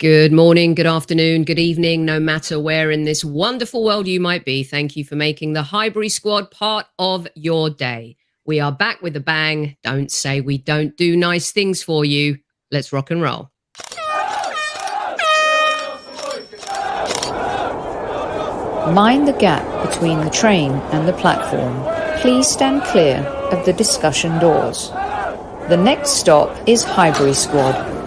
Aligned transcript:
Good 0.00 0.32
morning, 0.32 0.74
good 0.74 0.86
afternoon, 0.86 1.44
good 1.44 1.58
evening, 1.58 2.06
no 2.06 2.18
matter 2.18 2.58
where 2.58 2.90
in 2.90 3.04
this 3.04 3.22
wonderful 3.22 3.84
world 3.84 4.08
you 4.08 4.18
might 4.18 4.46
be. 4.46 4.64
Thank 4.64 4.96
you 4.96 5.04
for 5.04 5.14
making 5.14 5.52
the 5.52 5.62
Highbury 5.62 6.08
Squad 6.08 6.50
part 6.50 6.86
of 6.98 7.28
your 7.34 7.68
day. 7.68 8.16
We 8.46 8.60
are 8.60 8.72
back 8.72 9.02
with 9.02 9.14
a 9.16 9.20
bang. 9.20 9.76
Don't 9.82 10.10
say 10.10 10.40
we 10.40 10.56
don't 10.56 10.96
do 10.96 11.18
nice 11.18 11.52
things 11.52 11.82
for 11.82 12.06
you. 12.06 12.38
Let's 12.70 12.94
rock 12.94 13.10
and 13.10 13.20
roll. 13.20 13.50
Mind 18.94 19.28
the 19.28 19.36
gap 19.38 19.86
between 19.86 20.20
the 20.20 20.30
train 20.30 20.72
and 20.72 21.06
the 21.06 21.12
platform. 21.12 21.76
Please 22.22 22.48
stand 22.48 22.84
clear 22.84 23.18
of 23.52 23.66
the 23.66 23.74
discussion 23.74 24.38
doors. 24.38 24.88
The 25.68 25.76
next 25.78 26.12
stop 26.12 26.56
is 26.66 26.84
Highbury 26.84 27.34
Squad. 27.34 27.99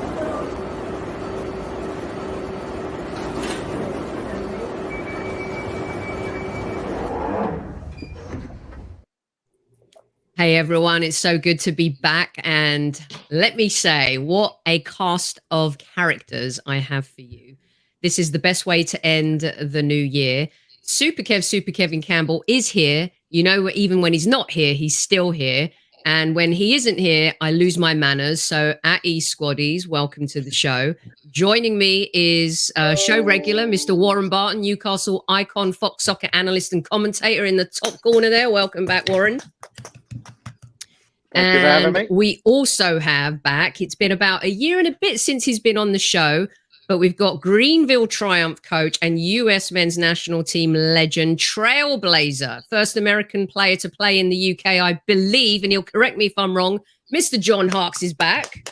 Hey 10.44 10.58
everyone, 10.58 11.04
it's 11.04 11.16
so 11.16 11.38
good 11.38 11.58
to 11.62 11.72
be 11.72 11.88
back. 11.88 12.36
And 12.44 13.02
let 13.32 13.56
me 13.56 13.70
say, 13.70 14.18
what 14.18 14.60
a 14.66 14.80
cast 14.80 15.40
of 15.52 15.78
characters 15.78 16.60
I 16.66 16.80
have 16.80 17.08
for 17.08 17.22
you. 17.22 17.56
This 18.02 18.20
is 18.20 18.32
the 18.32 18.40
best 18.40 18.66
way 18.66 18.84
to 18.84 19.06
end 19.06 19.54
the 19.62 19.82
new 19.82 19.96
year. 19.96 20.50
Super 20.82 21.24
Kev, 21.24 21.46
Super 21.46 21.72
Kevin 21.72 22.02
Campbell 22.02 22.44
is 22.46 22.68
here. 22.68 23.10
You 23.30 23.44
know, 23.44 23.70
even 23.70 24.02
when 24.02 24.12
he's 24.12 24.28
not 24.28 24.52
here, 24.52 24.74
he's 24.74 25.00
still 25.00 25.32
here. 25.32 25.70
And 26.06 26.36
when 26.36 26.52
he 26.52 26.76
isn't 26.76 27.00
here, 27.00 27.34
I 27.40 27.52
lose 27.52 27.78
my 27.78 27.94
manners. 27.94 28.42
So 28.42 28.76
at 28.84 29.00
E 29.06 29.22
Squaddies, 29.22 29.88
welcome 29.88 30.28
to 30.28 30.42
the 30.42 30.52
show. 30.52 30.94
Joining 31.32 31.78
me 31.78 32.10
is 32.14 32.70
uh, 32.76 32.96
show 32.96 33.24
regular 33.24 33.66
Mr. 33.66 33.98
Warren 33.98 34.28
Barton, 34.28 34.60
Newcastle 34.60 35.24
icon, 35.30 35.72
Fox 35.72 36.04
soccer 36.04 36.28
analyst 36.34 36.74
and 36.74 36.84
commentator 36.84 37.46
in 37.46 37.56
the 37.56 37.64
top 37.64 38.02
corner 38.02 38.30
there. 38.30 38.50
Welcome 38.50 38.86
back, 38.86 39.08
Warren. 39.08 39.40
Thank 41.34 41.96
and 41.96 42.08
we 42.10 42.42
also 42.46 43.00
have 43.00 43.42
back, 43.42 43.82
it's 43.82 43.96
been 43.96 44.12
about 44.12 44.44
a 44.44 44.50
year 44.50 44.78
and 44.80 44.88
a 44.88 44.98
bit 45.02 45.20
since 45.20 45.44
he's 45.44 45.60
been 45.60 45.78
on 45.78 45.92
the 45.92 46.00
show, 46.00 46.48
but 46.88 47.00
we've 47.00 47.18
got 47.18 47.42
Greenville 47.42 48.08
Triumph 48.08 48.62
coach 48.62 48.98
and 49.02 49.20
US 49.20 49.72
men's 49.72 49.98
national 49.98 50.44
team 50.44 50.74
legend, 50.74 51.40
Trailblazer, 51.40 52.62
first 52.70 52.98
American 52.98 53.48
player 53.48 53.76
to 53.78 53.90
play 53.90 54.20
in 54.20 54.30
the 54.30 54.52
UK, 54.52 54.80
I 54.80 55.00
believe, 55.08 55.64
and 55.64 55.72
he'll 55.72 55.84
correct 55.84 56.18
me 56.18 56.26
if 56.28 56.34
I'm 56.38 56.56
wrong. 56.56 56.80
Mr. 57.14 57.40
John 57.40 57.70
Harkes 57.70 58.04
is 58.04 58.14
back. 58.14 58.70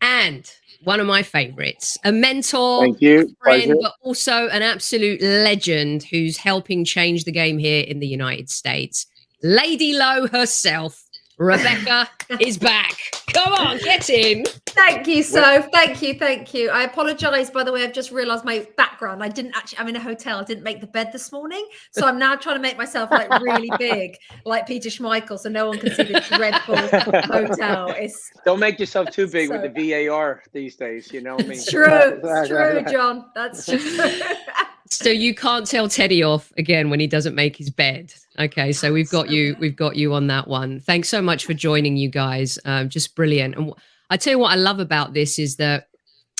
And 0.00 0.50
one 0.84 1.00
of 1.00 1.06
my 1.06 1.22
favorites, 1.22 1.98
a 2.04 2.12
mentor, 2.12 2.80
Thank 2.80 3.00
you. 3.02 3.34
friend, 3.42 3.64
Pleasure. 3.64 3.74
but 3.82 3.94
also 4.02 4.48
an 4.48 4.62
absolute 4.62 5.20
legend 5.20 6.02
who's 6.04 6.38
helping 6.38 6.84
change 6.84 7.24
the 7.24 7.32
game 7.32 7.58
here 7.58 7.84
in 7.84 7.98
the 8.00 8.06
United 8.06 8.48
States. 8.48 9.06
Lady 9.42 9.94
Lowe 9.96 10.26
herself, 10.26 11.02
Rebecca, 11.38 12.10
is 12.40 12.58
back. 12.58 12.94
Come 13.32 13.54
on, 13.54 13.78
get 13.78 14.10
in. 14.10 14.44
Thank 14.66 15.06
you, 15.06 15.22
so 15.22 15.62
thank 15.72 16.02
you, 16.02 16.14
thank 16.14 16.52
you. 16.52 16.68
I 16.68 16.82
apologize, 16.82 17.50
by 17.50 17.64
the 17.64 17.72
way. 17.72 17.82
I've 17.82 17.94
just 17.94 18.10
realized 18.10 18.44
my 18.44 18.66
background. 18.76 19.22
I 19.22 19.28
didn't 19.28 19.56
actually. 19.56 19.78
I'm 19.78 19.88
in 19.88 19.96
a 19.96 20.00
hotel. 20.00 20.38
I 20.38 20.44
didn't 20.44 20.62
make 20.62 20.80
the 20.82 20.86
bed 20.86 21.10
this 21.10 21.32
morning, 21.32 21.66
so 21.90 22.06
I'm 22.06 22.18
now 22.18 22.36
trying 22.36 22.56
to 22.56 22.62
make 22.62 22.76
myself 22.76 23.10
like 23.10 23.30
really 23.40 23.70
big, 23.78 24.16
like 24.44 24.66
Peter 24.66 24.90
Schmeichel, 24.90 25.38
so 25.38 25.48
no 25.48 25.68
one 25.68 25.78
can 25.78 25.94
see 25.94 26.02
the 26.02 26.20
dreadful 26.28 26.76
hotel. 26.76 27.94
It's 27.96 28.30
don't 28.44 28.60
make 28.60 28.78
yourself 28.78 29.10
too 29.10 29.26
big 29.26 29.48
so, 29.48 29.58
with 29.58 29.74
the 29.74 30.06
VAR 30.06 30.42
these 30.52 30.76
days. 30.76 31.12
You 31.12 31.22
know 31.22 31.36
what 31.36 31.44
I 31.44 31.48
mean? 31.48 31.58
It's 31.58 31.70
true, 31.70 31.86
it's 31.88 32.48
true, 32.48 32.84
John. 32.92 33.30
That's 33.34 33.64
true. 33.64 33.78
So 34.90 35.08
you 35.08 35.34
can't 35.34 35.66
tell 35.66 35.88
Teddy 35.88 36.22
off 36.22 36.52
again 36.58 36.90
when 36.90 37.00
he 37.00 37.06
doesn't 37.06 37.34
make 37.34 37.56
his 37.56 37.70
bed. 37.70 38.12
Okay, 38.38 38.72
so 38.72 38.92
we've 38.92 39.10
got 39.10 39.30
you. 39.30 39.56
We've 39.60 39.76
got 39.76 39.96
you 39.96 40.14
on 40.14 40.26
that 40.26 40.48
one. 40.48 40.80
Thanks 40.80 41.08
so 41.08 41.22
much 41.22 41.44
for 41.44 41.54
joining, 41.54 41.96
you 41.96 42.08
guys. 42.08 42.58
Um, 42.64 42.88
just 42.88 43.14
brilliant. 43.14 43.56
And 43.56 43.72
I 44.10 44.16
tell 44.16 44.32
you 44.32 44.38
what 44.38 44.52
I 44.52 44.56
love 44.56 44.80
about 44.80 45.14
this 45.14 45.38
is 45.38 45.56
that 45.56 45.88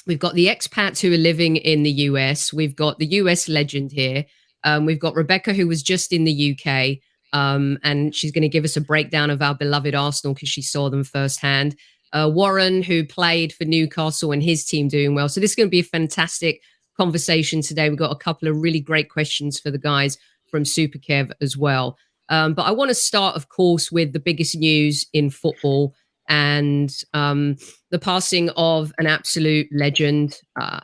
we've 0.07 0.19
got 0.19 0.35
the 0.35 0.47
expats 0.47 1.01
who 1.01 1.13
are 1.13 1.19
living 1.19 1.57
in 1.57 1.85
the 1.85 1.91
US. 1.91 2.53
We've 2.53 2.75
got 2.75 2.99
the 2.99 3.07
US 3.07 3.49
legend 3.49 3.93
here. 3.93 4.25
Um, 4.65 4.85
we've 4.85 5.01
got 5.01 5.15
Rebecca 5.15 5.53
who 5.53 5.69
was 5.69 5.83
just 5.83 6.13
in 6.13 6.25
the 6.25 6.59
UK. 6.59 6.99
Um, 7.33 7.79
and 7.85 8.15
she's 8.15 8.33
going 8.33 8.43
to 8.43 8.49
give 8.49 8.65
us 8.65 8.77
a 8.77 8.81
breakdown 8.81 9.31
of 9.31 9.41
our 9.41 9.55
beloved 9.55 9.95
Arsenal 9.95 10.35
because 10.35 10.49
she 10.49 10.63
saw 10.63 10.91
them 10.91 11.05
firsthand. 11.05 11.77
Uh, 12.13 12.29
Warren, 12.33 12.83
who 12.83 13.07
played 13.07 13.53
for 13.53 13.65
Newcastle 13.65 14.33
and 14.33 14.43
his 14.43 14.65
team 14.65 14.89
doing 14.89 15.15
well. 15.15 15.29
So 15.29 15.41
this 15.41 15.51
is 15.51 15.57
going 15.57 15.69
to 15.69 15.71
be 15.71 15.81
a 15.81 15.85
fantastic 15.85 16.61
conversation 17.01 17.63
today. 17.63 17.89
We've 17.89 17.99
got 17.99 18.13
a 18.13 18.25
couple 18.25 18.47
of 18.47 18.61
really 18.61 18.79
great 18.79 19.09
questions 19.09 19.59
for 19.59 19.71
the 19.71 19.79
guys 19.79 20.19
from 20.51 20.67
Super 20.67 20.99
Kev 20.99 21.33
as 21.41 21.57
well. 21.57 21.97
Um, 22.29 22.53
but 22.53 22.67
I 22.67 22.73
want 22.73 22.91
to 22.91 22.95
start, 22.95 23.37
of 23.37 23.49
course, 23.49 23.91
with 23.91 24.13
the 24.13 24.21
biggest 24.21 24.55
news 24.55 25.07
in 25.15 25.31
football 25.31 25.95
and 26.29 26.95
um, 27.15 27.57
the 27.91 27.99
passing 27.99 28.51
of 28.51 28.93
an 28.99 29.07
absolute 29.07 29.67
legend. 29.73 30.43
Uh, 30.61 30.81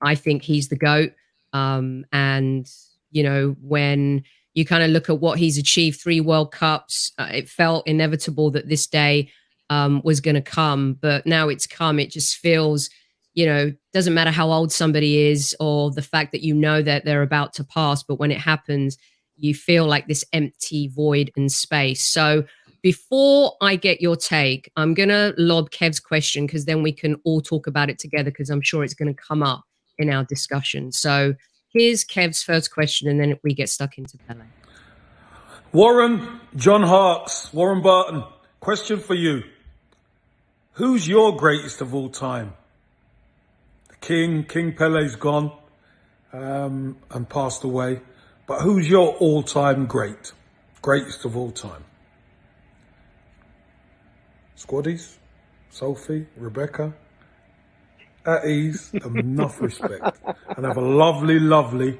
I 0.00 0.14
think 0.14 0.42
he's 0.42 0.68
the 0.68 0.76
GOAT. 0.76 1.12
Um, 1.52 2.06
and, 2.12 2.66
you 3.10 3.22
know, 3.22 3.54
when 3.60 4.22
you 4.54 4.64
kind 4.64 4.82
of 4.82 4.88
look 4.88 5.10
at 5.10 5.20
what 5.20 5.38
he's 5.38 5.58
achieved 5.58 6.00
three 6.00 6.20
World 6.22 6.50
Cups, 6.50 7.12
uh, 7.18 7.28
it 7.30 7.46
felt 7.46 7.86
inevitable 7.86 8.50
that 8.52 8.70
this 8.70 8.86
day 8.86 9.30
um, 9.68 10.00
was 10.02 10.22
going 10.22 10.34
to 10.34 10.40
come. 10.40 10.94
But 10.94 11.26
now 11.26 11.50
it's 11.50 11.66
come. 11.66 12.00
It 12.00 12.10
just 12.10 12.38
feels 12.38 12.88
you 13.34 13.46
know, 13.46 13.72
doesn't 13.92 14.14
matter 14.14 14.30
how 14.30 14.50
old 14.50 14.72
somebody 14.72 15.28
is 15.28 15.56
or 15.58 15.90
the 15.90 16.02
fact 16.02 16.32
that 16.32 16.42
you 16.42 16.54
know 16.54 16.82
that 16.82 17.04
they're 17.04 17.22
about 17.22 17.54
to 17.54 17.64
pass, 17.64 18.02
but 18.02 18.16
when 18.16 18.30
it 18.30 18.38
happens, 18.38 18.98
you 19.36 19.54
feel 19.54 19.86
like 19.86 20.06
this 20.06 20.24
empty 20.32 20.88
void 20.88 21.30
and 21.36 21.50
space. 21.50 22.04
So 22.04 22.44
before 22.82 23.54
I 23.60 23.76
get 23.76 24.00
your 24.00 24.16
take, 24.16 24.70
I'm 24.76 24.92
going 24.92 25.08
to 25.08 25.34
lob 25.38 25.70
Kev's 25.70 26.00
question 26.00 26.46
because 26.46 26.64
then 26.64 26.82
we 26.82 26.92
can 26.92 27.16
all 27.24 27.40
talk 27.40 27.66
about 27.66 27.88
it 27.88 27.98
together 27.98 28.30
because 28.30 28.50
I'm 28.50 28.60
sure 28.60 28.84
it's 28.84 28.94
going 28.94 29.14
to 29.14 29.20
come 29.20 29.42
up 29.42 29.64
in 29.98 30.10
our 30.10 30.24
discussion. 30.24 30.92
So 30.92 31.34
here's 31.72 32.04
Kev's 32.04 32.42
first 32.42 32.72
question 32.72 33.08
and 33.08 33.20
then 33.20 33.38
we 33.42 33.54
get 33.54 33.68
stuck 33.68 33.98
into 33.98 34.18
Pele. 34.18 34.44
Warren, 35.72 36.40
John 36.56 36.82
Harkes, 36.82 37.52
Warren 37.54 37.82
Barton, 37.82 38.24
question 38.60 38.98
for 38.98 39.14
you. 39.14 39.42
Who's 40.72 41.08
your 41.08 41.36
greatest 41.36 41.80
of 41.80 41.94
all 41.94 42.10
time? 42.10 42.54
King, 44.02 44.44
King 44.44 44.74
Pele's 44.74 45.16
gone 45.16 45.52
um, 46.32 46.96
and 47.10 47.28
passed 47.28 47.64
away. 47.64 48.00
But 48.46 48.60
who's 48.60 48.90
your 48.90 49.14
all-time 49.14 49.86
great? 49.86 50.32
Greatest 50.82 51.24
of 51.24 51.36
all 51.36 51.52
time? 51.52 51.84
Squaddies? 54.58 55.16
Sophie? 55.70 56.26
Rebecca? 56.36 56.92
At 58.26 58.44
ease, 58.44 58.92
enough 58.92 59.60
respect. 59.60 60.18
And 60.56 60.66
have 60.66 60.76
a 60.76 60.82
lovely, 60.82 61.40
lovely 61.40 61.98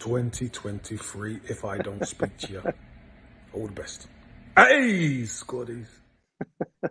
2023 0.00 1.40
if 1.48 1.64
I 1.64 1.78
don't 1.78 2.06
speak 2.06 2.36
to 2.38 2.52
you. 2.52 2.62
All 3.54 3.66
the 3.66 3.72
best. 3.72 4.06
At 4.56 4.70
ease, 4.72 5.42
Squaddies. 5.42 5.86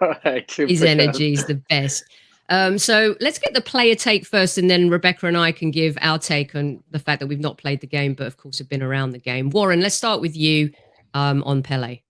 All 0.00 0.14
right, 0.24 0.50
His 0.50 0.82
energy 0.82 1.32
is 1.32 1.46
the 1.46 1.62
best. 1.70 2.04
Um, 2.50 2.78
so 2.78 3.14
let's 3.20 3.38
get 3.38 3.54
the 3.54 3.60
player 3.60 3.94
take 3.94 4.26
first, 4.26 4.58
and 4.58 4.68
then 4.68 4.90
Rebecca 4.90 5.26
and 5.26 5.36
I 5.36 5.52
can 5.52 5.70
give 5.70 5.96
our 6.00 6.18
take 6.18 6.56
on 6.56 6.82
the 6.90 6.98
fact 6.98 7.20
that 7.20 7.28
we've 7.28 7.38
not 7.38 7.58
played 7.58 7.80
the 7.80 7.86
game, 7.86 8.14
but 8.14 8.26
of 8.26 8.36
course 8.36 8.58
have 8.58 8.68
been 8.68 8.82
around 8.82 9.12
the 9.12 9.20
game. 9.20 9.50
Warren, 9.50 9.80
let's 9.80 9.94
start 9.94 10.20
with 10.20 10.36
you 10.36 10.72
um, 11.14 11.44
on 11.44 11.62
Pele. 11.62 12.00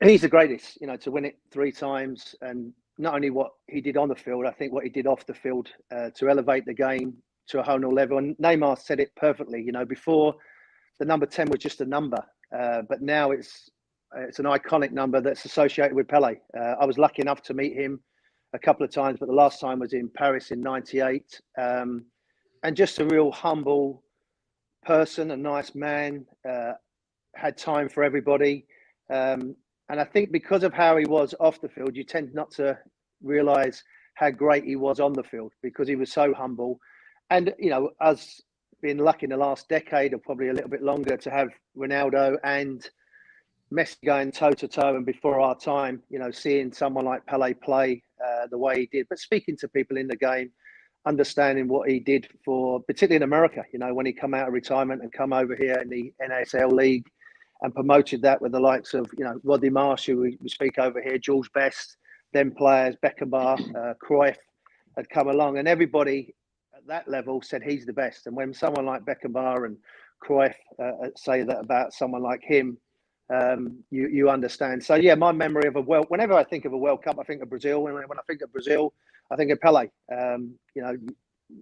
He's 0.00 0.20
the 0.20 0.28
greatest, 0.28 0.80
you 0.80 0.86
know, 0.86 0.96
to 0.98 1.10
win 1.10 1.24
it 1.24 1.36
three 1.50 1.72
times, 1.72 2.36
and 2.42 2.72
not 2.96 3.14
only 3.14 3.30
what 3.30 3.50
he 3.66 3.80
did 3.80 3.96
on 3.96 4.08
the 4.08 4.14
field, 4.14 4.46
I 4.46 4.52
think 4.52 4.72
what 4.72 4.84
he 4.84 4.90
did 4.90 5.08
off 5.08 5.26
the 5.26 5.34
field 5.34 5.70
uh, 5.90 6.10
to 6.10 6.28
elevate 6.28 6.64
the 6.64 6.74
game 6.74 7.16
to 7.48 7.58
a 7.58 7.62
whole 7.64 7.78
new 7.78 7.90
level. 7.90 8.18
And 8.18 8.36
Neymar 8.36 8.78
said 8.78 9.00
it 9.00 9.10
perfectly. 9.16 9.60
You 9.60 9.72
know, 9.72 9.84
before 9.84 10.36
the 11.00 11.04
number 11.04 11.26
ten 11.26 11.50
was 11.50 11.58
just 11.58 11.80
a 11.80 11.84
number, 11.84 12.24
uh, 12.56 12.82
but 12.88 13.02
now 13.02 13.32
it's 13.32 13.68
it's 14.16 14.38
an 14.38 14.46
iconic 14.46 14.92
number 14.92 15.20
that's 15.20 15.44
associated 15.44 15.94
with 15.94 16.08
Pele. 16.08 16.36
Uh, 16.58 16.74
I 16.80 16.84
was 16.84 16.98
lucky 16.98 17.22
enough 17.22 17.42
to 17.42 17.54
meet 17.54 17.74
him 17.74 18.00
a 18.54 18.58
couple 18.58 18.84
of 18.84 18.92
times, 18.92 19.18
but 19.18 19.26
the 19.26 19.34
last 19.34 19.60
time 19.60 19.78
was 19.80 19.92
in 19.92 20.08
Paris 20.08 20.50
in 20.50 20.60
'98, 20.60 21.40
um, 21.58 22.04
and 22.62 22.76
just 22.76 22.98
a 22.98 23.04
real 23.04 23.30
humble 23.30 24.02
person, 24.84 25.30
a 25.32 25.36
nice 25.36 25.74
man, 25.74 26.24
uh, 26.48 26.72
had 27.34 27.56
time 27.56 27.88
for 27.88 28.02
everybody, 28.02 28.66
um, 29.10 29.54
and 29.90 30.00
I 30.00 30.04
think 30.04 30.32
because 30.32 30.64
of 30.64 30.72
how 30.72 30.96
he 30.96 31.04
was 31.04 31.34
off 31.40 31.60
the 31.60 31.68
field, 31.68 31.96
you 31.96 32.04
tend 32.04 32.34
not 32.34 32.50
to 32.52 32.78
realise 33.22 33.82
how 34.14 34.30
great 34.30 34.64
he 34.64 34.76
was 34.76 35.00
on 35.00 35.12
the 35.12 35.22
field 35.22 35.52
because 35.62 35.88
he 35.88 35.96
was 35.96 36.10
so 36.12 36.32
humble, 36.32 36.80
and 37.30 37.54
you 37.58 37.70
know, 37.70 37.90
us 38.00 38.40
being 38.80 38.98
lucky 38.98 39.24
in 39.24 39.30
the 39.30 39.36
last 39.36 39.68
decade 39.68 40.14
or 40.14 40.18
probably 40.18 40.48
a 40.48 40.52
little 40.52 40.70
bit 40.70 40.82
longer 40.82 41.16
to 41.16 41.30
have 41.30 41.48
Ronaldo 41.76 42.36
and 42.44 42.88
Messi 43.72 43.96
going 44.04 44.32
toe 44.32 44.52
to 44.52 44.68
toe 44.68 44.96
and 44.96 45.04
before 45.04 45.40
our 45.40 45.54
time, 45.54 46.02
you 46.08 46.18
know, 46.18 46.30
seeing 46.30 46.72
someone 46.72 47.04
like 47.04 47.26
Pele 47.26 47.52
play 47.54 48.02
uh, 48.24 48.46
the 48.50 48.58
way 48.58 48.80
he 48.80 48.86
did, 48.90 49.06
but 49.08 49.18
speaking 49.18 49.56
to 49.58 49.68
people 49.68 49.96
in 49.96 50.08
the 50.08 50.16
game, 50.16 50.50
understanding 51.06 51.68
what 51.68 51.88
he 51.88 52.00
did 52.00 52.28
for, 52.44 52.80
particularly 52.82 53.16
in 53.16 53.22
America, 53.22 53.62
you 53.72 53.78
know, 53.78 53.92
when 53.92 54.06
he 54.06 54.12
come 54.12 54.34
out 54.34 54.48
of 54.48 54.54
retirement 54.54 55.02
and 55.02 55.12
come 55.12 55.32
over 55.32 55.54
here 55.54 55.74
in 55.74 55.88
the 55.88 56.12
NASL 56.22 56.72
league 56.72 57.06
and 57.62 57.74
promoted 57.74 58.22
that 58.22 58.40
with 58.40 58.52
the 58.52 58.60
likes 58.60 58.94
of, 58.94 59.06
you 59.18 59.24
know, 59.24 59.38
Roddy 59.44 59.70
Marsh, 59.70 60.06
who 60.06 60.18
we, 60.18 60.38
we 60.40 60.48
speak 60.48 60.78
over 60.78 61.02
here, 61.02 61.18
George 61.18 61.50
Best, 61.52 61.96
then 62.32 62.50
players, 62.50 62.96
Beckenbauer, 63.02 63.58
uh, 63.76 63.94
Cruyff 64.02 64.36
had 64.96 65.08
come 65.10 65.28
along 65.28 65.58
and 65.58 65.68
everybody 65.68 66.34
at 66.74 66.86
that 66.86 67.08
level 67.08 67.42
said 67.42 67.62
he's 67.62 67.86
the 67.86 67.92
best. 67.92 68.26
And 68.26 68.36
when 68.36 68.54
someone 68.54 68.86
like 68.86 69.04
Beckenbauer 69.04 69.66
and 69.66 69.76
Cruyff 70.22 70.54
uh, 70.82 71.08
say 71.16 71.42
that 71.42 71.58
about 71.58 71.92
someone 71.92 72.22
like 72.22 72.42
him, 72.42 72.78
um, 73.30 73.82
you 73.90 74.08
you 74.08 74.30
understand. 74.30 74.82
So 74.82 74.94
yeah, 74.94 75.14
my 75.14 75.32
memory 75.32 75.68
of 75.68 75.76
a 75.76 75.80
world. 75.80 76.06
Whenever 76.08 76.34
I 76.34 76.44
think 76.44 76.64
of 76.64 76.72
a 76.72 76.78
World 76.78 77.02
Cup, 77.02 77.18
I 77.20 77.24
think 77.24 77.42
of 77.42 77.50
Brazil. 77.50 77.82
When, 77.82 77.94
when 77.94 78.18
I 78.18 78.22
think 78.26 78.42
of 78.42 78.52
Brazil, 78.52 78.94
I 79.30 79.36
think 79.36 79.50
of 79.50 79.60
Pele. 79.60 79.88
Um, 80.10 80.54
you 80.74 80.82
know, 80.82 80.96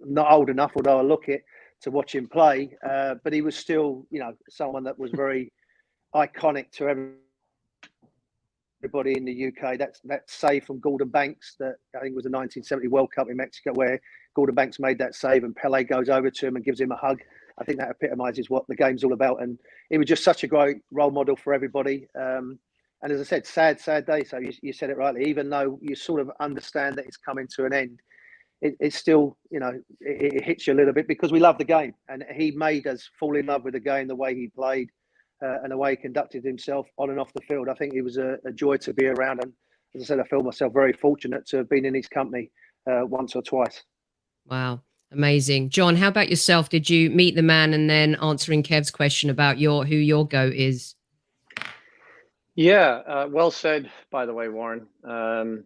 not 0.04 0.30
old 0.30 0.50
enough, 0.50 0.72
although 0.76 0.98
I 0.98 1.02
look 1.02 1.28
it 1.28 1.44
to 1.82 1.90
watch 1.90 2.14
him 2.14 2.28
play, 2.28 2.76
uh, 2.88 3.16
but 3.22 3.32
he 3.32 3.42
was 3.42 3.56
still, 3.56 4.06
you 4.10 4.20
know, 4.20 4.32
someone 4.48 4.84
that 4.84 4.98
was 4.98 5.10
very 5.10 5.52
iconic 6.14 6.70
to 6.72 6.88
everybody 8.82 9.16
in 9.16 9.24
the 9.24 9.46
UK. 9.48 9.78
That's 9.78 10.00
that 10.04 10.28
save 10.30 10.64
from 10.64 10.80
Gordon 10.80 11.08
Banks 11.08 11.56
that 11.58 11.76
I 11.94 12.00
think 12.00 12.14
was 12.14 12.24
the 12.24 12.30
1970 12.30 12.88
World 12.88 13.10
Cup 13.14 13.28
in 13.28 13.36
Mexico, 13.36 13.72
where 13.74 14.00
Gordon 14.34 14.54
Banks 14.54 14.78
made 14.78 14.98
that 14.98 15.14
save 15.14 15.44
and 15.44 15.54
Pele 15.54 15.84
goes 15.84 16.08
over 16.08 16.30
to 16.30 16.46
him 16.46 16.56
and 16.56 16.64
gives 16.64 16.80
him 16.80 16.92
a 16.92 16.96
hug. 16.96 17.20
I 17.58 17.64
think 17.64 17.78
that 17.78 17.90
epitomises 17.90 18.50
what 18.50 18.66
the 18.68 18.76
game's 18.76 19.04
all 19.04 19.12
about. 19.12 19.42
And 19.42 19.58
he 19.90 19.98
was 19.98 20.06
just 20.06 20.24
such 20.24 20.44
a 20.44 20.46
great 20.46 20.78
role 20.90 21.10
model 21.10 21.36
for 21.36 21.54
everybody. 21.54 22.06
Um, 22.18 22.58
and 23.02 23.12
as 23.12 23.20
I 23.20 23.24
said, 23.24 23.46
sad, 23.46 23.80
sad 23.80 24.06
day. 24.06 24.24
So 24.24 24.38
you, 24.38 24.52
you, 24.62 24.72
said 24.72 24.90
it 24.90 24.96
rightly. 24.96 25.24
Even 25.26 25.48
though 25.48 25.78
you 25.80 25.94
sort 25.94 26.20
of 26.20 26.30
understand 26.40 26.96
that 26.96 27.06
it's 27.06 27.16
coming 27.16 27.46
to 27.56 27.64
an 27.64 27.72
end, 27.72 28.00
it, 28.62 28.74
it's 28.80 28.96
still, 28.96 29.36
you 29.50 29.60
know, 29.60 29.72
it, 30.00 30.34
it, 30.34 30.44
hits 30.44 30.66
you 30.66 30.72
a 30.72 30.76
little 30.76 30.92
bit 30.92 31.06
because 31.06 31.32
we 31.32 31.40
love 31.40 31.58
the 31.58 31.64
game. 31.64 31.94
And 32.08 32.24
he 32.34 32.50
made 32.52 32.86
us 32.86 33.08
fall 33.18 33.36
in 33.36 33.46
love 33.46 33.64
with 33.64 33.74
the 33.74 33.80
game, 33.80 34.08
the 34.08 34.16
way 34.16 34.34
he 34.34 34.48
played 34.48 34.90
uh, 35.44 35.58
and 35.62 35.72
the 35.72 35.76
way 35.76 35.90
he 35.90 35.96
conducted 35.96 36.44
himself 36.44 36.86
on 36.98 37.10
and 37.10 37.20
off 37.20 37.32
the 37.34 37.42
field. 37.42 37.68
I 37.68 37.74
think 37.74 37.92
he 37.92 38.02
was 38.02 38.16
a, 38.16 38.38
a, 38.46 38.52
joy 38.52 38.78
to 38.78 38.94
be 38.94 39.06
around. 39.06 39.42
And 39.42 39.52
as 39.94 40.02
I 40.02 40.04
said, 40.06 40.20
I 40.20 40.24
feel 40.24 40.42
myself 40.42 40.72
very 40.72 40.92
fortunate 40.92 41.46
to 41.48 41.58
have 41.58 41.68
been 41.68 41.84
in 41.84 41.94
his 41.94 42.08
company 42.08 42.50
uh, 42.90 43.02
once 43.04 43.36
or 43.36 43.42
twice. 43.42 43.82
Wow. 44.46 44.82
Amazing. 45.12 45.70
John, 45.70 45.96
how 45.96 46.08
about 46.08 46.28
yourself? 46.28 46.68
Did 46.68 46.90
you 46.90 47.10
meet 47.10 47.36
the 47.36 47.42
man 47.42 47.72
and 47.72 47.88
then 47.88 48.16
answering 48.16 48.62
Kev's 48.62 48.90
question 48.90 49.30
about 49.30 49.58
your 49.58 49.84
who 49.84 49.94
your 49.94 50.26
go 50.26 50.50
is? 50.52 50.94
Yeah, 52.56 53.02
uh, 53.06 53.28
well 53.30 53.50
said, 53.50 53.90
by 54.10 54.26
the 54.26 54.34
way, 54.34 54.48
Warren. 54.48 54.86
Um, 55.04 55.64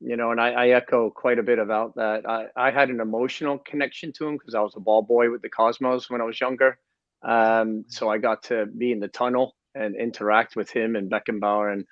you 0.00 0.16
know, 0.16 0.32
and 0.32 0.40
I, 0.40 0.50
I, 0.50 0.68
echo 0.70 1.10
quite 1.10 1.38
a 1.38 1.44
bit 1.44 1.60
about 1.60 1.94
that. 1.94 2.28
I, 2.28 2.46
I 2.56 2.70
had 2.72 2.90
an 2.90 3.00
emotional 3.00 3.58
connection 3.58 4.12
to 4.14 4.26
him 4.26 4.36
because 4.36 4.54
I 4.54 4.60
was 4.60 4.74
a 4.74 4.80
ball 4.80 5.02
boy 5.02 5.30
with 5.30 5.42
the 5.42 5.48
Cosmos 5.48 6.10
when 6.10 6.20
I 6.20 6.24
was 6.24 6.40
younger. 6.40 6.78
Um, 7.22 7.84
so 7.86 8.08
I 8.08 8.18
got 8.18 8.42
to 8.44 8.66
be 8.66 8.90
in 8.90 8.98
the 8.98 9.06
tunnel 9.06 9.54
and 9.76 9.94
interact 9.94 10.56
with 10.56 10.70
him 10.70 10.96
and 10.96 11.08
Beckenbauer 11.08 11.72
and 11.72 11.86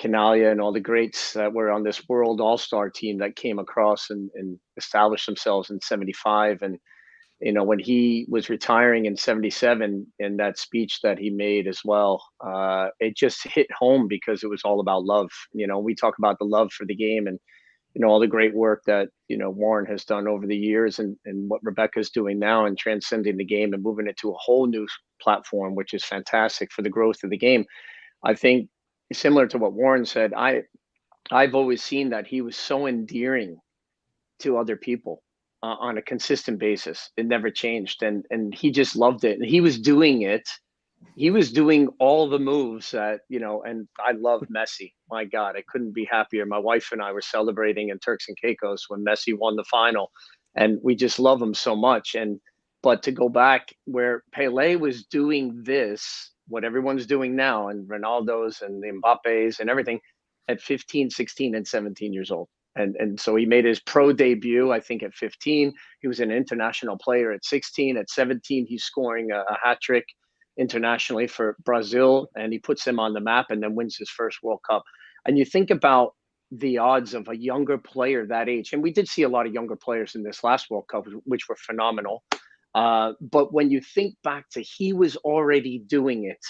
Chinaglia 0.00 0.50
and 0.50 0.60
all 0.60 0.72
the 0.72 0.80
greats 0.80 1.32
that 1.32 1.52
were 1.52 1.70
on 1.70 1.82
this 1.82 2.06
world 2.08 2.40
all-star 2.40 2.90
team 2.90 3.18
that 3.18 3.36
came 3.36 3.58
across 3.58 4.10
and, 4.10 4.30
and 4.34 4.58
established 4.76 5.26
themselves 5.26 5.70
in 5.70 5.80
75 5.80 6.62
and 6.62 6.78
you 7.40 7.52
know 7.52 7.64
when 7.64 7.78
he 7.78 8.26
was 8.28 8.48
retiring 8.48 9.06
in 9.06 9.16
77 9.16 10.06
in 10.18 10.36
that 10.36 10.58
speech 10.58 11.00
that 11.02 11.18
he 11.18 11.30
made 11.30 11.66
as 11.66 11.80
well 11.84 12.22
uh, 12.44 12.88
it 13.00 13.16
just 13.16 13.46
hit 13.46 13.66
home 13.72 14.06
because 14.08 14.42
it 14.42 14.50
was 14.50 14.62
all 14.64 14.80
about 14.80 15.04
love. 15.04 15.30
You 15.52 15.66
know 15.66 15.78
we 15.78 15.94
talk 15.94 16.18
about 16.18 16.38
the 16.38 16.46
love 16.46 16.72
for 16.72 16.86
the 16.86 16.94
game 16.94 17.26
and 17.26 17.38
you 17.94 18.00
know 18.00 18.08
all 18.08 18.20
the 18.20 18.26
great 18.26 18.54
work 18.54 18.82
that 18.86 19.08
you 19.28 19.38
know 19.38 19.50
warren 19.50 19.86
has 19.86 20.04
done 20.04 20.28
over 20.28 20.46
the 20.46 20.56
years 20.56 20.98
and, 20.98 21.16
and 21.24 21.48
what 21.48 21.62
rebecca's 21.62 22.10
doing 22.10 22.38
now 22.38 22.66
and 22.66 22.76
transcending 22.76 23.38
the 23.38 23.44
game 23.44 23.72
and 23.72 23.82
moving 23.82 24.06
it 24.06 24.16
to 24.18 24.30
a 24.30 24.38
whole 24.38 24.66
new 24.66 24.86
platform 25.20 25.74
which 25.74 25.94
is 25.94 26.04
fantastic 26.04 26.70
for 26.70 26.82
the 26.82 26.90
growth 26.90 27.24
of 27.24 27.30
the 27.30 27.38
game. 27.38 27.64
I 28.24 28.34
think 28.34 28.68
similar 29.12 29.46
to 29.48 29.58
what 29.58 29.72
Warren 29.72 30.04
said, 30.04 30.34
I 30.34 30.62
I've 31.30 31.54
always 31.54 31.82
seen 31.82 32.10
that 32.10 32.26
he 32.26 32.40
was 32.40 32.56
so 32.56 32.86
endearing 32.86 33.58
to 34.40 34.58
other 34.58 34.76
people 34.76 35.22
uh, 35.62 35.76
on 35.80 35.98
a 35.98 36.02
consistent 36.02 36.58
basis. 36.58 37.10
It 37.16 37.26
never 37.26 37.50
changed, 37.50 38.02
and 38.02 38.24
and 38.30 38.54
he 38.54 38.70
just 38.70 38.96
loved 38.96 39.24
it. 39.24 39.38
And 39.38 39.48
he 39.48 39.60
was 39.60 39.78
doing 39.78 40.22
it. 40.22 40.48
He 41.16 41.30
was 41.30 41.52
doing 41.52 41.88
all 41.98 42.28
the 42.28 42.38
moves 42.38 42.90
that 42.92 43.20
you 43.28 43.40
know. 43.40 43.62
And 43.62 43.88
I 43.98 44.12
love 44.12 44.42
Messi. 44.54 44.92
My 45.10 45.24
God, 45.24 45.56
I 45.56 45.64
couldn't 45.68 45.94
be 45.94 46.08
happier. 46.10 46.46
My 46.46 46.58
wife 46.58 46.90
and 46.92 47.02
I 47.02 47.12
were 47.12 47.22
celebrating 47.22 47.88
in 47.90 47.98
Turks 47.98 48.28
and 48.28 48.36
Caicos 48.40 48.86
when 48.88 49.04
Messi 49.04 49.36
won 49.36 49.56
the 49.56 49.64
final, 49.64 50.10
and 50.54 50.78
we 50.82 50.94
just 50.94 51.18
love 51.18 51.42
him 51.42 51.54
so 51.54 51.74
much. 51.76 52.14
And 52.14 52.40
but 52.82 53.02
to 53.04 53.12
go 53.12 53.28
back 53.28 53.74
where 53.86 54.22
Pele 54.32 54.76
was 54.76 55.04
doing 55.06 55.62
this 55.64 56.30
what 56.48 56.64
everyone's 56.64 57.06
doing 57.06 57.34
now 57.34 57.68
and 57.68 57.88
Ronaldo's 57.88 58.62
and 58.62 58.82
the 58.82 58.88
Mbappe's 58.88 59.60
and 59.60 59.68
everything 59.68 60.00
at 60.48 60.60
15, 60.60 61.10
16, 61.10 61.54
and 61.54 61.66
17 61.66 62.12
years 62.12 62.30
old. 62.30 62.48
And, 62.76 62.94
and 62.96 63.18
so 63.18 63.34
he 63.36 63.46
made 63.46 63.64
his 63.64 63.80
pro 63.80 64.12
debut, 64.12 64.70
I 64.70 64.80
think, 64.80 65.02
at 65.02 65.14
15. 65.14 65.72
He 66.00 66.08
was 66.08 66.20
an 66.20 66.30
international 66.30 66.98
player 66.98 67.32
at 67.32 67.44
16. 67.44 67.96
At 67.96 68.10
17, 68.10 68.66
he's 68.66 68.84
scoring 68.84 69.30
a, 69.32 69.38
a 69.38 69.58
hat 69.62 69.78
trick 69.80 70.04
internationally 70.58 71.26
for 71.26 71.56
Brazil, 71.64 72.28
and 72.36 72.52
he 72.52 72.58
puts 72.58 72.84
them 72.84 73.00
on 73.00 73.14
the 73.14 73.20
map 73.20 73.46
and 73.50 73.62
then 73.62 73.74
wins 73.74 73.96
his 73.96 74.10
first 74.10 74.42
World 74.42 74.60
Cup. 74.68 74.82
And 75.26 75.38
you 75.38 75.44
think 75.44 75.70
about 75.70 76.14
the 76.52 76.78
odds 76.78 77.14
of 77.14 77.28
a 77.28 77.36
younger 77.36 77.78
player 77.78 78.26
that 78.26 78.48
age, 78.48 78.72
and 78.72 78.82
we 78.82 78.92
did 78.92 79.08
see 79.08 79.22
a 79.22 79.28
lot 79.28 79.46
of 79.46 79.52
younger 79.52 79.76
players 79.76 80.14
in 80.14 80.22
this 80.22 80.44
last 80.44 80.70
World 80.70 80.86
Cup, 80.88 81.06
which 81.24 81.48
were 81.48 81.56
phenomenal. 81.56 82.22
Uh, 82.76 83.14
but 83.22 83.54
when 83.54 83.70
you 83.70 83.80
think 83.80 84.14
back 84.22 84.44
to 84.50 84.60
he 84.60 84.92
was 84.92 85.16
already 85.16 85.78
doing 85.78 86.26
it 86.26 86.44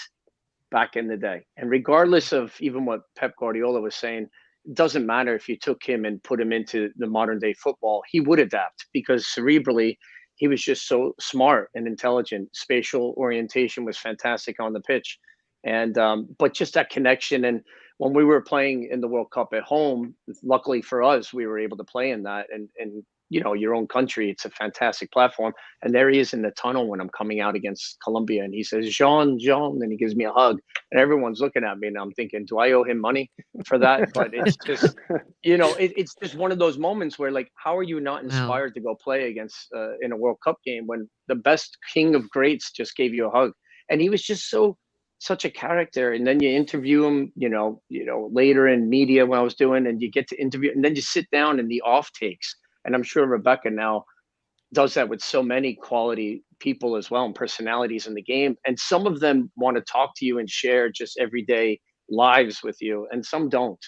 back 0.71 0.97
in 0.97 1.07
the 1.07 1.15
day. 1.15 1.45
And 1.55 1.69
regardless 1.69 2.33
of 2.33 2.53
even 2.59 2.85
what 2.85 2.99
Pep 3.15 3.33
Guardiola 3.39 3.79
was 3.79 3.95
saying, 3.95 4.27
it 4.65 4.73
doesn't 4.73 5.05
matter 5.05 5.33
if 5.33 5.47
you 5.47 5.57
took 5.57 5.81
him 5.81 6.03
and 6.03 6.21
put 6.23 6.41
him 6.41 6.51
into 6.51 6.89
the 6.97 7.07
modern 7.07 7.39
day 7.39 7.53
football, 7.53 8.03
he 8.11 8.19
would 8.19 8.39
adapt 8.39 8.87
because 8.91 9.25
cerebrally, 9.25 9.97
he 10.35 10.49
was 10.49 10.61
just 10.61 10.85
so 10.85 11.13
smart 11.17 11.69
and 11.73 11.87
intelligent. 11.87 12.49
Spatial 12.53 13.13
orientation 13.15 13.85
was 13.85 13.97
fantastic 13.97 14.59
on 14.59 14.73
the 14.73 14.81
pitch. 14.81 15.17
And, 15.63 15.97
um, 15.97 16.27
but 16.37 16.53
just 16.53 16.73
that 16.73 16.89
connection. 16.89 17.45
And 17.45 17.61
when 17.99 18.13
we 18.13 18.25
were 18.25 18.41
playing 18.41 18.89
in 18.91 18.99
the 18.99 19.07
World 19.07 19.31
Cup 19.31 19.53
at 19.53 19.63
home, 19.63 20.13
luckily 20.43 20.81
for 20.81 21.01
us, 21.03 21.33
we 21.33 21.47
were 21.47 21.57
able 21.57 21.77
to 21.77 21.85
play 21.85 22.11
in 22.11 22.23
that 22.23 22.47
and, 22.53 22.67
and 22.77 23.03
you 23.29 23.41
know 23.41 23.53
your 23.53 23.75
own 23.75 23.87
country 23.87 24.29
it's 24.29 24.45
a 24.45 24.49
fantastic 24.51 25.11
platform 25.11 25.53
and 25.81 25.93
there 25.93 26.09
he 26.09 26.19
is 26.19 26.33
in 26.33 26.41
the 26.41 26.51
tunnel 26.51 26.87
when 26.87 26.99
i'm 27.01 27.09
coming 27.09 27.39
out 27.39 27.55
against 27.55 27.97
colombia 28.03 28.43
and 28.43 28.53
he 28.53 28.63
says 28.63 28.89
jean 28.89 29.37
jean 29.39 29.79
and 29.81 29.91
he 29.91 29.97
gives 29.97 30.15
me 30.15 30.25
a 30.25 30.31
hug 30.31 30.59
and 30.91 30.99
everyone's 30.99 31.39
looking 31.39 31.63
at 31.63 31.77
me 31.79 31.87
and 31.87 31.97
i'm 31.97 32.11
thinking 32.11 32.45
do 32.45 32.59
i 32.59 32.71
owe 32.71 32.83
him 32.83 32.99
money 32.99 33.29
for 33.65 33.77
that 33.77 34.11
but 34.13 34.31
it's 34.33 34.57
just 34.65 34.95
you 35.43 35.57
know 35.57 35.73
it, 35.75 35.91
it's 35.97 36.15
just 36.21 36.35
one 36.35 36.51
of 36.51 36.59
those 36.59 36.77
moments 36.77 37.19
where 37.19 37.31
like 37.31 37.49
how 37.55 37.75
are 37.75 37.83
you 37.83 37.99
not 37.99 38.23
inspired 38.23 38.71
wow. 38.71 38.73
to 38.73 38.81
go 38.81 38.95
play 38.95 39.29
against 39.29 39.67
uh, 39.75 39.97
in 40.01 40.11
a 40.11 40.17
world 40.17 40.37
cup 40.43 40.57
game 40.65 40.87
when 40.87 41.09
the 41.27 41.35
best 41.35 41.77
king 41.93 42.15
of 42.15 42.29
greats 42.29 42.71
just 42.71 42.95
gave 42.95 43.13
you 43.13 43.27
a 43.27 43.31
hug 43.31 43.51
and 43.89 44.01
he 44.01 44.09
was 44.09 44.23
just 44.23 44.49
so 44.49 44.77
such 45.19 45.45
a 45.45 45.49
character 45.49 46.13
and 46.13 46.27
then 46.27 46.39
you 46.39 46.49
interview 46.49 47.03
him 47.03 47.31
you 47.35 47.49
know 47.49 47.81
you 47.89 48.05
know 48.05 48.29
later 48.31 48.67
in 48.67 48.87
media 48.87 49.25
when 49.25 49.39
i 49.39 49.41
was 49.41 49.55
doing 49.55 49.87
and 49.87 49.99
you 49.99 50.11
get 50.11 50.27
to 50.27 50.39
interview 50.39 50.71
and 50.71 50.85
then 50.85 50.95
you 50.95 51.01
sit 51.01 51.27
down 51.31 51.59
in 51.59 51.67
the 51.67 51.81
off 51.81 52.11
takes 52.11 52.55
and 52.87 52.95
I'm 52.95 53.03
sure 53.03 53.27
Rebecca 53.27 53.69
now 53.69 54.05
does 54.73 54.95
that 54.95 55.07
with 55.07 55.21
so 55.21 55.43
many 55.43 55.75
quality 55.75 56.43
people 56.59 56.95
as 56.95 57.11
well 57.11 57.25
and 57.25 57.35
personalities 57.35 58.07
in 58.07 58.15
the 58.15 58.21
game. 58.21 58.55
And 58.65 58.77
some 58.79 59.05
of 59.05 59.19
them 59.19 59.51
want 59.55 59.77
to 59.77 59.83
talk 59.83 60.11
to 60.17 60.25
you 60.25 60.39
and 60.39 60.49
share 60.49 60.89
just 60.89 61.19
everyday 61.19 61.79
lives 62.09 62.63
with 62.63 62.77
you, 62.81 63.07
and 63.11 63.23
some 63.23 63.49
don't. 63.49 63.79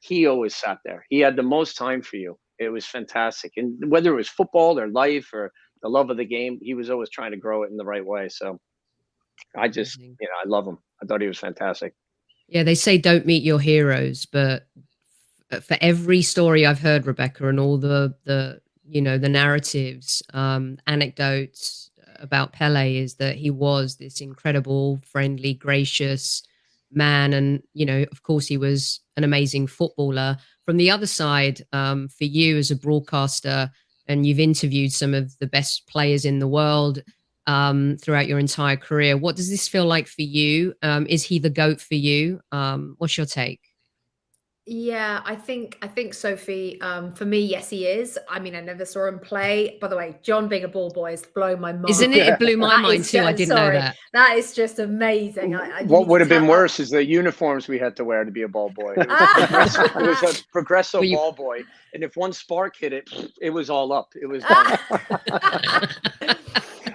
He 0.00 0.26
always 0.26 0.54
sat 0.54 0.78
there. 0.84 1.04
He 1.08 1.20
had 1.20 1.36
the 1.36 1.42
most 1.42 1.76
time 1.76 2.02
for 2.02 2.16
you. 2.16 2.38
It 2.58 2.68
was 2.68 2.84
fantastic. 2.84 3.52
And 3.56 3.90
whether 3.90 4.12
it 4.12 4.16
was 4.16 4.28
football 4.28 4.78
or 4.78 4.88
life 4.88 5.28
or 5.32 5.52
the 5.82 5.88
love 5.88 6.10
of 6.10 6.16
the 6.16 6.24
game, 6.24 6.58
he 6.60 6.74
was 6.74 6.90
always 6.90 7.10
trying 7.10 7.30
to 7.30 7.36
grow 7.36 7.62
it 7.62 7.70
in 7.70 7.76
the 7.76 7.84
right 7.84 8.04
way. 8.04 8.28
So 8.28 8.58
I 9.56 9.68
just, 9.68 9.98
you 9.98 10.08
know, 10.20 10.26
I 10.44 10.48
love 10.48 10.66
him. 10.66 10.78
I 11.02 11.06
thought 11.06 11.20
he 11.20 11.28
was 11.28 11.38
fantastic. 11.38 11.94
Yeah, 12.48 12.64
they 12.64 12.74
say 12.74 12.98
don't 12.98 13.26
meet 13.26 13.42
your 13.42 13.60
heroes, 13.60 14.26
but 14.26 14.66
for 15.50 15.76
every 15.80 16.22
story 16.22 16.66
I've 16.66 16.80
heard, 16.80 17.06
Rebecca, 17.06 17.48
and 17.48 17.58
all 17.60 17.78
the 17.78 18.14
the 18.24 18.60
you 18.86 19.00
know 19.02 19.18
the 19.18 19.28
narratives, 19.28 20.22
um, 20.34 20.78
anecdotes 20.86 21.90
about 22.20 22.52
Pele 22.52 22.96
is 22.96 23.14
that 23.16 23.36
he 23.36 23.50
was 23.50 23.96
this 23.96 24.20
incredible, 24.20 24.98
friendly, 25.04 25.54
gracious 25.54 26.42
man, 26.92 27.32
and 27.32 27.62
you 27.74 27.86
know, 27.86 28.04
of 28.12 28.22
course, 28.22 28.46
he 28.46 28.56
was 28.56 29.00
an 29.16 29.24
amazing 29.24 29.66
footballer. 29.66 30.36
From 30.64 30.76
the 30.76 30.90
other 30.90 31.06
side, 31.06 31.62
um, 31.72 32.08
for 32.08 32.24
you 32.24 32.56
as 32.58 32.70
a 32.70 32.76
broadcaster, 32.76 33.70
and 34.06 34.26
you've 34.26 34.40
interviewed 34.40 34.92
some 34.92 35.14
of 35.14 35.38
the 35.38 35.46
best 35.46 35.86
players 35.86 36.24
in 36.24 36.38
the 36.38 36.48
world. 36.48 37.02
um, 37.46 37.96
throughout 37.96 38.26
your 38.28 38.38
entire 38.38 38.76
career. 38.76 39.16
What 39.16 39.36
does 39.36 39.48
this 39.48 39.68
feel 39.68 39.86
like 39.86 40.06
for 40.06 40.22
you? 40.22 40.74
Um, 40.82 41.06
is 41.06 41.22
he 41.22 41.38
the 41.38 41.50
goat 41.50 41.80
for 41.80 41.94
you? 41.94 42.40
Um, 42.52 42.94
what's 42.98 43.16
your 43.16 43.26
take? 43.26 43.67
Yeah, 44.70 45.22
I 45.24 45.34
think 45.34 45.78
I 45.80 45.88
think 45.88 46.12
Sophie. 46.12 46.78
Um, 46.82 47.10
for 47.12 47.24
me, 47.24 47.38
yes, 47.40 47.70
he 47.70 47.86
is. 47.86 48.18
I 48.28 48.38
mean, 48.38 48.54
I 48.54 48.60
never 48.60 48.84
saw 48.84 49.06
him 49.06 49.18
play. 49.18 49.78
By 49.80 49.88
the 49.88 49.96
way, 49.96 50.18
John 50.22 50.46
being 50.46 50.64
a 50.64 50.68
ball 50.68 50.90
boy 50.90 51.12
has 51.12 51.24
blown 51.24 51.58
my 51.60 51.72
mind. 51.72 51.88
Isn't 51.88 52.12
it? 52.12 52.28
It 52.28 52.38
blew 52.38 52.58
my 52.58 52.68
That 52.76 52.82
mind 52.82 53.00
is 53.00 53.10
too. 53.10 53.20
I 53.20 53.32
didn't 53.32 53.56
sorry. 53.56 53.76
know 53.76 53.80
that. 53.80 53.96
That 54.12 54.36
is 54.36 54.52
just 54.52 54.78
amazing. 54.78 55.54
I, 55.56 55.78
I, 55.78 55.82
What 55.84 56.06
would 56.08 56.20
have 56.20 56.28
been 56.28 56.42
tell- 56.42 56.50
worse 56.50 56.80
is 56.80 56.90
the 56.90 57.02
uniforms 57.02 57.66
we 57.66 57.78
had 57.78 57.96
to 57.96 58.04
wear 58.04 58.24
to 58.24 58.30
be 58.30 58.42
a 58.42 58.48
ball 58.48 58.68
boy. 58.68 58.92
It 58.98 59.08
was 59.08 59.18
a 59.18 59.38
progresso, 59.38 59.84
it 59.84 59.94
was 60.22 60.40
a 60.40 60.44
progresso 60.52 61.00
you- 61.00 61.16
ball 61.16 61.32
boy, 61.32 61.62
and 61.94 62.04
if 62.04 62.14
one 62.18 62.34
spark 62.34 62.76
hit 62.76 62.92
it, 62.92 63.08
it 63.40 63.48
was 63.48 63.70
all 63.70 63.90
up. 63.90 64.12
It 64.20 64.26
was 64.26 64.42
done. 66.20 66.36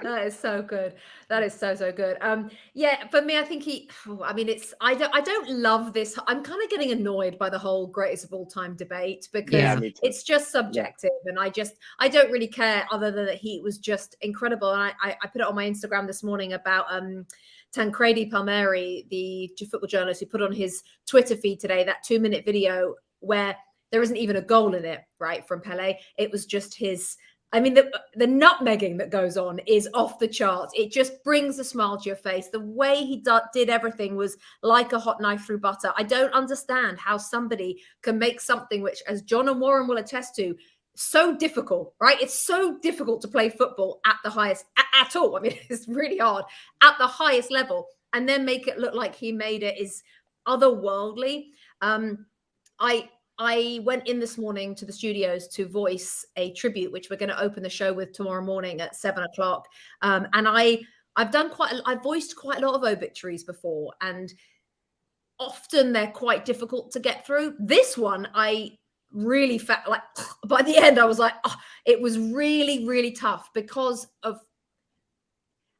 That 0.03 0.27
is 0.27 0.37
so 0.37 0.61
good. 0.61 0.93
That 1.29 1.43
is 1.43 1.53
so 1.53 1.73
so 1.75 1.91
good. 1.91 2.17
Um, 2.21 2.49
yeah, 2.73 3.07
for 3.07 3.21
me, 3.21 3.37
I 3.37 3.43
think 3.43 3.63
he. 3.63 3.89
I 4.23 4.33
mean, 4.33 4.49
it's 4.49 4.73
I 4.81 4.93
don't 4.93 5.13
I 5.15 5.21
don't 5.21 5.49
love 5.49 5.93
this. 5.93 6.17
I'm 6.27 6.43
kind 6.43 6.61
of 6.63 6.69
getting 6.69 6.91
annoyed 6.91 7.37
by 7.37 7.49
the 7.49 7.57
whole 7.59 7.87
greatest 7.87 8.25
of 8.25 8.33
all 8.33 8.45
time 8.45 8.75
debate 8.75 9.27
because 9.33 9.53
Yeah. 9.53 9.79
it's 10.03 10.23
just 10.23 10.51
subjective, 10.51 11.09
and 11.25 11.39
I 11.39 11.49
just 11.49 11.73
I 11.99 12.07
don't 12.09 12.31
really 12.31 12.47
care 12.47 12.85
other 12.91 13.11
than 13.11 13.25
that 13.25 13.37
he 13.37 13.59
was 13.61 13.77
just 13.77 14.15
incredible. 14.21 14.71
And 14.71 14.81
I 14.81 14.93
I, 15.01 15.17
I 15.23 15.27
put 15.27 15.41
it 15.41 15.47
on 15.47 15.55
my 15.55 15.67
Instagram 15.69 16.07
this 16.07 16.23
morning 16.23 16.53
about 16.53 16.85
um. 16.89 17.25
Tancredi 17.73 18.27
Palmieri, 18.29 19.07
the 19.09 19.49
football 19.71 19.87
journalist 19.87 20.19
who 20.19 20.27
put 20.27 20.43
on 20.43 20.51
his 20.53 20.83
Twitter 21.07 21.35
feed 21.35 21.59
today 21.59 21.83
that 21.83 22.03
two 22.03 22.19
minute 22.19 22.45
video 22.45 22.93
where 23.19 23.55
there 23.91 24.03
isn't 24.03 24.17
even 24.17 24.35
a 24.35 24.41
goal 24.41 24.75
in 24.75 24.85
it, 24.85 25.01
right, 25.17 25.47
from 25.47 25.59
Pele. 25.59 25.97
It 26.17 26.31
was 26.31 26.45
just 26.45 26.75
his 26.75 27.17
I 27.53 27.59
mean, 27.59 27.75
the 27.75 27.91
the 28.15 28.25
nutmegging 28.25 28.97
that 28.97 29.11
goes 29.11 29.37
on 29.37 29.59
is 29.67 29.87
off 29.93 30.17
the 30.17 30.27
charts. 30.27 30.73
It 30.75 30.91
just 30.91 31.23
brings 31.23 31.59
a 31.59 31.63
smile 31.63 31.99
to 31.99 32.09
your 32.09 32.15
face. 32.15 32.47
The 32.49 32.59
way 32.59 33.05
he 33.05 33.23
did 33.53 33.69
everything 33.69 34.15
was 34.15 34.35
like 34.63 34.91
a 34.91 34.99
hot 34.99 35.21
knife 35.21 35.45
through 35.45 35.59
butter. 35.59 35.93
I 35.95 36.01
don't 36.01 36.33
understand 36.33 36.97
how 36.97 37.17
somebody 37.17 37.79
can 38.01 38.17
make 38.17 38.41
something 38.41 38.81
which, 38.81 39.03
as 39.07 39.21
John 39.21 39.49
and 39.49 39.61
Warren 39.61 39.87
will 39.87 39.97
attest 39.97 40.35
to, 40.37 40.55
so 40.95 41.37
difficult, 41.37 41.93
right? 42.01 42.19
It's 42.19 42.33
so 42.33 42.79
difficult 42.79 43.21
to 43.21 43.27
play 43.27 43.49
football 43.49 43.99
at 44.05 44.17
the 44.23 44.31
highest 44.31 44.65
a- 44.77 44.99
at 44.99 45.15
all. 45.15 45.37
I 45.37 45.41
mean, 45.41 45.57
it's 45.69 45.87
really 45.87 46.17
hard 46.17 46.45
at 46.81 46.97
the 46.97 47.07
highest 47.07 47.51
level, 47.51 47.85
and 48.13 48.27
then 48.27 48.45
make 48.45 48.67
it 48.67 48.79
look 48.79 48.95
like 48.95 49.13
he 49.13 49.31
made 49.31 49.61
it 49.61 49.77
is 49.79 50.01
otherworldly. 50.47 51.49
Um, 51.81 52.25
I 52.79 53.09
I 53.39 53.79
went 53.83 54.07
in 54.07 54.19
this 54.19 54.37
morning 54.37 54.75
to 54.75 54.85
the 54.85 54.93
studios 54.93 55.47
to 55.49 55.67
voice 55.67 56.25
a 56.37 56.53
tribute, 56.53 56.91
which 56.91 57.09
we're 57.09 57.17
going 57.17 57.29
to 57.29 57.41
open 57.41 57.63
the 57.63 57.69
show 57.69 57.91
with 57.91 58.13
tomorrow 58.13 58.43
morning 58.43 58.79
at 58.81 58.95
seven 58.95 59.23
o'clock. 59.23 59.67
Um, 60.01 60.27
and 60.33 60.47
I 60.47 60.79
I've 61.15 61.31
done 61.31 61.49
quite 61.49 61.73
I've 61.85 62.03
voiced 62.03 62.35
quite 62.35 62.61
a 62.61 62.67
lot 62.67 62.75
of 62.75 62.83
obituaries 62.83 63.43
before, 63.43 63.93
and 64.01 64.33
often 65.39 65.93
they're 65.93 66.11
quite 66.11 66.45
difficult 66.45 66.91
to 66.91 66.99
get 66.99 67.25
through. 67.25 67.55
This 67.59 67.97
one 67.97 68.27
I 68.33 68.77
really 69.11 69.57
felt 69.57 69.87
like 69.87 70.01
by 70.47 70.61
the 70.61 70.77
end 70.77 70.99
I 70.99 71.05
was 71.05 71.19
like, 71.19 71.33
oh, 71.43 71.55
it 71.85 71.99
was 71.99 72.19
really 72.19 72.87
really 72.87 73.11
tough 73.11 73.49
because 73.53 74.07
of 74.21 74.39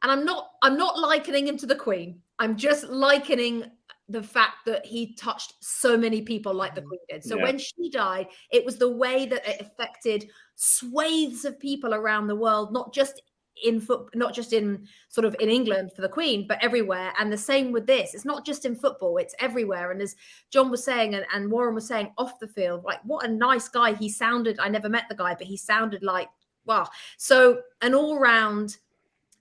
and 0.02 0.12
I'm 0.12 0.26
not 0.26 0.50
I'm 0.62 0.78
not 0.78 1.00
likening 1.00 1.48
him 1.48 1.58
to 1.58 1.66
the 1.66 1.76
Queen. 1.76 2.20
I'm 2.40 2.58
just 2.58 2.86
likening 2.86 3.72
the 4.10 4.24
fact 4.24 4.58
that 4.66 4.86
he 4.86 5.14
touched 5.16 5.54
so 5.62 5.98
many 5.98 6.22
people 6.22 6.54
like 6.54 6.76
the 6.76 6.82
mm-hmm. 6.82 6.90
Queen 6.90 7.00
did. 7.10 7.24
So 7.24 7.38
Yeah. 7.38 7.44
when 7.44 7.58
she 7.58 7.90
died, 7.90 8.28
it 8.52 8.66
was 8.66 8.78
the 8.78 8.90
way 8.92 9.26
that 9.26 9.48
it 9.48 9.62
affected 9.62 10.30
swathes 10.56 11.46
of 11.46 11.60
people 11.60 11.94
around 11.94 12.28
the 12.28 12.36
world, 12.36 12.74
not 12.74 12.94
just 12.94 13.22
in 13.64 13.80
foot, 13.80 14.10
not 14.16 14.34
just 14.34 14.52
in 14.52 14.88
sort 15.10 15.26
of 15.26 15.36
in 15.40 15.50
England 15.50 15.92
for 15.96 16.02
the 16.02 16.10
Queen, 16.10 16.48
but 16.48 16.62
everywhere. 16.62 17.14
And 17.20 17.32
the 17.32 17.38
same 17.38 17.72
with 17.72 17.86
this. 17.86 18.14
It's 18.14 18.26
not 18.26 18.46
just 18.46 18.66
in 18.66 18.76
football; 18.76 19.18
it's 19.18 19.36
everywhere. 19.40 19.92
And 19.92 20.02
as 20.02 20.16
John 20.50 20.72
was 20.72 20.84
saying, 20.84 21.14
and, 21.16 21.26
and 21.34 21.52
Warren 21.52 21.76
was 21.76 21.88
saying 21.88 22.12
off 22.18 22.40
the 22.40 22.48
field, 22.48 22.84
like 22.84 23.00
what 23.04 23.26
a 23.26 23.30
nice 23.30 23.70
guy 23.70 23.94
he 23.94 24.10
sounded. 24.10 24.60
I 24.60 24.70
never 24.70 24.90
met 24.90 25.06
the 25.08 25.16
guy, 25.16 25.36
but 25.36 25.48
he 25.48 25.56
sounded 25.58 26.04
like 26.04 26.30
wow. 26.66 26.90
So 27.18 27.62
an 27.82 27.94
all-round 27.94 28.78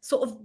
sort 0.01 0.29
of 0.29 0.39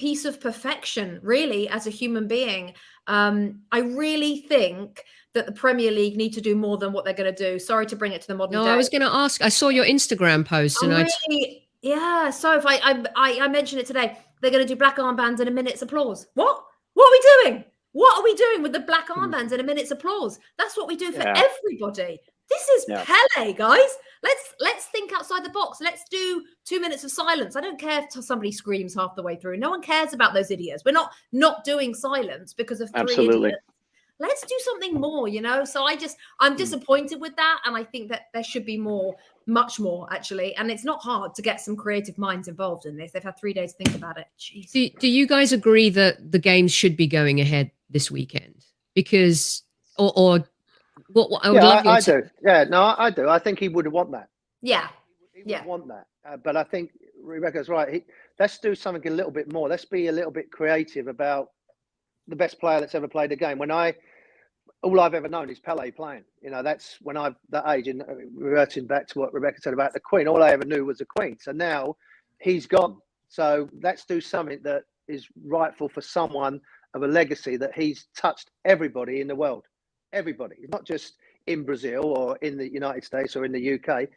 piece 0.00 0.24
of 0.24 0.40
perfection, 0.40 1.20
really, 1.22 1.68
as 1.68 1.86
a 1.86 1.90
human 1.90 2.26
being. 2.26 2.72
Um, 3.06 3.60
I 3.70 3.80
really 3.80 4.38
think 4.40 5.04
that 5.34 5.44
the 5.46 5.52
Premier 5.52 5.90
League 5.90 6.16
need 6.16 6.32
to 6.32 6.40
do 6.40 6.56
more 6.56 6.78
than 6.78 6.92
what 6.92 7.04
they're 7.04 7.14
going 7.22 7.32
to 7.34 7.44
do. 7.50 7.58
Sorry 7.58 7.84
to 7.86 7.96
bring 7.96 8.12
it 8.12 8.22
to 8.22 8.26
the 8.28 8.34
modern 8.34 8.54
No, 8.54 8.64
day. 8.64 8.70
I 8.70 8.76
was 8.76 8.88
going 8.88 9.02
to 9.02 9.12
ask. 9.12 9.42
I 9.42 9.50
saw 9.50 9.68
your 9.68 9.84
Instagram 9.84 10.44
post, 10.46 10.82
and 10.82 10.92
Oh, 10.92 10.96
I 10.96 11.02
t- 11.04 11.10
really? 11.28 11.68
yeah. 11.82 12.30
So 12.30 12.56
if 12.56 12.64
I, 12.66 12.76
I 12.76 13.04
I 13.14 13.28
I 13.44 13.48
mentioned 13.48 13.80
it 13.82 13.86
today, 13.86 14.16
they're 14.40 14.50
going 14.50 14.66
to 14.66 14.74
do 14.74 14.76
black 14.76 14.96
armbands 14.96 15.38
and 15.40 15.48
a 15.48 15.52
minute's 15.52 15.82
applause. 15.82 16.26
What? 16.34 16.64
What 16.94 17.06
are 17.08 17.12
we 17.12 17.22
doing? 17.50 17.64
What 17.92 18.18
are 18.18 18.24
we 18.24 18.34
doing 18.34 18.62
with 18.62 18.72
the 18.72 18.80
black 18.80 19.08
armbands 19.08 19.52
and 19.52 19.60
a 19.60 19.64
minute's 19.64 19.90
applause? 19.90 20.38
That's 20.58 20.76
what 20.76 20.88
we 20.88 20.96
do 20.96 21.12
for 21.12 21.20
Yeah. 21.22 21.44
everybody. 21.46 22.18
This 22.48 22.68
is 22.76 22.86
Yeah. 22.88 23.04
Pele, 23.06 23.52
guys. 23.52 23.90
Let's 24.22 24.54
let's 24.60 24.86
think 24.86 25.12
outside 25.12 25.44
the 25.44 25.50
box. 25.50 25.78
Let's 25.80 26.04
do 26.10 26.44
two 26.64 26.80
minutes 26.80 27.04
of 27.04 27.10
silence. 27.10 27.56
I 27.56 27.60
don't 27.60 27.78
care 27.78 28.02
if 28.02 28.24
somebody 28.24 28.52
screams 28.52 28.94
half 28.94 29.16
the 29.16 29.22
way 29.22 29.36
through. 29.36 29.56
No 29.56 29.70
one 29.70 29.80
cares 29.80 30.12
about 30.12 30.34
those 30.34 30.50
idiots. 30.50 30.84
We're 30.84 30.92
not 30.92 31.12
not 31.32 31.64
doing 31.64 31.94
silence 31.94 32.52
because 32.52 32.80
of 32.80 32.90
three 32.90 33.00
Absolutely. 33.00 33.48
idiots. 33.48 33.64
Let's 34.18 34.42
do 34.42 34.54
something 34.64 35.00
more, 35.00 35.28
you 35.28 35.40
know. 35.40 35.64
So 35.64 35.84
I 35.84 35.96
just 35.96 36.18
I'm 36.38 36.52
hmm. 36.52 36.58
disappointed 36.58 37.20
with 37.20 37.34
that, 37.36 37.60
and 37.64 37.74
I 37.74 37.84
think 37.84 38.10
that 38.10 38.26
there 38.34 38.44
should 38.44 38.66
be 38.66 38.76
more, 38.76 39.16
much 39.46 39.80
more 39.80 40.06
actually. 40.12 40.54
And 40.56 40.70
it's 40.70 40.84
not 40.84 41.00
hard 41.00 41.34
to 41.36 41.42
get 41.42 41.60
some 41.62 41.74
creative 41.74 42.18
minds 42.18 42.46
involved 42.46 42.84
in 42.84 42.98
this. 42.98 43.12
They've 43.12 43.22
had 43.22 43.38
three 43.38 43.54
days 43.54 43.72
to 43.72 43.84
think 43.84 43.96
about 43.96 44.18
it. 44.18 44.26
Jeez. 44.38 44.70
do, 44.70 44.90
do 44.98 45.08
you 45.08 45.26
guys 45.26 45.52
agree 45.52 45.88
that 45.90 46.30
the 46.30 46.38
games 46.38 46.72
should 46.72 46.96
be 46.96 47.06
going 47.06 47.40
ahead 47.40 47.70
this 47.88 48.10
weekend? 48.10 48.66
Because, 48.92 49.62
or, 49.96 50.12
or 50.14 50.44
what, 51.12 51.30
what 51.30 51.44
I 51.44 51.50
would 51.50 51.56
yeah, 51.62 51.66
love 51.68 51.86
I, 51.86 51.90
I 51.96 52.00
do. 52.00 52.22
Yeah, 52.42 52.64
no, 52.64 52.82
I, 52.82 53.06
I 53.06 53.10
do. 53.10 53.28
I 53.28 53.38
think 53.38 53.58
he 53.58 53.68
would 53.68 53.86
want 53.86 54.12
that. 54.12 54.28
Yeah. 54.62 54.88
He 55.34 55.42
would 55.42 55.50
Yeah. 55.50 55.64
want 55.64 55.88
that. 55.88 56.06
Uh, 56.28 56.36
but 56.36 56.56
I 56.56 56.64
think 56.64 56.90
Rebecca's 57.22 57.68
right. 57.68 57.92
He, 57.92 58.04
let's 58.38 58.58
do 58.58 58.74
something 58.74 59.06
a 59.10 59.14
little 59.14 59.32
bit 59.32 59.52
more. 59.52 59.68
Let's 59.68 59.84
be 59.84 60.08
a 60.08 60.12
little 60.12 60.30
bit 60.30 60.50
creative 60.50 61.08
about 61.08 61.48
the 62.28 62.36
best 62.36 62.60
player 62.60 62.80
that's 62.80 62.94
ever 62.94 63.08
played 63.08 63.32
a 63.32 63.36
game. 63.36 63.58
When 63.58 63.70
I, 63.70 63.94
all 64.82 65.00
I've 65.00 65.14
ever 65.14 65.28
known 65.28 65.50
is 65.50 65.58
Pele 65.58 65.90
playing. 65.90 66.24
You 66.42 66.50
know, 66.50 66.62
that's 66.62 66.98
when 67.02 67.16
I've 67.16 67.36
that 67.50 67.68
age. 67.68 67.88
And 67.88 68.02
uh, 68.02 68.14
reverting 68.34 68.86
back 68.86 69.06
to 69.08 69.18
what 69.18 69.32
Rebecca 69.34 69.60
said 69.60 69.72
about 69.72 69.92
the 69.92 70.00
Queen, 70.00 70.28
all 70.28 70.42
I 70.42 70.50
ever 70.50 70.64
knew 70.64 70.84
was 70.84 70.98
the 70.98 71.06
Queen. 71.06 71.36
So 71.40 71.52
now 71.52 71.96
he's 72.40 72.66
gone. 72.66 72.98
So 73.28 73.68
let's 73.82 74.04
do 74.04 74.20
something 74.20 74.60
that 74.64 74.84
is 75.08 75.26
rightful 75.44 75.88
for 75.88 76.00
someone 76.00 76.60
of 76.94 77.02
a 77.02 77.06
legacy 77.06 77.56
that 77.56 77.74
he's 77.74 78.06
touched 78.16 78.50
everybody 78.64 79.20
in 79.20 79.28
the 79.28 79.34
world. 79.34 79.64
Everybody, 80.12 80.56
not 80.68 80.84
just 80.84 81.14
in 81.46 81.64
Brazil 81.64 82.04
or 82.04 82.36
in 82.38 82.56
the 82.56 82.70
United 82.72 83.04
States 83.04 83.36
or 83.36 83.44
in 83.44 83.52
the 83.52 83.74
UK 83.74 84.08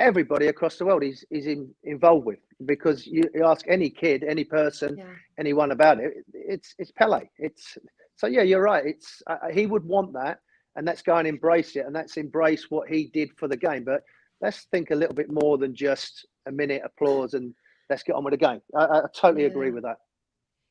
everybody 0.00 0.46
across 0.46 0.76
the 0.78 0.84
world 0.84 1.02
is 1.02 1.24
he's 1.30 1.46
in, 1.46 1.68
involved 1.84 2.24
with 2.26 2.38
because 2.66 3.06
you, 3.06 3.22
ask 3.44 3.66
any 3.68 3.90
kid 3.90 4.22
any 4.24 4.44
person 4.44 4.96
Yeah. 4.96 5.04
anyone 5.38 5.72
about 5.72 5.98
it 6.00 6.12
it's 6.32 6.74
it's 6.78 6.90
pele. 6.92 7.28
It's 7.38 7.78
so 8.16 8.26
yeah 8.26 8.42
you're 8.42 8.62
right. 8.62 8.84
It's 8.86 9.22
uh, 9.26 9.36
he 9.52 9.66
would 9.66 9.84
want 9.84 10.12
that 10.14 10.38
and 10.76 10.86
let's 10.86 11.02
go 11.02 11.16
and 11.16 11.26
embrace 11.26 11.76
it 11.76 11.84
and 11.84 11.94
let's 11.94 12.16
embrace 12.16 12.66
what 12.70 12.88
he 12.88 13.10
did 13.12 13.30
for 13.36 13.48
the 13.48 13.56
game. 13.56 13.84
But 13.84 14.02
let's 14.40 14.64
think 14.70 14.90
a 14.90 14.94
little 14.94 15.14
bit 15.14 15.30
more 15.30 15.58
than 15.58 15.74
just 15.74 16.26
a 16.46 16.52
minute 16.52 16.82
applause 16.84 17.34
and 17.34 17.54
let's 17.90 18.02
get 18.02 18.14
on 18.14 18.24
with 18.24 18.32
the 18.32 18.38
game. 18.38 18.60
I, 18.76 18.84
I 18.84 19.00
totally 19.14 19.44
agree 19.46 19.70
with 19.70 19.82
that 19.84 19.98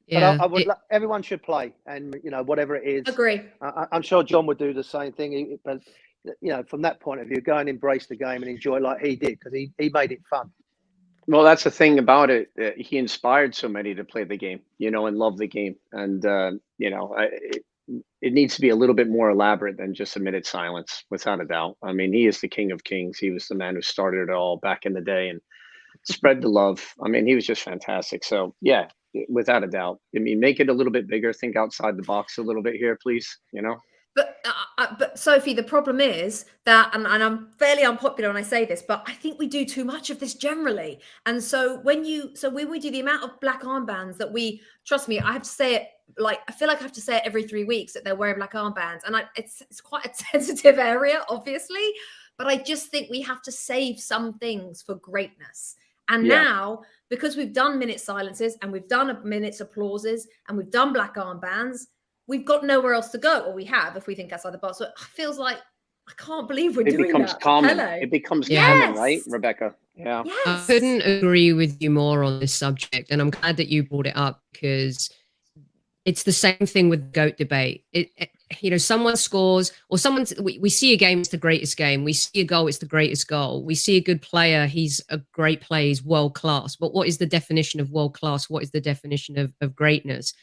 yeah, 0.07 0.37
but 0.37 0.41
I, 0.41 0.43
I 0.43 0.47
would 0.47 0.61
it- 0.61 0.67
lo- 0.67 0.75
everyone 0.91 1.21
should 1.23 1.43
play 1.43 1.73
and 1.85 2.15
you 2.23 2.31
know 2.31 2.43
whatever 2.43 2.75
it 2.75 2.87
is 2.87 3.07
Agree. 3.07 3.41
I, 3.61 3.67
I- 3.67 3.87
I'm 3.91 4.01
sure 4.01 4.23
John 4.23 4.45
would 4.47 4.57
do 4.57 4.73
the 4.73 4.83
same 4.83 5.11
thing. 5.11 5.31
he- 5.31 5.57
But 5.63 5.81
you 6.41 6.49
know, 6.51 6.63
from 6.63 6.81
that 6.83 6.99
point 6.99 7.21
of 7.21 7.27
view, 7.27 7.41
go 7.41 7.57
and 7.57 7.69
embrace 7.69 8.07
the 8.07 8.15
game 8.15 8.41
and 8.43 8.47
enjoy 8.47 8.77
it 8.77 8.81
like 8.83 8.99
he 9.01 9.15
did 9.15 9.39
because 9.39 9.53
he, 9.53 9.71
he 9.77 9.89
made 9.89 10.11
it 10.11 10.21
fun. 10.29 10.51
Well, 11.27 11.43
that's 11.43 11.63
the 11.65 11.71
thing 11.71 11.99
about 11.99 12.29
it. 12.29 12.49
He 12.77 12.97
inspired 12.97 13.53
so 13.53 13.67
many 13.67 13.93
to 13.95 14.05
play 14.05 14.23
the 14.23 14.37
game, 14.37 14.61
you 14.77 14.91
know, 14.91 15.07
and 15.07 15.17
love 15.17 15.37
the 15.37 15.47
game. 15.47 15.75
And 15.91 16.25
uh, 16.25 16.51
you 16.77 16.89
know, 16.89 17.13
I, 17.17 17.23
it, 17.31 17.63
it 18.21 18.33
needs 18.33 18.55
to 18.55 18.61
be 18.61 18.69
a 18.69 18.75
little 18.75 18.95
bit 18.95 19.09
more 19.09 19.29
elaborate 19.29 19.77
than 19.77 19.93
just 19.93 20.15
a 20.15 20.19
minute 20.21 20.45
silence, 20.45 21.03
without 21.09 21.41
a 21.41 21.45
doubt. 21.45 21.77
I 21.83 21.93
mean, 21.93 22.13
he 22.13 22.27
is 22.27 22.39
the 22.41 22.47
king 22.47 22.71
of 22.71 22.83
kings. 22.83 23.17
He 23.19 23.31
was 23.31 23.47
the 23.47 23.55
man 23.55 23.75
who 23.75 23.81
started 23.81 24.29
it 24.29 24.33
all 24.33 24.57
back 24.57 24.85
in 24.85 24.93
the 24.93 25.01
day 25.01 25.29
and 25.29 25.41
spread 26.03 26.41
the 26.41 26.49
love. 26.49 26.85
I 27.03 27.09
mean, 27.09 27.27
he 27.27 27.35
was 27.35 27.45
just 27.45 27.63
fantastic. 27.63 28.23
So 28.23 28.55
yeah, 28.61 28.87
without 29.29 29.63
a 29.63 29.67
doubt. 29.67 29.99
I 30.15 30.19
mean, 30.19 30.39
make 30.39 30.59
it 30.59 30.69
a 30.69 30.73
little 30.73 30.91
bit 30.91 31.07
bigger. 31.07 31.33
Think 31.33 31.55
outside 31.55 31.97
the 31.97 32.03
box 32.03 32.37
a 32.37 32.41
little 32.41 32.63
bit 32.63 32.75
here, 32.75 32.97
please. 33.01 33.39
You 33.51 33.61
know. 33.61 33.77
But 34.15 34.37
uh, 34.45 34.51
uh, 34.79 34.95
but 34.97 35.19
Sophie, 35.19 35.53
the 35.53 35.61
problem 35.61 35.99
is 36.01 36.45
that, 36.65 36.89
and, 36.95 37.05
and 37.05 37.23
I'm 37.23 37.51
fairly 37.59 37.83
unpopular 37.83 38.29
when 38.29 38.37
I 38.37 38.41
say 38.41 38.65
this, 38.65 38.81
but 38.81 39.03
I 39.05 39.13
think 39.13 39.37
we 39.37 39.45
do 39.47 39.63
too 39.63 39.85
much 39.85 40.09
of 40.09 40.19
this 40.19 40.33
generally. 40.33 40.99
And 41.27 41.41
so 41.43 41.79
when 41.81 42.03
you, 42.03 42.35
so 42.35 42.49
when 42.49 42.71
we 42.71 42.79
do 42.79 42.89
the 42.89 42.99
amount 43.01 43.23
of 43.23 43.39
black 43.39 43.61
armbands 43.61 44.17
that 44.17 44.33
we, 44.33 44.59
trust 44.85 45.07
me, 45.07 45.19
I 45.19 45.33
have 45.33 45.43
to 45.43 45.49
say 45.49 45.75
it 45.75 45.87
like 46.17 46.39
I 46.47 46.51
feel 46.51 46.67
like 46.67 46.79
I 46.79 46.83
have 46.83 46.93
to 46.93 47.01
say 47.01 47.17
it 47.17 47.23
every 47.25 47.43
three 47.43 47.63
weeks 47.63 47.93
that 47.93 48.03
they're 48.03 48.15
wearing 48.15 48.37
black 48.37 48.53
armbands, 48.53 49.03
and 49.05 49.15
I, 49.15 49.25
it's 49.35 49.61
it's 49.61 49.81
quite 49.81 50.05
a 50.07 50.13
sensitive 50.31 50.79
area, 50.79 51.23
obviously. 51.29 51.91
But 52.37 52.47
I 52.47 52.57
just 52.57 52.87
think 52.89 53.09
we 53.11 53.21
have 53.21 53.41
to 53.43 53.51
save 53.51 53.99
some 53.99 54.39
things 54.39 54.81
for 54.81 54.95
greatness. 54.95 55.75
And 56.09 56.25
Yeah. 56.25 56.43
now 56.43 56.81
because 57.09 57.37
we've 57.37 57.53
done 57.53 57.79
minute 57.79 57.99
silences 57.99 58.57
and 58.61 58.71
we've 58.71 58.87
done 58.87 59.17
minutes 59.23 59.61
applauses 59.61 60.27
and 60.47 60.57
we've 60.57 60.71
done 60.71 60.93
black 60.93 61.15
armbands, 61.15 61.87
we've 62.27 62.45
got 62.45 62.63
nowhere 62.65 62.93
else 62.93 63.09
to 63.09 63.17
go, 63.17 63.41
or 63.41 63.53
we 63.53 63.63
have 63.65 63.95
if 63.95 64.07
we 64.07 64.15
think 64.15 64.31
outside 64.33 64.53
the 64.53 64.57
box. 64.57 64.77
So 64.79 64.85
it 64.85 64.91
feels 65.13 65.37
like 65.37 65.57
I 66.09 66.13
can't 66.17 66.47
believe 66.47 66.77
we're 66.77 66.83
doing 66.83 66.93
it 66.93 66.97
doing 66.97 67.07
becomes 67.11 67.31
that. 67.33 67.41
common. 67.41 67.77
Hello. 67.77 67.91
It 68.01 68.11
becomes 68.11 68.49
Yes. 68.49 68.65
common, 68.81 68.97
right, 68.99 69.21
Rebecca? 69.27 69.75
Yeah. 69.95 70.23
I 70.45 70.63
couldn't 70.67 71.01
agree 71.01 71.53
with 71.53 71.81
you 71.81 71.89
more 71.89 72.23
on 72.23 72.39
this 72.39 72.53
subject, 72.53 73.09
and 73.11 73.21
I'm 73.21 73.29
glad 73.29 73.57
that 73.57 73.67
you 73.67 73.83
brought 73.83 74.07
it 74.07 74.15
up 74.15 74.41
because 74.53 75.09
it's 76.05 76.23
the 76.23 76.31
same 76.31 76.55
thing 76.65 76.87
with 76.89 77.11
goat 77.11 77.37
debate. 77.37 77.83
It, 77.91 78.11
it- 78.17 78.29
you 78.61 78.69
know, 78.69 78.77
someone 78.77 79.17
scores 79.17 79.71
or 79.89 79.97
someone 79.97 80.25
we, 80.41 80.57
we 80.59 80.69
see 80.69 80.93
a 80.93 80.97
game, 80.97 81.19
it's 81.19 81.29
the 81.29 81.37
greatest 81.37 81.75
game. 81.77 82.03
We 82.03 82.13
see 82.13 82.41
a 82.41 82.45
goal, 82.45 82.67
it's 82.67 82.77
the 82.77 82.85
greatest 82.85 83.27
goal. 83.27 83.63
We 83.63 83.75
see 83.75 83.97
a 83.97 84.01
good 84.01 84.21
player, 84.21 84.67
he's 84.67 85.01
a 85.09 85.19
great 85.31 85.61
player, 85.61 85.87
he's 85.87 86.03
world 86.03 86.33
class. 86.35 86.75
But 86.75 86.93
what 86.93 87.07
is 87.07 87.17
the 87.17 87.25
definition 87.25 87.79
of 87.79 87.91
world 87.91 88.13
class? 88.13 88.49
What 88.49 88.63
is 88.63 88.71
the 88.71 88.81
definition 88.81 89.37
of, 89.37 89.53
of 89.61 89.75
greatness? 89.75 90.33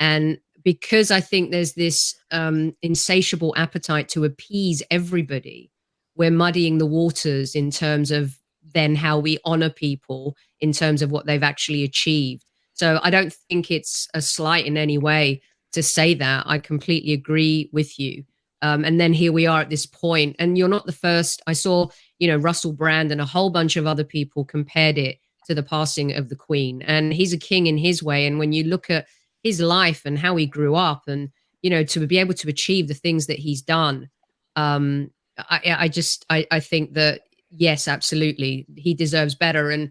And 0.00 0.38
because 0.64 1.10
I 1.10 1.20
think 1.20 1.50
there's 1.50 1.74
this 1.74 2.14
um, 2.30 2.74
insatiable 2.82 3.54
appetite 3.56 4.08
to 4.10 4.24
appease 4.24 4.82
everybody, 4.90 5.70
we're 6.16 6.30
muddying 6.30 6.78
the 6.78 6.86
waters 6.86 7.54
in 7.54 7.70
terms 7.70 8.10
of 8.10 8.38
then 8.74 8.94
how 8.94 9.18
we 9.18 9.38
honor 9.44 9.70
people 9.70 10.36
in 10.60 10.72
terms 10.72 11.02
of 11.02 11.10
what 11.10 11.26
they've 11.26 11.42
actually 11.42 11.84
achieved. 11.84 12.44
So 12.74 13.00
I 13.02 13.10
don't 13.10 13.32
think 13.32 13.70
it's 13.70 14.08
a 14.14 14.22
slight 14.22 14.66
in 14.66 14.76
any 14.76 14.98
way 14.98 15.42
to 15.72 15.82
say 15.82 16.14
that. 16.14 16.44
I 16.46 16.58
completely 16.58 17.12
agree 17.12 17.70
with 17.72 17.98
you. 17.98 18.24
Um, 18.62 18.84
and 18.84 19.00
then 19.00 19.12
here 19.12 19.32
we 19.32 19.46
are 19.46 19.60
at 19.60 19.70
this 19.70 19.86
point, 19.86 20.36
and 20.38 20.56
you're 20.56 20.68
not 20.68 20.86
the 20.86 20.92
first. 20.92 21.42
I 21.46 21.52
saw, 21.52 21.88
you 22.18 22.28
know, 22.28 22.36
Russell 22.36 22.72
Brand 22.72 23.10
and 23.10 23.20
a 23.20 23.26
whole 23.26 23.50
bunch 23.50 23.76
of 23.76 23.86
other 23.86 24.04
people 24.04 24.44
compared 24.44 24.98
it 24.98 25.18
to 25.46 25.54
the 25.54 25.64
passing 25.64 26.12
of 26.12 26.28
the 26.28 26.36
Queen, 26.36 26.82
and 26.82 27.12
he's 27.12 27.32
a 27.32 27.38
king 27.38 27.66
in 27.66 27.76
his 27.76 28.02
way. 28.02 28.26
And 28.26 28.38
when 28.38 28.52
you 28.52 28.64
look 28.64 28.88
at 28.88 29.06
his 29.42 29.60
life 29.60 30.02
and 30.04 30.16
how 30.16 30.36
he 30.36 30.46
grew 30.46 30.76
up, 30.76 31.02
and 31.08 31.30
you 31.62 31.70
know, 31.70 31.82
to 31.82 32.06
be 32.06 32.18
able 32.18 32.34
to 32.34 32.48
achieve 32.48 32.86
the 32.86 32.94
things 32.94 33.26
that 33.26 33.38
he's 33.38 33.62
done, 33.62 34.08
um, 34.54 35.10
I, 35.38 35.76
I 35.78 35.88
just, 35.88 36.24
I, 36.30 36.46
I 36.52 36.60
think 36.60 36.94
that 36.94 37.22
yes, 37.50 37.88
absolutely, 37.88 38.66
he 38.76 38.94
deserves 38.94 39.34
better. 39.34 39.70
And 39.70 39.90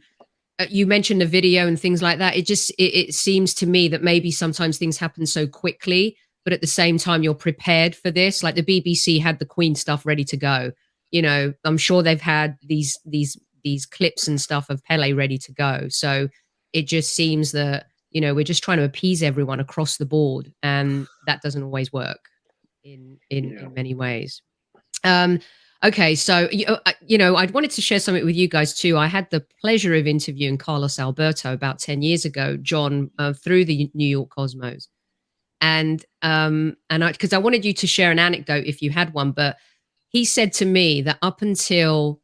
you 0.69 0.85
mentioned 0.87 1.21
the 1.21 1.25
video 1.25 1.67
and 1.67 1.79
things 1.79 2.01
like 2.01 2.17
that. 2.19 2.35
It 2.35 2.45
just 2.45 2.69
it, 2.71 2.95
it 3.09 3.13
seems 3.13 3.53
to 3.55 3.65
me 3.67 3.87
that 3.89 4.03
maybe 4.03 4.31
sometimes 4.31 4.77
things 4.77 4.97
happen 4.97 5.25
so 5.25 5.47
quickly, 5.47 6.17
but 6.43 6.53
at 6.53 6.61
the 6.61 6.67
same 6.67 6.97
time 6.97 7.23
you're 7.23 7.33
prepared 7.33 7.95
for 7.95 8.11
this. 8.11 8.43
Like 8.43 8.55
the 8.55 8.63
BBC 8.63 9.21
had 9.21 9.39
the 9.39 9.45
Queen 9.45 9.75
stuff 9.75 10.05
ready 10.05 10.23
to 10.25 10.37
go. 10.37 10.71
You 11.11 11.21
know, 11.21 11.53
I'm 11.63 11.77
sure 11.77 12.03
they've 12.03 12.19
had 12.21 12.57
these 12.63 12.97
these 13.05 13.37
these 13.63 13.85
clips 13.85 14.27
and 14.27 14.39
stuff 14.41 14.69
of 14.69 14.83
Pele 14.83 15.13
ready 15.13 15.37
to 15.37 15.51
go. 15.53 15.87
So 15.89 16.29
it 16.73 16.87
just 16.87 17.13
seems 17.13 17.51
that 17.51 17.87
you 18.11 18.21
know 18.21 18.33
we're 18.33 18.43
just 18.43 18.63
trying 18.63 18.77
to 18.77 18.85
appease 18.85 19.21
everyone 19.23 19.59
across 19.59 19.97
the 19.97 20.05
board, 20.05 20.51
and 20.63 21.07
that 21.27 21.41
doesn't 21.41 21.63
always 21.63 21.91
work 21.93 22.19
in 22.83 23.19
in, 23.29 23.49
Yeah. 23.51 23.65
in 23.65 23.73
many 23.73 23.93
ways. 23.93 24.41
Um, 25.03 25.39
Okay, 25.83 26.13
so 26.13 26.47
you, 26.51 26.65
uh, 26.67 26.91
you 27.07 27.17
know, 27.17 27.35
I 27.35 27.45
wanted 27.47 27.71
to 27.71 27.81
share 27.81 27.99
something 27.99 28.23
with 28.23 28.35
you 28.35 28.47
guys 28.47 28.73
too. 28.73 28.97
I 28.97 29.07
had 29.07 29.27
the 29.31 29.43
pleasure 29.59 29.95
of 29.95 30.05
interviewing 30.05 30.59
Carlos 30.59 30.99
Alberto 30.99 31.53
about 31.53 31.79
ten 31.79 32.03
years 32.03 32.23
ago, 32.23 32.57
John, 32.57 33.09
uh, 33.17 33.33
through 33.33 33.65
the 33.65 33.89
New 33.95 34.07
York 34.07 34.29
Cosmos, 34.29 34.87
and 35.59 36.05
um, 36.21 36.77
and 36.91 37.03
I 37.03 37.11
because 37.13 37.33
I 37.33 37.39
wanted 37.39 37.65
you 37.65 37.73
to 37.73 37.87
share 37.87 38.11
an 38.11 38.19
anecdote 38.19 38.65
if 38.65 38.83
you 38.83 38.91
had 38.91 39.13
one, 39.13 39.31
but 39.31 39.57
he 40.09 40.23
said 40.23 40.53
to 40.53 40.65
me 40.65 41.01
that 41.01 41.17
up 41.23 41.41
until 41.41 42.21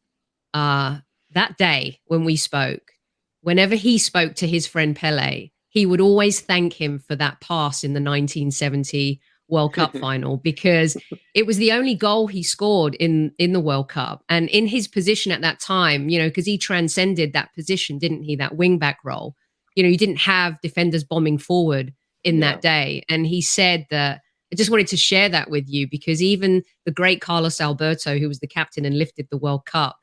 uh, 0.54 0.98
that 1.32 1.58
day 1.58 2.00
when 2.06 2.24
we 2.24 2.36
spoke, 2.36 2.92
whenever 3.40 3.74
he 3.74 3.98
spoke 3.98 4.36
to 4.36 4.46
his 4.46 4.68
friend 4.68 4.94
Pele, 4.94 5.50
he 5.68 5.84
would 5.84 6.00
always 6.00 6.40
thank 6.40 6.74
him 6.74 7.00
for 7.00 7.16
that 7.16 7.40
pass 7.40 7.82
in 7.82 7.92
the 7.92 8.00
1970 8.00 9.20
World 9.48 9.74
Cup 9.74 9.96
final 10.00 10.36
because 10.36 10.96
it 11.34 11.46
was 11.46 11.56
the 11.56 11.72
only 11.72 11.94
goal 11.94 12.26
he 12.26 12.42
scored 12.42 12.94
in 12.96 13.32
in 13.38 13.52
the 13.52 13.60
World 13.60 13.88
Cup 13.88 14.22
and 14.28 14.48
in 14.48 14.66
his 14.66 14.88
position 14.88 15.32
at 15.32 15.40
that 15.40 15.60
time, 15.60 16.08
you 16.08 16.18
know, 16.18 16.28
because 16.28 16.46
he 16.46 16.58
transcended 16.58 17.32
that 17.32 17.54
position, 17.54 17.98
didn't 17.98 18.22
he? 18.22 18.36
That 18.36 18.56
wing 18.56 18.78
back 18.78 18.98
role. 19.04 19.34
You 19.74 19.82
know, 19.82 19.88
you 19.88 19.98
didn't 19.98 20.20
have 20.20 20.60
defenders 20.60 21.04
bombing 21.04 21.38
forward 21.38 21.92
in 22.24 22.40
that 22.40 22.60
day, 22.60 23.04
and 23.08 23.26
he 23.26 23.40
said 23.42 23.86
that. 23.90 24.20
I 24.50 24.56
just 24.56 24.70
wanted 24.70 24.86
to 24.88 24.96
share 24.96 25.28
that 25.28 25.50
with 25.50 25.68
you 25.68 25.86
because 25.90 26.22
even 26.22 26.62
the 26.86 26.90
great 26.90 27.20
Carlos 27.20 27.60
Alberto, 27.60 28.16
who 28.16 28.28
was 28.28 28.40
the 28.40 28.46
captain 28.46 28.86
and 28.86 28.96
lifted 28.96 29.28
the 29.30 29.36
World 29.36 29.66
Cup, 29.66 29.98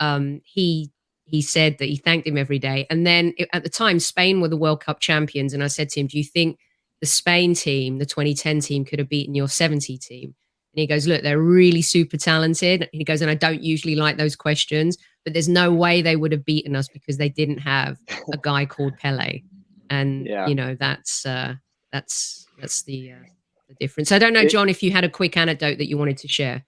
um, 0.00 0.42
he 0.44 0.92
he 1.24 1.42
said 1.42 1.78
that 1.78 1.86
he 1.86 1.96
thanked 1.96 2.26
him 2.26 2.36
every 2.36 2.58
day. 2.58 2.86
And 2.88 3.06
then 3.06 3.32
at 3.52 3.64
the 3.64 3.70
time, 3.70 3.98
Spain 3.98 4.40
were 4.40 4.48
the 4.48 4.56
World 4.56 4.80
Cup 4.82 5.00
champions, 5.00 5.52
and 5.52 5.64
I 5.64 5.66
said 5.66 5.88
to 5.90 6.00
him, 6.00 6.06
"Do 6.06 6.18
you 6.18 6.24
think 6.24 6.58
the 7.00 7.06
Spain 7.06 7.54
team, 7.54 7.98
the 7.98 8.06
2010 8.06 8.60
team, 8.60 8.84
could 8.84 8.98
have 8.98 9.08
beaten 9.08 9.34
your 9.34 9.48
70 9.48 9.98
team?" 9.98 10.34
And 10.74 10.80
he 10.80 10.86
goes, 10.86 11.06
"Look, 11.06 11.22
they're 11.22 11.40
really 11.40 11.82
super 11.82 12.16
talented." 12.16 12.88
He 12.92 13.04
goes, 13.04 13.22
"And 13.22 13.30
I 13.30 13.34
don't 13.34 13.62
usually 13.62 13.96
like 13.96 14.16
those 14.16 14.36
questions, 14.36 14.98
but 15.24 15.32
there's 15.32 15.48
no 15.48 15.72
way 15.72 16.02
they 16.02 16.16
would 16.16 16.32
have 16.32 16.44
beaten 16.44 16.76
us 16.76 16.88
because 16.88 17.16
they 17.16 17.28
didn't 17.28 17.58
have 17.58 17.98
a 18.32 18.38
guy 18.38 18.66
called 18.66 18.96
Pele." 18.98 19.42
And 19.90 20.26
Yeah. 20.26 20.48
you 20.48 20.54
know, 20.54 20.74
that's 20.78 21.24
uh, 21.24 21.54
that's 21.92 22.46
that's 22.58 22.82
the 22.82 23.12
uh, 23.12 23.24
the 23.68 23.74
difference. 23.80 24.12
I 24.12 24.18
don't 24.18 24.32
know, 24.32 24.46
John, 24.46 24.68
if 24.68 24.82
you 24.82 24.90
had 24.90 25.04
a 25.04 25.08
quick 25.08 25.36
anecdote 25.36 25.78
that 25.78 25.88
you 25.88 25.98
wanted 25.98 26.18
to 26.18 26.28
share. 26.28 26.64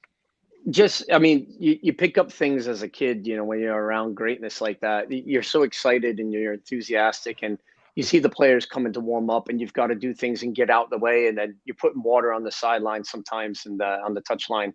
just 0.70 1.10
i 1.12 1.18
mean 1.18 1.46
you, 1.58 1.78
you 1.80 1.92
pick 1.94 2.18
up 2.18 2.30
things 2.30 2.68
as 2.68 2.82
a 2.82 2.88
kid 2.88 3.26
you 3.26 3.36
know 3.36 3.44
when 3.44 3.58
you're 3.58 3.80
around 3.80 4.14
greatness 4.14 4.60
like 4.60 4.78
that 4.80 5.10
you're 5.10 5.42
so 5.42 5.62
excited 5.62 6.18
and 6.20 6.32
you're 6.32 6.52
enthusiastic 6.52 7.38
and 7.42 7.58
you 7.98 8.04
see 8.04 8.20
the 8.20 8.30
players 8.30 8.64
coming 8.64 8.94
to 8.94 9.00
warm 9.00 9.28
up 9.28 9.48
and 9.48 9.60
you've 9.60 9.74
got 9.74 9.88
to 9.88 9.96
do 9.96 10.14
things 10.14 10.44
and 10.44 10.54
get 10.54 10.70
out 10.70 10.88
the 10.90 10.98
way 10.98 11.26
and 11.26 11.36
then 11.36 11.58
you're 11.64 11.76
putting 11.80 12.02
water 12.04 12.32
on 12.32 12.44
the 12.44 12.52
sideline 12.52 13.04
sometimes 13.04 13.62
and 13.66 13.82
on 13.82 14.14
the 14.14 14.22
touch 14.22 14.48
line 14.48 14.72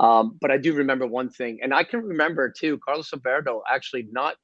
um, 0.00 0.38
but 0.40 0.50
i 0.50 0.58
do 0.58 0.74
remember 0.74 1.06
one 1.06 1.30
thing 1.30 1.60
and 1.62 1.74
i 1.74 1.84
can 1.84 2.00
remember 2.02 2.50
too 2.50 2.80
carlos 2.84 3.12
alberto 3.12 3.62
actually 3.70 4.08
not 4.10 4.36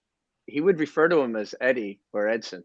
he 0.46 0.60
would 0.60 0.80
refer 0.80 1.08
to 1.08 1.20
him 1.20 1.36
as 1.36 1.54
eddie 1.62 2.00
or 2.12 2.28
edson. 2.28 2.64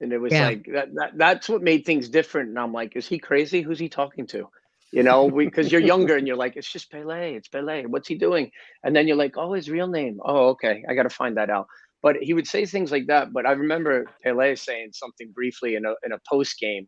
And 0.00 0.12
it 0.12 0.18
was 0.18 0.38
Yeah. 0.38 0.40
like 0.40 0.66
that, 0.74 0.88
that 0.94 1.12
that's 1.16 1.48
what 1.48 1.62
made 1.62 1.86
things 1.86 2.08
different 2.08 2.50
and 2.50 2.58
i'm 2.58 2.72
like 2.72 2.96
is 2.96 3.08
he 3.08 3.18
crazy? 3.18 3.62
Who's 3.62 3.78
he 3.80 3.88
talking 3.90 4.26
to? 4.28 4.48
You 4.92 5.04
know 5.04 5.30
because 5.30 5.72
you're 5.72 5.80
younger 5.82 6.16
and 6.16 6.26
you're 6.26 6.36
like 6.36 6.56
it's 6.56 6.72
just 6.72 6.90
pele 6.92 7.34
it's 7.34 7.48
pele 7.48 7.84
what's 7.86 8.08
he 8.08 8.16
doing? 8.16 8.50
And 8.84 8.96
then 8.96 9.08
you're 9.08 9.16
like 9.16 9.36
oh 9.38 9.54
his 9.54 9.70
real 9.70 9.88
name. 9.88 10.18
Oh 10.24 10.50
okay 10.50 10.84
i 10.88 10.94
got 10.94 11.04
to 11.04 11.10
find 11.10 11.36
that 11.38 11.50
out 11.50 11.66
but 12.02 12.16
he 12.20 12.34
would 12.34 12.46
say 12.46 12.64
things 12.66 12.90
like 12.92 13.06
that 13.06 13.32
but 13.32 13.46
i 13.46 13.52
remember 13.52 14.06
pele 14.22 14.54
saying 14.54 14.90
something 14.92 15.30
briefly 15.34 15.74
in 15.76 15.84
a, 15.84 15.94
in 16.04 16.12
a 16.12 16.20
post 16.28 16.58
game 16.58 16.86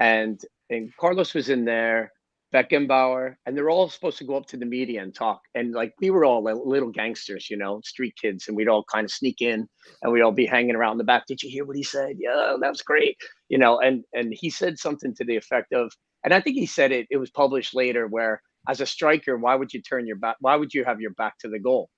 and 0.00 0.40
and 0.70 0.92
carlos 0.98 1.34
was 1.34 1.48
in 1.48 1.64
there 1.64 2.12
beckenbauer 2.54 3.34
and 3.44 3.54
they're 3.54 3.68
all 3.68 3.90
supposed 3.90 4.16
to 4.16 4.24
go 4.24 4.34
up 4.34 4.46
to 4.46 4.56
the 4.56 4.64
media 4.64 5.02
and 5.02 5.14
talk 5.14 5.42
and 5.54 5.72
like 5.74 5.92
we 6.00 6.08
were 6.08 6.24
all 6.24 6.42
little 6.42 6.90
gangsters 6.90 7.50
you 7.50 7.58
know 7.58 7.78
street 7.84 8.14
kids 8.20 8.48
and 8.48 8.56
we'd 8.56 8.68
all 8.68 8.84
kind 8.90 9.04
of 9.04 9.10
sneak 9.10 9.42
in 9.42 9.68
and 10.02 10.12
we'd 10.12 10.22
all 10.22 10.32
be 10.32 10.46
hanging 10.46 10.74
around 10.74 10.92
in 10.92 10.98
the 10.98 11.04
back 11.04 11.24
did 11.28 11.42
you 11.42 11.50
hear 11.50 11.66
what 11.66 11.76
he 11.76 11.82
said 11.82 12.16
yeah 12.18 12.56
that 12.58 12.70
was 12.70 12.80
great 12.80 13.16
you 13.50 13.58
know 13.58 13.78
and 13.80 14.02
and 14.14 14.32
he 14.34 14.48
said 14.48 14.78
something 14.78 15.14
to 15.14 15.24
the 15.24 15.36
effect 15.36 15.72
of 15.74 15.92
and 16.24 16.34
I 16.34 16.40
think 16.40 16.56
he 16.56 16.66
said 16.66 16.92
it. 16.92 17.06
It 17.10 17.16
was 17.16 17.30
published 17.30 17.74
later, 17.74 18.06
where 18.06 18.42
as 18.68 18.80
a 18.80 18.86
striker, 18.86 19.36
why 19.36 19.54
would 19.54 19.72
you 19.72 19.80
turn 19.82 20.06
your 20.06 20.16
back? 20.16 20.36
Why 20.40 20.56
would 20.56 20.74
you 20.74 20.84
have 20.84 21.00
your 21.00 21.12
back 21.12 21.38
to 21.40 21.48
the 21.48 21.58
goal? 21.58 21.88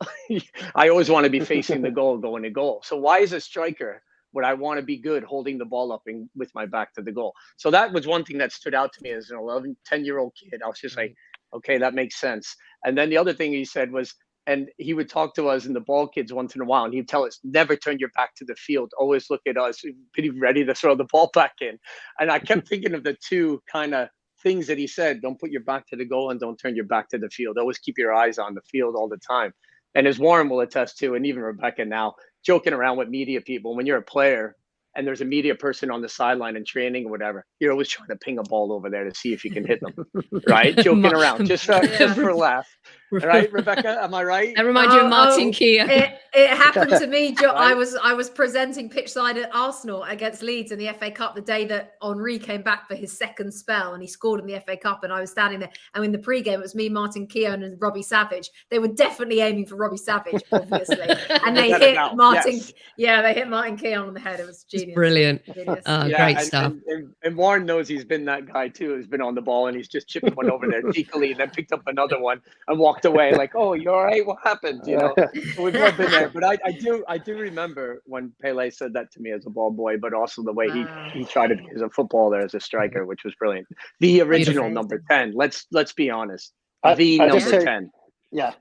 I 0.74 0.88
always 0.88 1.10
want 1.10 1.24
to 1.24 1.30
be 1.30 1.40
facing 1.40 1.82
the 1.82 1.90
goal, 1.90 2.18
going 2.18 2.42
to 2.44 2.50
goal. 2.50 2.82
So 2.84 2.96
why, 2.96 3.18
is 3.18 3.32
a 3.32 3.40
striker, 3.40 4.02
would 4.32 4.44
I 4.44 4.54
want 4.54 4.78
to 4.78 4.84
be 4.84 4.98
good 4.98 5.24
holding 5.24 5.58
the 5.58 5.64
ball 5.64 5.92
up 5.92 6.02
and 6.06 6.28
with 6.36 6.54
my 6.54 6.66
back 6.66 6.94
to 6.94 7.02
the 7.02 7.12
goal? 7.12 7.34
So 7.56 7.70
that 7.70 7.92
was 7.92 8.06
one 8.06 8.24
thing 8.24 8.38
that 8.38 8.52
stood 8.52 8.74
out 8.74 8.92
to 8.92 9.02
me 9.02 9.10
as 9.10 9.30
an 9.30 9.38
11, 9.38 9.76
10 9.86 10.04
year 10.04 10.18
old 10.18 10.34
kid. 10.34 10.60
I 10.64 10.68
was 10.68 10.78
just 10.78 10.96
like, 10.96 11.14
okay, 11.54 11.78
that 11.78 11.94
makes 11.94 12.20
sense. 12.20 12.54
And 12.84 12.96
then 12.96 13.10
the 13.10 13.18
other 13.18 13.32
thing 13.32 13.52
he 13.52 13.64
said 13.64 13.90
was, 13.90 14.14
and 14.46 14.70
he 14.78 14.94
would 14.94 15.10
talk 15.10 15.34
to 15.34 15.48
us 15.48 15.66
and 15.66 15.76
the 15.76 15.80
ball 15.80 16.08
kids 16.08 16.32
once 16.32 16.54
in 16.54 16.62
a 16.62 16.64
while, 16.64 16.84
and 16.84 16.94
he'd 16.94 17.08
tell 17.08 17.24
us, 17.24 17.38
never 17.44 17.76
turn 17.76 17.98
your 17.98 18.08
back 18.16 18.34
to 18.36 18.46
the 18.46 18.54
field. 18.54 18.90
Always 18.98 19.28
look 19.28 19.42
at 19.46 19.58
us, 19.58 19.82
be 20.14 20.30
ready 20.30 20.64
to 20.64 20.74
throw 20.74 20.94
the 20.94 21.04
ball 21.04 21.30
back 21.34 21.54
in. 21.60 21.78
And 22.18 22.30
I 22.30 22.38
kept 22.38 22.68
thinking 22.68 22.94
of 22.94 23.04
the 23.04 23.16
two 23.22 23.62
kind 23.70 23.94
of 23.94 24.08
things 24.42 24.66
that 24.68 24.78
he 24.78 24.86
said 24.86 25.20
don't 25.20 25.38
put 25.38 25.50
your 25.50 25.62
back 25.62 25.86
to 25.88 25.96
the 25.96 26.04
goal 26.04 26.30
and 26.30 26.40
don't 26.40 26.56
turn 26.56 26.76
your 26.76 26.86
back 26.86 27.08
to 27.10 27.18
the 27.18 27.28
field. 27.28 27.58
Always 27.58 27.78
keep 27.78 27.98
your 27.98 28.14
eyes 28.14 28.38
on 28.38 28.54
the 28.54 28.62
field 28.62 28.94
all 28.96 29.08
the 29.08 29.18
time. 29.18 29.52
And 29.94 30.06
as 30.06 30.18
Warren 30.18 30.48
will 30.48 30.60
attest 30.60 30.98
to, 30.98 31.14
and 31.14 31.26
even 31.26 31.42
Rebecca 31.42 31.84
now, 31.84 32.14
joking 32.44 32.72
around 32.72 32.98
with 32.98 33.08
media 33.08 33.40
people, 33.40 33.74
when 33.74 33.86
you're 33.86 33.98
a 33.98 34.02
player 34.02 34.56
and 34.98 35.06
there's 35.06 35.20
a 35.20 35.24
media 35.24 35.54
person 35.54 35.90
on 35.90 36.02
the 36.02 36.08
sideline 36.08 36.56
in 36.56 36.64
training 36.64 37.06
or 37.06 37.10
whatever, 37.10 37.46
you're 37.60 37.70
always 37.70 37.88
trying 37.88 38.08
to 38.08 38.16
ping 38.16 38.38
a 38.38 38.42
ball 38.42 38.72
over 38.72 38.90
there 38.90 39.04
to 39.08 39.14
see 39.14 39.32
if 39.32 39.44
you 39.44 39.50
can 39.50 39.64
hit 39.64 39.80
them, 39.80 39.94
right? 40.48 40.76
Joking 40.76 41.06
around, 41.06 41.46
just 41.46 41.70
uh, 41.70 41.80
Yeah. 41.84 41.98
just 41.98 42.14
for 42.16 42.28
a 42.30 42.36
laugh, 42.36 42.68
right, 43.12 43.50
Rebecca? 43.52 44.02
Am 44.02 44.12
I 44.12 44.24
right? 44.24 44.54
That 44.56 44.66
reminds 44.66 44.92
you 44.94 45.00
Oh, 45.00 45.04
of 45.04 45.10
Martin 45.10 45.48
oh, 45.48 45.52
Keown. 45.52 45.88
It, 45.88 46.18
it 46.34 46.50
happened 46.50 46.90
to 46.90 47.06
me. 47.06 47.32
Jo- 47.32 47.50
I 47.54 47.74
was 47.74 47.94
I 48.02 48.12
was 48.12 48.28
presenting 48.28 48.90
pitch 48.90 49.10
side 49.12 49.38
at 49.38 49.54
Arsenal 49.54 50.02
against 50.02 50.42
Leeds 50.42 50.72
in 50.72 50.78
the 50.80 50.88
FA 50.98 51.10
Cup 51.12 51.34
the 51.36 51.40
day 51.40 51.64
that 51.66 51.92
Henry 52.02 52.38
came 52.38 52.62
back 52.62 52.88
for 52.88 52.96
his 52.96 53.16
second 53.16 53.52
spell 53.52 53.94
and 53.94 54.02
he 54.02 54.08
scored 54.08 54.40
in 54.40 54.46
the 54.46 54.58
FA 54.60 54.76
Cup 54.76 55.04
and 55.04 55.12
I 55.12 55.20
was 55.20 55.30
standing 55.30 55.60
there 55.60 55.70
and 55.94 56.04
in 56.04 56.10
the 56.12 56.18
pre-game 56.18 56.58
it 56.58 56.62
was 56.62 56.74
me, 56.74 56.88
Martin 56.88 57.26
Keown 57.28 57.62
and 57.62 57.80
Robbie 57.80 58.02
Savage. 58.02 58.50
They 58.70 58.78
were 58.80 58.88
definitely 58.88 59.40
aiming 59.40 59.66
for 59.66 59.76
Robbie 59.76 59.96
Savage, 59.96 60.42
obviously, 60.52 60.98
and 61.46 61.56
they 61.56 61.70
hit 61.70 61.96
Martin. 62.16 62.54
yes. 62.56 62.72
Yeah, 62.96 63.22
they 63.22 63.32
hit 63.32 63.48
Martin 63.48 63.76
Keown 63.76 64.08
on 64.08 64.14
the 64.14 64.20
head. 64.20 64.40
It 64.40 64.46
was 64.46 64.64
It's 64.70 64.84
genius. 64.88 64.94
brilliant. 64.94 65.44
Genius. 65.46 65.82
Uh, 65.86 66.06
Yeah, 66.10 66.16
great 66.24 66.36
and, 66.38 66.46
stuff. 66.46 66.72
And, 66.72 66.82
and, 66.88 67.14
and 67.22 67.36
Warren 67.36 67.64
knows 67.64 67.88
he's 67.88 68.04
been 68.04 68.24
that 68.26 68.52
guy 68.52 68.68
too. 68.68 68.94
Who's 68.96 69.06
been 69.06 69.20
on 69.20 69.34
the 69.34 69.40
ball 69.42 69.66
and 69.68 69.76
he's 69.76 69.88
just 69.88 70.08
chipping 70.08 70.34
one 70.34 70.50
over 70.50 70.66
there 70.66 70.82
cheekily, 70.92 71.30
and 71.32 71.40
then 71.40 71.50
picked 71.50 71.72
up 71.72 71.82
another 71.86 72.20
one 72.20 72.40
and 72.68 72.78
walked 72.78 73.04
away 73.04 73.32
like, 73.34 73.52
"Oh, 73.54 73.74
you're 73.74 73.94
all 73.94 74.04
right? 74.04 74.26
What 74.26 74.38
happened?" 74.44 74.82
You 74.86 74.96
know. 74.98 75.14
So 75.16 75.28
We've 75.62 75.76
all 75.76 75.92
been 75.92 76.10
there, 76.10 76.28
but 76.28 76.44
I, 76.44 76.58
I 76.64 76.72
do 76.72 77.04
I 77.08 77.18
do 77.18 77.36
remember 77.36 78.02
when 78.06 78.32
Pele 78.42 78.70
said 78.70 78.92
that 78.94 79.10
to 79.12 79.20
me 79.20 79.30
as 79.32 79.46
a 79.46 79.50
ball 79.50 79.70
boy, 79.70 79.96
but 79.96 80.12
also 80.14 80.42
the 80.42 80.52
way 80.52 80.68
Wow. 80.68 81.10
he, 81.12 81.20
he 81.20 81.24
tried 81.24 81.48
to 81.48 81.56
be 81.56 81.66
as 81.74 81.82
a 81.82 81.88
footballer 81.90 82.40
as 82.40 82.54
a 82.54 82.60
striker, 82.60 83.06
which 83.06 83.24
was 83.24 83.34
brilliant. 83.36 83.66
The 84.00 84.20
original 84.22 84.64
Beautiful. 84.64 84.70
number 84.70 85.02
ten. 85.10 85.32
Let's 85.34 85.66
let's 85.72 85.92
be 85.92 86.10
honest. 86.10 86.52
I- 86.82 86.94
The 86.94 87.20
I 87.20 87.28
just 87.28 87.46
number 87.46 87.60
say- 87.60 87.64
ten. 87.64 87.90
Yeah. 88.32 88.52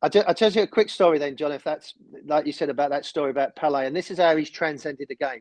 I'll, 0.00 0.08
ju- 0.08 0.22
I'll 0.28 0.34
tell 0.34 0.52
you 0.52 0.62
a 0.62 0.66
quick 0.68 0.90
story 0.90 1.18
then, 1.18 1.34
John, 1.34 1.50
if 1.50 1.64
that's 1.64 1.92
like 2.24 2.46
you 2.46 2.52
said 2.52 2.68
about 2.70 2.90
that 2.90 3.04
story 3.04 3.32
about 3.32 3.56
Pele. 3.56 3.84
And 3.84 3.96
this 3.96 4.12
is 4.12 4.18
how 4.18 4.36
he's 4.36 4.48
transcended 4.48 5.08
the 5.08 5.16
game. 5.16 5.40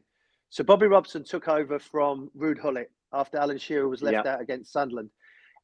So 0.50 0.64
Bobby 0.64 0.88
Robson 0.88 1.24
took 1.24 1.48
over 1.48 1.80
from 1.80 2.30
Ruud 2.38 2.62
Gullit 2.62 2.92
after 3.14 3.38
Alan 3.38 3.58
Shearer 3.58 3.88
was 3.88 4.02
left 4.02 4.28
out 4.28 4.42
against 4.42 4.72
Sunderland. 4.72 5.10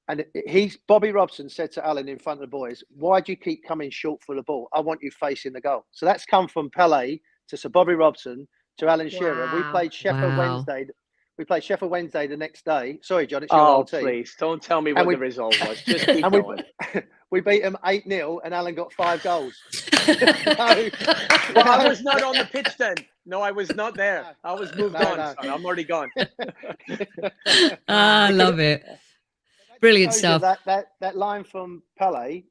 And 0.10 0.20
it- 0.20 0.32
it- 0.34 0.50
he's 0.50 0.78
Bobby 0.88 1.12
Robson 1.12 1.48
said 1.50 1.72
to 1.74 1.86
Alan 1.86 2.10
in 2.10 2.20
front 2.20 2.38
of 2.38 2.42
the 2.42 2.48
boys, 2.52 2.84
Why 2.90 3.22
do 3.22 3.32
you 3.32 3.38
keep 3.38 3.64
coming 3.64 3.90
short 3.90 4.22
for 4.24 4.36
the 4.36 4.44
ball? 4.44 4.68
I 4.74 4.82
want 4.82 5.02
you 5.02 5.12
facing 5.12 5.54
the 5.54 5.62
goal. 5.62 5.86
So 5.92 6.06
that's 6.06 6.26
come 6.26 6.48
from 6.48 6.70
Pele 6.70 7.20
to 7.48 7.58
Sir 7.58 7.70
Bobby 7.70 7.94
Robson 7.96 8.48
to 8.80 8.88
Alan 8.88 9.08
Shearer. 9.10 9.50
We 9.56 9.64
played 9.72 9.94
Sheffield 9.94 10.38
Wow. 10.38 10.56
Wednesday. 10.56 10.88
We 11.38 11.46
played 11.46 11.64
Sheffield 11.64 11.90
Wednesday 11.90 12.28
the 12.28 12.38
next 12.38 12.64
day. 12.64 13.00
Sorry, 13.02 13.26
John, 13.26 13.42
it's 13.44 13.52
your 13.52 13.60
Oh 13.62 13.76
old 13.78 13.88
team. 13.88 14.02
please, 14.02 14.36
don't 14.38 14.62
tell 14.62 14.82
me 14.82 14.94
what 14.94 15.08
we- 15.08 15.16
the 15.16 15.20
result 15.22 15.56
was. 15.68 15.82
Just 15.86 16.06
keep 16.06 16.24
And 16.24 16.32
we, 16.34 16.42
going. 16.42 16.64
we 17.32 17.42
beat 17.42 17.64
them 17.64 17.76
8 17.84 18.04
0, 18.08 18.40
and 18.46 18.54
Alan 18.54 18.76
got 18.76 18.94
five 18.94 19.24
goals. 19.24 19.56
So- 20.04 20.90
Well, 21.56 21.68
I 21.70 21.88
was 21.88 22.02
not 22.04 22.22
on 22.22 22.36
the 22.38 22.46
pitch 22.52 22.68
then. 22.78 22.96
No, 23.26 23.42
I 23.42 23.52
was 23.52 23.74
not 23.74 23.96
there. 23.96 24.36
I 24.44 24.54
was 24.54 24.76
moved 24.76 24.94
No, 24.94 25.00
on. 25.12 25.18
no. 25.18 25.34
son. 25.42 25.50
I'm 25.50 25.66
already 25.66 25.86
gone. 25.86 26.10
Ah, 27.88 28.26
I 28.28 28.30
love 28.32 28.60
it. 28.60 28.84
Brilliant 29.80 30.14
stuff. 30.14 30.42
That, 30.42 30.60
that 30.66 30.88
that 31.00 31.16
line 31.18 31.44
from 31.46 31.84
Pele 31.98 32.44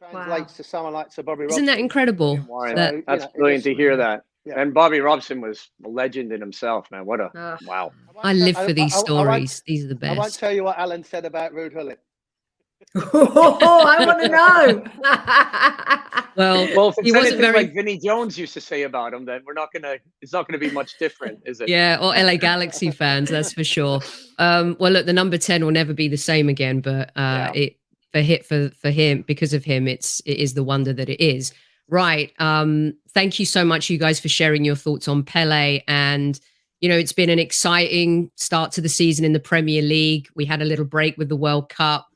then 0.00 0.10
translates 0.12 0.54
to 0.54 0.64
someone 0.64 0.92
like 0.92 1.12
Sir 1.12 1.22
Bobby 1.22 1.42
Robson. 1.42 1.58
Isn't 1.62 1.66
that 1.66 1.78
incredible? 1.78 2.36
That- 2.74 2.94
you 2.94 3.04
that's 3.06 3.24
know, 3.24 3.30
brilliant 3.36 3.58
was- 3.58 3.64
to 3.64 3.74
hear 3.74 3.96
that. 3.96 4.24
Yeah. 4.46 4.60
And 4.60 4.72
Bobby 4.72 5.00
Robson 5.00 5.40
was 5.40 5.68
a 5.84 5.88
legend 5.88 6.32
in 6.32 6.40
himself, 6.40 6.88
man. 6.92 7.04
What 7.04 7.20
a 7.20 7.30
Ugh. 7.36 7.58
wow. 7.66 7.92
I 8.22 8.32
live 8.32 8.56
for 8.56 8.72
these 8.72 8.94
I- 8.94 8.98
I- 8.98 9.00
I 9.00 9.02
won't- 9.12 9.48
stories. 9.50 9.62
These 9.66 9.84
are 9.84 9.88
the 9.88 9.94
best. 9.96 10.16
I 10.16 10.18
won't 10.18 10.34
tell 10.34 10.52
you 10.52 10.64
what 10.64 10.78
Alan 10.78 11.02
said 11.04 11.24
about 11.24 11.52
Ruud 11.52 11.74
Gullit. 11.74 11.98
oh, 12.94 13.84
I 13.86 14.04
want 14.06 14.22
to 14.22 14.28
know. 14.28 14.84
Well, 16.36 16.68
Well, 16.76 16.88
if 16.90 16.98
it's 16.98 17.06
he 17.06 17.12
wasn't 17.12 17.36
anything 17.36 17.40
very 17.40 17.64
like 17.64 17.74
Vinnie 17.74 17.98
Jones 17.98 18.38
used 18.38 18.52
to 18.54 18.60
say 18.60 18.82
about 18.82 19.14
him, 19.14 19.24
then 19.24 19.40
we're 19.46 19.54
not 19.54 19.72
gonna. 19.72 19.94
It's 20.20 20.34
not 20.34 20.46
gonna 20.46 20.58
be 20.58 20.70
much 20.70 20.98
different, 20.98 21.38
is 21.46 21.62
it? 21.62 21.68
Yeah, 21.70 21.96
or 21.98 22.12
LA 22.14 22.36
Galaxy 22.36 22.90
fans, 22.90 23.30
that's 23.30 23.54
for 23.54 23.64
sure. 23.64 24.00
Um, 24.38 24.76
well, 24.78 24.92
look, 24.92 25.06
the 25.06 25.14
number 25.14 25.38
ten 25.38 25.64
will 25.64 25.72
never 25.72 25.94
be 25.94 26.08
the 26.08 26.18
same 26.18 26.50
again, 26.50 26.80
but 26.82 27.08
uh, 27.16 27.16
Yeah. 27.16 27.52
it 27.54 27.76
for 28.12 28.20
hit 28.20 28.44
for 28.44 28.68
for 28.82 28.90
him 28.90 29.22
because 29.26 29.54
of 29.54 29.64
him, 29.64 29.88
it's 29.88 30.20
it 30.26 30.36
is 30.36 30.52
the 30.52 30.62
wonder 30.62 30.92
that 30.92 31.08
it 31.08 31.22
is. 31.24 31.54
Right. 31.88 32.32
Um, 32.38 32.94
thank 33.14 33.38
you 33.38 33.46
so 33.46 33.64
much, 33.64 33.88
you 33.90 33.98
guys, 33.98 34.18
for 34.18 34.28
sharing 34.28 34.64
your 34.64 34.74
thoughts 34.74 35.08
on 35.08 35.22
Pele. 35.22 35.82
And 35.86 36.38
you 36.80 36.88
know, 36.88 36.96
it's 36.96 37.12
been 37.12 37.30
an 37.30 37.38
exciting 37.38 38.30
start 38.36 38.72
to 38.72 38.80
the 38.80 38.88
season 38.88 39.24
in 39.24 39.32
the 39.32 39.40
Premier 39.40 39.82
League. 39.82 40.28
We 40.34 40.44
had 40.44 40.60
a 40.60 40.64
little 40.64 40.84
break 40.84 41.16
with 41.16 41.28
the 41.28 41.36
World 41.36 41.68
Cup. 41.68 42.06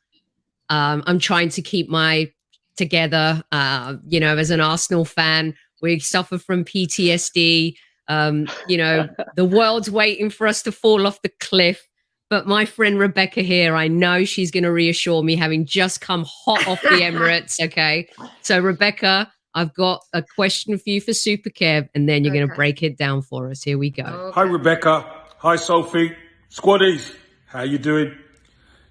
Um, 0.69 1.03
I'm 1.07 1.19
trying 1.19 1.49
to 1.51 1.63
keep 1.63 1.89
my 1.89 2.31
together. 2.77 3.43
Uh, 3.53 3.97
you 4.07 4.21
know, 4.21 4.37
as 4.37 4.51
an 4.51 4.61
Arsenal 4.61 5.05
fan, 5.05 5.55
we 5.83 5.99
suffer 5.99 6.39
from 6.39 6.65
PTSD. 6.65 7.75
Um, 8.09 8.49
you 8.69 8.77
know, 8.77 9.09
the 9.37 9.45
world's 9.45 9.91
waiting 9.91 10.31
for 10.31 10.47
us 10.47 10.63
to 10.63 10.73
fall 10.73 11.07
off 11.07 11.23
the 11.23 11.33
cliff. 11.41 11.87
But 12.29 12.47
my 12.47 12.65
friend 12.65 12.99
Rebecca 12.99 13.43
here, 13.43 13.75
I 13.75 13.89
know 13.89 14.25
she's 14.25 14.53
going 14.53 14.63
to 14.63 14.71
reassure 14.71 15.23
me, 15.25 15.35
having 15.35 15.67
just 15.67 16.01
come 16.01 16.25
hot 16.29 16.67
off 16.69 16.81
the 16.83 16.89
Emirates. 16.91 17.61
Okay. 17.61 18.09
So, 18.43 18.61
Rebecca, 18.61 19.33
I've 19.55 19.75
got 19.75 20.03
a 20.13 20.23
question 20.23 20.79
for 20.79 20.89
you 20.91 21.01
for 21.01 21.13
Super 21.13 21.51
Kev, 21.51 21.89
and 21.95 22.09
then 22.09 22.25
you're 22.25 22.35
going 22.35 22.49
to 22.49 22.55
break 22.55 22.83
it 22.83 22.97
down 22.97 23.23
for 23.23 23.51
us. 23.51 23.63
Here 23.63 23.79
we 23.79 23.91
go. 23.91 24.33
Hi, 24.35 24.43
Rebecca. 24.43 25.05
Hi, 25.39 25.57
Sophie. 25.57 26.15
Squaddies, 26.51 27.15
how 27.47 27.63
you 27.63 27.79
doing? 27.79 28.17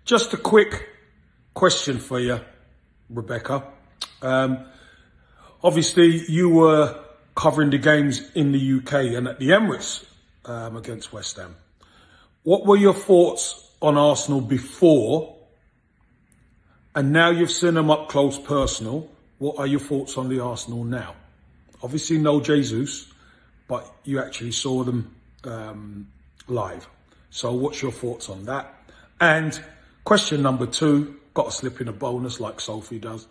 Just 0.06 0.34
a 0.34 0.38
quick 0.38 0.90
question 1.54 2.00
for 2.00 2.20
you, 2.20 2.40
Rebecca. 3.10 3.64
Um, 4.22 4.66
obviously, 5.64 6.24
you 6.30 6.50
were 6.50 7.04
covering 7.36 7.70
the 7.70 7.78
games 7.78 8.22
in 8.34 8.52
the 8.52 8.78
UK 8.78 9.16
and 9.16 9.28
at 9.28 9.40
the 9.40 9.50
Emirates 9.50 10.06
um, 10.46 10.76
against 10.76 11.14
West 11.14 11.38
Ham. 11.38 11.56
What 12.44 12.66
were 12.66 12.78
your 12.78 12.94
thoughts 12.94 13.72
on 13.82 13.98
Arsenal 13.98 14.42
before? 14.42 15.36
And 16.96 17.14
now 17.14 17.30
you've 17.30 17.52
seen 17.52 17.76
them 17.76 17.90
up 17.92 18.10
close 18.10 18.38
personal. 18.38 19.10
What 19.40 19.58
are 19.58 19.68
your 19.68 19.80
thoughts 19.80 20.18
on 20.18 20.30
the 20.30 20.42
Arsenal 20.42 20.84
now? 20.84 21.16
Obviously, 21.82 22.18
no 22.18 22.42
Jesus, 22.42 23.12
but 23.68 23.90
you 24.04 24.20
actually 24.20 24.52
saw 24.52 24.84
them 24.84 25.16
um, 25.46 26.08
live. 26.48 26.88
So, 27.30 27.54
what's 27.54 27.82
your 27.82 27.92
thoughts 27.92 28.30
on 28.30 28.46
that? 28.46 28.76
And 29.20 29.60
question 30.04 30.42
number 30.42 30.66
two, 30.66 31.20
got 31.34 31.46
to 31.46 31.52
slip 31.52 31.80
in 31.80 31.88
a 31.88 31.94
bonus 31.94 32.40
like 32.40 32.60
Sophie 32.60 33.00
does. 33.00 33.28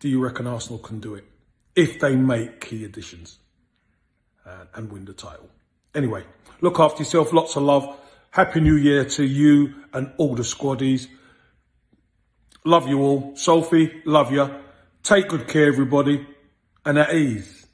Do 0.00 0.08
you 0.08 0.20
reckon 0.20 0.46
Arsenal 0.46 0.78
can 0.78 1.00
do 1.00 1.14
it 1.14 1.24
if 1.76 2.00
they 2.00 2.16
make 2.16 2.60
key 2.60 2.84
additions 2.84 3.38
uh, 4.46 4.64
and 4.74 4.90
win 4.90 5.04
the 5.04 5.12
title? 5.12 5.48
Anyway, 5.94 6.24
look 6.62 6.80
after 6.80 7.02
yourself. 7.02 7.32
Lots 7.32 7.56
of 7.56 7.62
love. 7.62 7.94
Happy 8.30 8.60
New 8.60 8.76
Year 8.76 9.04
to 9.04 9.24
you 9.24 9.74
and 9.92 10.12
all 10.16 10.34
the 10.34 10.42
squaddies. 10.42 11.08
Love 12.64 12.88
you 12.88 13.00
all. 13.02 13.36
Sophie, 13.36 14.02
love 14.06 14.32
you. 14.32 14.63
Take 15.04 15.28
good 15.28 15.46
care, 15.48 15.66
everybody, 15.66 16.26
and 16.86 16.98
at 16.98 17.14
ease. 17.14 17.66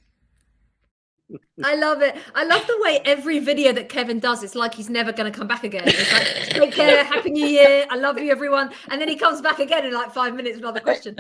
I 1.62 1.76
love 1.76 2.02
it. 2.02 2.16
I 2.34 2.42
love 2.44 2.66
the 2.66 2.76
way 2.82 3.00
every 3.04 3.38
video 3.38 3.72
that 3.72 3.88
Kevin 3.88 4.18
does, 4.18 4.42
it's 4.42 4.56
like 4.56 4.74
he's 4.74 4.90
never 4.90 5.12
going 5.12 5.32
to 5.32 5.38
come 5.38 5.46
back 5.46 5.62
again. 5.62 5.84
It's 5.86 6.12
like, 6.12 6.48
take 6.50 6.72
care, 6.74 7.04
happy 7.04 7.30
new 7.30 7.46
year, 7.46 7.86
I 7.88 7.94
love 7.96 8.18
you, 8.18 8.32
everyone. 8.32 8.72
And 8.88 9.00
then 9.00 9.08
he 9.08 9.14
comes 9.14 9.40
back 9.40 9.60
again 9.60 9.86
in 9.86 9.92
like 9.92 10.12
five 10.12 10.34
minutes 10.34 10.56
with 10.56 10.64
another 10.64 10.80
question. 10.80 11.14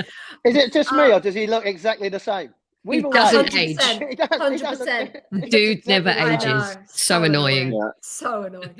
Is 0.44 0.56
it 0.56 0.72
just 0.72 0.90
me, 0.90 1.12
Uh, 1.12 1.18
or 1.18 1.20
does 1.20 1.36
he 1.36 1.46
look 1.46 1.64
exactly 1.64 2.08
the 2.08 2.18
same? 2.18 2.52
He 2.90 3.02
doesn't 3.02 3.54
age. 3.56 3.78
He 4.08 4.16
does- 4.16 4.28
100%. 4.30 5.48
Dude 5.48 5.86
never 5.86 6.08
exactly 6.10 6.24
the 6.26 6.32
ages. 6.32 6.44
know. 6.74 6.82
So 6.88 7.22
annoying. 7.22 7.72
Yeah. 7.72 7.90
So 8.02 8.42
annoying. 8.42 8.74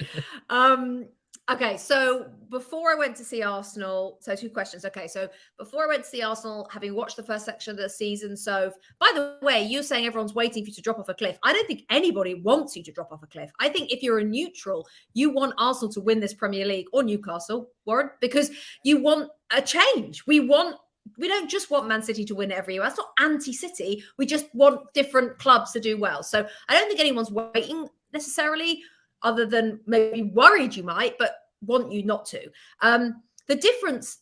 Um, 0.48 1.06
okay, 1.50 1.76
so 1.76 2.30
before 2.48 2.90
I 2.90 2.94
went 2.94 3.16
to 3.16 3.24
see 3.24 3.42
Arsenal, 3.42 4.18
so 4.20 4.34
two 4.34 4.50
questions. 4.50 4.84
Okay, 4.84 5.06
so 5.06 5.28
before 5.58 5.84
I 5.84 5.88
went 5.88 6.04
to 6.04 6.08
see 6.08 6.22
Arsenal, 6.22 6.68
having 6.72 6.94
watched 6.94 7.16
the 7.16 7.22
first 7.22 7.44
section 7.44 7.72
of 7.72 7.76
the 7.76 7.88
season, 7.88 8.36
so 8.36 8.72
by 8.98 9.10
the 9.14 9.38
way, 9.42 9.62
you're 9.62 9.82
saying 9.82 10.06
everyone's 10.06 10.34
waiting 10.34 10.64
for 10.64 10.68
you 10.68 10.74
to 10.74 10.82
drop 10.82 10.98
off 10.98 11.08
a 11.08 11.14
cliff. 11.14 11.38
I 11.42 11.52
don't 11.52 11.66
think 11.66 11.84
anybody 11.90 12.34
wants 12.34 12.76
you 12.76 12.82
to 12.84 12.92
drop 12.92 13.12
off 13.12 13.22
a 13.22 13.26
cliff. 13.26 13.50
I 13.60 13.68
think 13.68 13.92
if 13.92 14.02
you're 14.02 14.18
a 14.18 14.24
neutral, 14.24 14.86
you 15.14 15.30
want 15.30 15.54
Arsenal 15.58 15.92
to 15.92 16.00
win 16.00 16.20
this 16.20 16.34
Premier 16.34 16.66
League 16.66 16.86
or 16.92 17.02
Newcastle, 17.02 17.70
Warren, 17.84 18.10
because 18.20 18.50
you 18.84 19.02
want 19.02 19.30
a 19.50 19.62
change. 19.62 20.26
We 20.26 20.40
want 20.40 20.76
we 21.18 21.28
don't 21.28 21.50
just 21.50 21.70
want 21.70 21.88
Man 21.88 22.02
City 22.02 22.24
to 22.26 22.34
win 22.34 22.52
every 22.52 22.74
year. 22.74 22.82
That's 22.82 22.98
not 22.98 23.08
anti-City. 23.18 24.04
We 24.18 24.26
just 24.26 24.46
want 24.54 24.92
different 24.92 25.38
clubs 25.38 25.72
to 25.72 25.80
do 25.80 25.96
well. 25.96 26.22
So 26.22 26.46
I 26.68 26.74
don't 26.74 26.88
think 26.88 27.00
anyone's 27.00 27.30
waiting 27.30 27.88
necessarily, 28.12 28.82
other 29.22 29.46
than 29.46 29.80
maybe 29.86 30.22
worried 30.22 30.74
you 30.74 30.82
might, 30.82 31.16
but 31.18 31.36
want 31.62 31.92
you 31.92 32.04
not 32.04 32.24
to. 32.26 32.50
Um, 32.80 33.22
the 33.48 33.56
difference, 33.56 34.18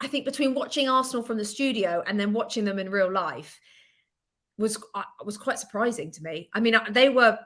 I 0.00 0.06
think, 0.06 0.24
between 0.24 0.54
watching 0.54 0.88
Arsenal 0.88 1.24
from 1.24 1.38
the 1.38 1.44
studio 1.44 2.02
and 2.06 2.18
then 2.18 2.32
watching 2.32 2.64
them 2.64 2.78
in 2.78 2.90
real 2.90 3.10
life 3.10 3.60
was 4.58 4.82
uh, 4.94 5.02
was 5.24 5.38
quite 5.38 5.58
surprising 5.58 6.10
to 6.12 6.22
me. 6.22 6.48
I 6.52 6.60
mean, 6.60 6.74
uh, 6.74 6.84
they 6.90 7.08
were 7.08 7.38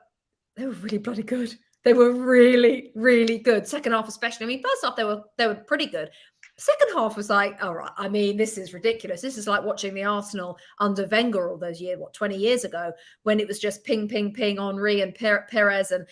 they 0.57 0.67
were 0.67 0.73
really 0.73 0.99
bloody 0.99 1.23
good. 1.23 1.55
They 1.85 1.93
were 1.93 2.11
really, 2.11 2.91
really 2.97 3.39
good. 3.39 3.67
Second 3.67 3.93
half, 3.93 4.09
especially. 4.09 4.45
I 4.45 4.49
mean, 4.49 4.63
first 4.63 4.85
half 4.85 4.97
they 4.97 5.05
were 5.05 5.23
they 5.39 5.47
were 5.47 5.55
pretty 5.55 5.87
good. 5.87 6.11
Second 6.59 6.89
half 6.95 7.17
was 7.17 7.29
like, 7.29 7.63
all 7.63 7.75
right. 7.75 7.93
I 7.99 8.09
mean, 8.09 8.39
this 8.39 8.57
is 8.57 8.73
ridiculous. 8.73 9.21
This 9.21 9.37
is 9.37 9.47
like 9.47 9.63
watching 9.63 9.93
the 9.93 10.05
Arsenal 10.05 10.59
under 10.81 11.07
Wenger 11.07 11.51
all 11.51 11.59
those 11.59 11.83
years, 11.83 11.99
what, 11.99 12.15
20 12.15 12.35
years 12.35 12.65
ago, 12.65 12.93
when 13.25 13.39
it 13.41 13.47
was 13.47 13.59
just 13.59 13.85
ping, 13.85 14.09
ping, 14.09 14.33
ping, 14.33 14.57
Henry 14.57 15.03
and 15.03 15.15
Pires 15.15 15.91
and 15.91 16.07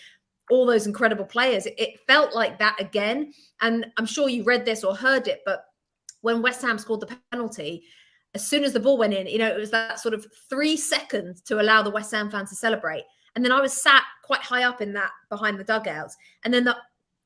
all 0.49 0.65
those 0.65 0.87
incredible 0.87 1.25
players. 1.25 1.65
It, 1.65 1.99
felt 2.07 2.35
like 2.35 2.59
that 2.59 2.79
again. 2.79 3.33
And 3.61 3.87
I'm 3.97 4.05
sure 4.05 4.29
you 4.29 4.43
read 4.43 4.65
this 4.65 4.83
or 4.83 4.95
heard 4.95 5.27
it, 5.27 5.41
but 5.45 5.65
when 6.21 6.41
West 6.41 6.61
Ham 6.61 6.77
scored 6.77 7.01
the 7.01 7.17
penalty, 7.31 7.83
as 8.33 8.47
soon 8.47 8.63
as 8.63 8.73
the 8.73 8.79
ball 8.79 8.97
went 8.97 9.13
in, 9.13 9.27
you 9.27 9.39
know, 9.39 9.47
it 9.47 9.59
was 9.59 9.71
that 9.71 9.99
sort 9.99 10.13
of 10.13 10.27
three 10.49 10.77
seconds 10.77 11.41
to 11.41 11.61
allow 11.61 11.81
the 11.81 11.89
West 11.89 12.11
Ham 12.11 12.29
fans 12.29 12.49
to 12.49 12.55
celebrate. 12.55 13.03
And 13.35 13.43
then 13.43 13.51
I 13.51 13.61
was 13.61 13.73
sat 13.73 14.03
quite 14.23 14.41
high 14.41 14.63
up 14.63 14.81
in 14.81 14.93
that 14.93 15.11
behind 15.29 15.59
the 15.59 15.63
dugouts. 15.63 16.15
And 16.43 16.53
then 16.53 16.63
the 16.63 16.77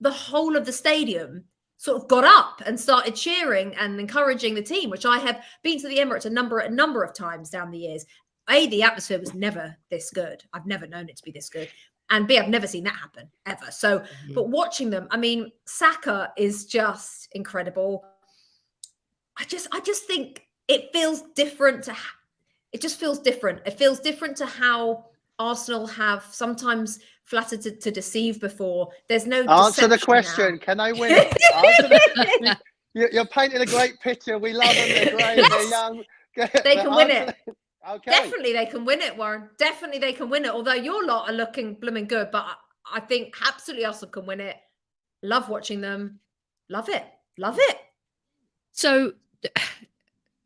the 0.02 0.12
whole 0.12 0.56
of 0.56 0.66
the 0.66 0.72
stadium 0.72 1.44
sort 1.78 2.02
of 2.02 2.08
got 2.08 2.24
up 2.24 2.62
and 2.66 2.80
started 2.80 3.16
cheering 3.16 3.76
and 3.76 4.00
encouraging 4.00 4.54
the 4.54 4.62
team, 4.62 4.90
which 4.90 5.06
I 5.06 5.18
have 5.18 5.42
been 5.64 5.80
to 5.80 5.88
the 5.88 5.98
Emirates 5.98 6.26
a 6.26 6.30
number 6.30 6.60
a 6.60 6.70
number 6.70 7.04
of 7.04 7.14
times 7.14 7.50
down 7.50 7.72
the 7.72 7.78
years. 7.78 8.06
A, 8.50 8.68
the 8.68 8.82
atmosphere 8.82 9.20
was 9.20 9.34
never 9.34 9.78
this 9.92 10.10
good. 10.10 10.44
I've 10.54 10.66
never 10.66 10.88
known 10.88 11.08
it 11.08 11.18
to 11.18 11.24
be 11.24 11.32
this 11.32 11.50
good. 11.50 11.70
And 12.10 12.28
B, 12.28 12.38
I've 12.38 12.50
never 12.50 12.68
seen 12.68 12.84
that 12.86 12.96
happen 12.96 13.30
ever. 13.46 13.72
So, 13.72 14.00
mm-hmm. 14.00 14.34
but 14.34 14.50
watching 14.50 14.90
them, 14.90 15.08
I 15.12 15.18
mean, 15.18 15.52
Saka 15.66 16.32
is 16.38 16.66
just 16.66 17.30
incredible. 17.34 18.04
I 19.38 19.44
just, 19.44 19.68
I 19.72 19.80
just 19.82 20.06
think 20.06 20.48
it 20.68 20.90
feels 20.92 21.24
different 21.36 21.84
to. 21.86 21.96
It 22.72 22.82
just 22.82 23.00
feels 23.00 23.20
different. 23.20 23.62
It 23.66 23.74
feels 23.74 24.00
different 24.00 24.38
to 24.38 24.46
how 24.46 25.06
Arsenal 25.40 25.88
have 25.88 26.24
sometimes 26.32 27.00
flattered 27.24 27.62
to, 27.62 27.72
to 27.72 27.92
deceive 27.92 28.40
before. 28.40 28.90
There's 29.08 29.28
no 29.28 29.44
answer 29.46 29.88
the 29.88 30.00
question. 30.00 30.56
Now. 30.56 30.66
Can 30.66 30.80
I 30.80 30.92
win? 30.92 31.12
the, 31.14 32.58
you're 32.94 33.26
painting 33.26 33.62
a 33.62 33.66
great 33.66 34.00
picture. 34.00 34.38
We 34.38 34.54
love 34.54 34.74
them. 34.74 34.90
They're 34.90 35.16
great. 35.16 35.38
Yes. 35.38 35.50
They're 35.50 35.70
young. 35.70 36.04
They 36.64 36.76
can 36.76 36.96
win 36.96 37.12
it. 37.12 37.36
Okay. 37.88 38.12
Definitely, 38.12 38.54
they 38.54 38.66
can 38.66 38.86
win 38.86 39.02
it, 39.02 39.18
Warren. 39.18 39.50
Definitely, 39.58 40.00
they 40.00 40.14
can 40.14 40.30
win 40.30 40.46
it. 40.46 40.52
Although 40.52 40.74
your 40.74 41.06
lot 41.06 41.30
are 41.30 41.34
looking 41.34 41.76
blooming 41.76 42.08
good, 42.08 42.30
but 42.32 42.46
I 42.92 43.00
think 43.00 43.36
absolutely 43.48 43.86
Arsenal 43.86 44.12
can 44.12 44.26
win 44.26 44.42
it. 44.42 44.58
Love 45.24 45.50
watching 45.50 45.82
them. 45.82 46.20
Love 46.70 46.90
it. 46.90 47.06
Love 47.38 47.58
it. 47.60 47.78
So, 48.72 49.14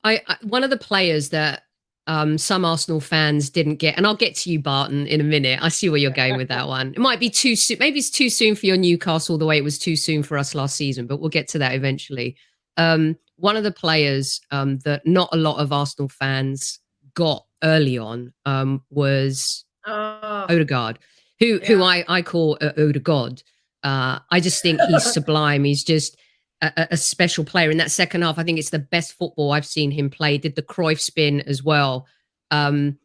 I, 0.03 0.21
I 0.27 0.37
one 0.43 0.63
of 0.63 0.69
the 0.69 0.77
players 0.77 1.29
that 1.29 1.63
um, 2.07 2.37
some 2.37 2.65
Arsenal 2.65 2.99
fans 2.99 3.49
didn't 3.49 3.75
get, 3.75 3.97
and 3.97 4.05
I'll 4.05 4.15
get 4.15 4.35
to 4.37 4.51
you, 4.51 4.59
Barton, 4.59 5.07
in 5.07 5.21
a 5.21 5.23
minute. 5.23 5.59
I 5.61 5.69
see 5.69 5.89
where 5.89 5.99
you're 5.99 6.11
going 6.11 6.37
with 6.37 6.49
that 6.49 6.67
one. 6.67 6.93
It 6.93 6.99
might 6.99 7.19
be 7.19 7.29
too 7.29 7.55
soon. 7.55 7.77
Maybe 7.79 7.99
it's 7.99 8.09
too 8.09 8.29
soon 8.29 8.55
for 8.55 8.65
your 8.65 8.77
Newcastle 8.77 9.37
the 9.37 9.45
way 9.45 9.57
it 9.57 9.63
was 9.63 9.79
too 9.79 9.95
soon 9.95 10.21
for 10.21 10.37
us 10.37 10.53
last 10.53 10.75
season, 10.75 11.07
but 11.07 11.19
we'll 11.19 11.29
get 11.29 11.47
to 11.49 11.59
that 11.59 11.73
eventually. 11.73 12.35
Um, 12.77 13.17
one 13.37 13.55
of 13.55 13.63
the 13.63 13.71
players 13.71 14.41
um, 14.51 14.79
that 14.79 15.05
not 15.07 15.29
a 15.31 15.37
lot 15.37 15.57
of 15.57 15.71
Arsenal 15.71 16.09
fans 16.09 16.79
got 17.13 17.45
early 17.63 17.97
on 17.97 18.33
um, 18.45 18.83
was 18.89 19.65
oh. 19.85 20.45
Odegaard, 20.49 20.99
who 21.39 21.59
yeah. 21.59 21.67
who 21.67 21.83
I 21.83 22.03
I 22.07 22.21
call 22.21 22.57
uh, 22.61 22.71
Odegaard. 22.77 23.43
Uh, 23.83 24.19
I 24.31 24.39
just 24.39 24.61
think 24.61 24.79
he's 24.81 25.03
sublime. 25.13 25.63
He's 25.63 25.83
just 25.83 26.17
a, 26.61 26.87
a, 26.91 26.97
special 26.97 27.43
player 27.43 27.69
in 27.69 27.77
that 27.77 27.91
second 27.91 28.21
half. 28.21 28.39
I 28.39 28.43
think 28.43 28.57
it's 28.57 28.69
the 28.69 28.79
best 28.79 29.13
football 29.13 29.51
I've 29.51 29.65
seen 29.65 29.91
him 29.91 30.09
play. 30.09 30.37
Did 30.37 30.55
the 30.55 30.61
Cruyff 30.61 31.01
spin 31.01 31.41
as 31.41 31.63
well. 31.63 32.07
Um, 32.49 32.97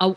I 0.00 0.14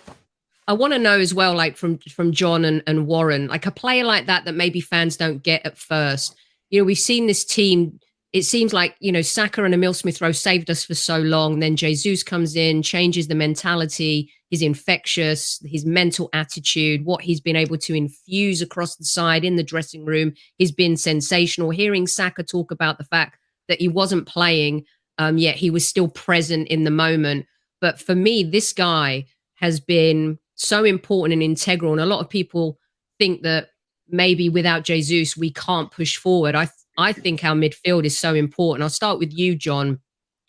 I 0.68 0.74
want 0.74 0.94
to 0.94 1.00
know 1.00 1.20
as 1.20 1.34
well, 1.34 1.56
like 1.56 1.78
from 1.78 1.98
from 2.00 2.32
John 2.32 2.66
and, 2.66 2.84
and 2.88 3.08
Warren, 3.08 3.48
like 3.48 3.66
a 3.66 3.72
player 3.72 4.04
like 4.04 4.26
that 4.26 4.46
that 4.46 4.56
maybe 4.56 4.82
fans 4.82 5.18
don't 5.18 5.44
get 5.44 5.66
at 5.66 5.78
first. 5.78 6.36
You 6.70 6.82
know, 6.82 6.86
we've 6.86 6.98
seen 6.98 7.28
this 7.28 7.46
team 7.46 8.00
it 8.34 8.44
seems 8.44 8.74
like 8.74 8.96
you 9.00 9.12
know 9.12 9.22
Saka 9.22 9.64
and 9.64 9.74
Emile 9.74 9.94
Smith 9.94 10.22
Rowe 10.22 10.32
saved 10.32 10.70
us 10.70 10.84
for 10.84 10.96
so 10.96 11.20
long. 11.20 11.60
Then 11.60 11.76
Jesus 11.76 12.24
comes 12.24 12.56
in, 12.56 12.82
changes 12.82 13.28
the 13.28 13.36
mentality. 13.36 14.32
He's 14.50 14.62
infectious. 14.62 15.60
His 15.66 15.86
mental 15.86 16.30
attitude, 16.34 17.06
what 17.06 17.22
he's 17.22 17.42
been 17.42 17.56
able 17.56 17.78
to 17.80 17.94
infuse 17.94 18.62
across 18.62 18.96
the 18.96 19.06
side 19.06 19.44
in 19.44 19.56
the 19.56 19.64
dressing 19.64 20.06
room, 20.06 20.34
he's 20.58 20.72
been 20.72 20.98
sensational. 20.98 21.70
Hearing 21.70 22.08
Saka 22.08 22.44
talk 22.44 22.72
about 22.72 22.98
the 22.98 23.06
fact 23.06 23.38
that 23.68 23.80
he 23.80 23.88
wasn't 23.88 24.28
playing, 24.28 24.86
um, 25.18 25.38
yet 25.38 25.56
he 25.56 25.70
was 25.70 25.88
still 25.88 26.08
present 26.08 26.68
in 26.68 26.84
the 26.84 26.92
moment. 26.92 27.46
But 27.82 28.00
for 28.00 28.16
me, 28.16 28.44
this 28.44 28.74
guy 28.74 29.26
has 29.56 29.80
been 29.80 30.40
so 30.56 30.84
important 30.84 31.34
and 31.34 31.44
integral. 31.44 31.92
And 31.92 32.02
a 32.02 32.06
lot 32.06 32.20
of 32.20 32.30
people 32.30 32.80
think 33.20 33.44
that 33.44 33.70
maybe 34.10 34.50
without 34.50 34.84
Jesus 34.84 35.36
we 35.36 35.52
can't 35.52 35.92
push 35.92 36.18
forward. 36.18 36.56
I 36.56 36.70
I 36.98 37.14
think 37.14 37.44
our 37.44 37.56
midfield 37.56 38.06
is 38.06 38.18
so 38.18 38.34
important. 38.34 38.84
I'll 38.84 38.90
start 38.90 39.20
with 39.20 39.32
you, 39.32 39.56
John, 39.56 40.00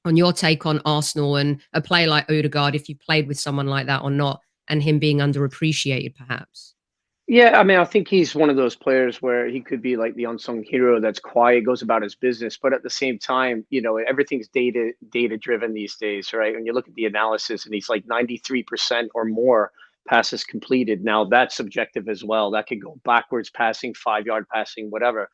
on 0.04 0.16
your 0.16 0.32
take 0.32 0.64
on 0.64 0.80
Arsenal 0.84 1.36
and 1.36 1.60
a 1.74 1.82
player 1.82 2.06
like 2.06 2.30
Odegaard, 2.30 2.74
if 2.74 2.88
you 2.88 2.96
played 2.96 3.28
with 3.28 3.38
someone 3.38 3.66
like 3.66 3.86
that 3.86 4.02
or 4.02 4.10
not, 4.10 4.40
and 4.68 4.82
him 4.82 4.98
being 4.98 5.18
underappreciated, 5.18 6.14
perhaps. 6.16 6.74
Yeah, 7.26 7.60
I 7.60 7.62
mean, 7.62 7.76
I 7.78 7.84
think 7.84 8.08
he's 8.08 8.34
one 8.34 8.48
of 8.48 8.56
those 8.56 8.74
players 8.74 9.20
where 9.20 9.48
he 9.48 9.60
could 9.60 9.82
be 9.82 9.98
like 9.98 10.14
the 10.14 10.24
unsung 10.24 10.62
hero 10.62 10.98
that's 10.98 11.20
quiet, 11.20 11.66
goes 11.66 11.82
about 11.82 12.02
his 12.02 12.14
business, 12.14 12.56
but 12.56 12.72
at 12.72 12.82
the 12.82 12.88
same 12.88 13.18
time, 13.18 13.66
you 13.68 13.82
know, 13.82 13.98
everything's 13.98 14.48
data 14.48 14.92
data 15.12 15.36
driven 15.36 15.74
these 15.74 15.96
days, 15.96 16.32
right? 16.32 16.54
When 16.54 16.64
you 16.64 16.72
look 16.72 16.88
at 16.88 16.94
the 16.94 17.04
analysis, 17.04 17.66
and 17.66 17.74
he's 17.74 17.90
like 17.90 18.06
ninety 18.06 18.38
three 18.38 18.62
percent 18.62 19.10
or 19.14 19.26
more 19.26 19.72
passes 20.08 20.42
completed. 20.42 21.04
Now 21.04 21.26
that's 21.26 21.54
subjective 21.54 22.08
as 22.08 22.24
well. 22.24 22.50
That 22.50 22.66
could 22.66 22.82
go 22.82 22.98
backwards 23.04 23.50
passing, 23.50 23.92
five 23.92 24.24
yard 24.24 24.46
passing, 24.48 24.90
whatever 24.90 25.28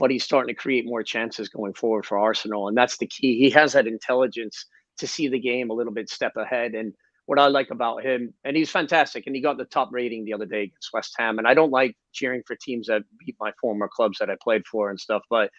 but 0.00 0.10
he's 0.10 0.24
starting 0.24 0.52
to 0.52 0.58
create 0.58 0.86
more 0.86 1.02
chances 1.02 1.50
going 1.50 1.74
forward 1.74 2.06
for 2.06 2.18
Arsenal. 2.18 2.68
And 2.68 2.76
that's 2.76 2.96
the 2.96 3.06
key. 3.06 3.38
He 3.38 3.50
has 3.50 3.74
that 3.74 3.86
intelligence 3.86 4.64
to 4.98 5.06
see 5.06 5.28
the 5.28 5.38
game 5.38 5.68
a 5.68 5.74
little 5.74 5.92
bit 5.92 6.08
step 6.08 6.32
ahead. 6.36 6.74
And 6.74 6.94
what 7.26 7.38
I 7.38 7.48
like 7.48 7.70
about 7.70 8.02
him, 8.02 8.32
and 8.42 8.56
he's 8.56 8.70
fantastic, 8.70 9.24
and 9.26 9.36
he 9.36 9.42
got 9.42 9.58
the 9.58 9.66
top 9.66 9.90
rating 9.92 10.24
the 10.24 10.32
other 10.32 10.46
day 10.46 10.62
against 10.62 10.88
West 10.94 11.14
Ham. 11.18 11.38
And 11.38 11.46
I 11.46 11.52
don't 11.52 11.70
like 11.70 11.94
cheering 12.12 12.42
for 12.46 12.56
teams 12.56 12.86
that 12.86 13.02
beat 13.24 13.36
my 13.38 13.52
former 13.60 13.90
clubs 13.94 14.16
that 14.18 14.30
I 14.30 14.36
played 14.42 14.66
for 14.66 14.88
and 14.88 14.98
stuff, 14.98 15.22
but 15.28 15.50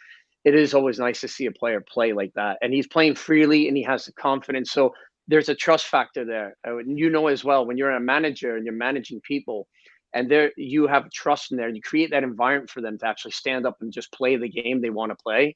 it 0.43 0.56
is 0.56 0.73
always 0.73 0.97
nice 0.97 1.21
to 1.21 1.27
see 1.27 1.45
a 1.45 1.51
player 1.51 1.84
play 1.88 2.12
like 2.12 2.34
that. 2.34 2.58
And 2.63 2.73
he's 2.73 2.88
playing 2.88 3.15
freely 3.15 3.67
and 3.67 3.77
he 3.77 3.84
has 3.84 4.06
the 4.06 4.13
confidence. 4.13 4.71
So 4.71 4.91
there's 5.27 5.49
a 5.49 5.56
trust 5.56 5.86
factor 5.86 6.25
there. 6.25 6.58
And 6.63 6.97
you 6.97 7.12
know 7.12 7.27
as 7.27 7.43
well, 7.43 7.67
when 7.67 7.77
you're 7.77 7.91
a 7.91 7.99
manager 7.99 8.56
and 8.56 8.65
you're 8.65 8.73
managing 8.73 9.21
people, 9.21 9.67
and 10.13 10.30
there 10.30 10.52
you 10.58 10.88
have 10.88 11.10
trust 11.12 11.52
in 11.52 11.58
there 11.58 11.69
you 11.69 11.82
create 11.82 12.12
that 12.12 12.24
environment 12.24 12.69
for 12.69 12.82
them 12.82 12.97
to 12.97 13.08
actually 13.08 13.32
stand 13.32 13.65
up 13.65 13.78
and 13.82 13.91
just 13.91 14.12
play 14.12 14.36
the 14.36 14.50
game 14.50 14.82
they 14.82 14.89
want 14.89 15.12
to 15.12 15.24
play 15.24 15.56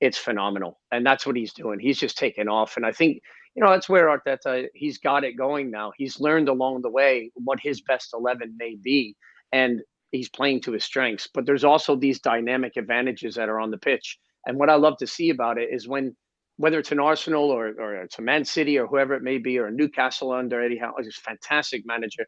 it's 0.00 0.18
phenomenal 0.18 0.78
and 0.92 1.04
that's 1.04 1.26
what 1.26 1.36
he's 1.36 1.52
doing 1.52 1.78
he's 1.78 1.98
just 1.98 2.18
taking 2.18 2.48
off 2.48 2.76
and 2.76 2.84
i 2.84 2.92
think 2.92 3.20
you 3.54 3.62
know 3.62 3.70
that's 3.70 3.88
where 3.88 4.06
arteta 4.06 4.66
he's 4.74 4.98
got 4.98 5.24
it 5.24 5.36
going 5.36 5.70
now 5.70 5.92
he's 5.96 6.20
learned 6.20 6.48
along 6.48 6.82
the 6.82 6.90
way 6.90 7.30
what 7.34 7.58
his 7.60 7.80
best 7.82 8.10
11 8.14 8.54
may 8.58 8.76
be 8.82 9.16
and 9.52 9.80
he's 10.12 10.28
playing 10.28 10.60
to 10.60 10.72
his 10.72 10.84
strengths 10.84 11.28
but 11.32 11.46
there's 11.46 11.64
also 11.64 11.96
these 11.96 12.20
dynamic 12.20 12.76
advantages 12.76 13.34
that 13.34 13.48
are 13.48 13.60
on 13.60 13.70
the 13.70 13.78
pitch 13.78 14.18
and 14.46 14.58
what 14.58 14.70
i 14.70 14.74
love 14.74 14.96
to 14.98 15.06
see 15.06 15.30
about 15.30 15.58
it 15.58 15.68
is 15.72 15.88
when 15.88 16.14
whether 16.58 16.78
it's 16.78 16.90
an 16.90 16.98
Arsenal 16.98 17.50
or, 17.50 17.74
or 17.78 17.96
it's 17.96 18.18
a 18.18 18.22
Man 18.22 18.42
City 18.42 18.78
or 18.78 18.86
whoever 18.86 19.12
it 19.12 19.22
may 19.22 19.36
be, 19.36 19.58
or 19.58 19.66
a 19.66 19.70
Newcastle 19.70 20.32
under 20.32 20.62
Eddie 20.62 20.78
Howe, 20.78 20.94
a 20.98 21.04
fantastic 21.10 21.84
manager 21.84 22.26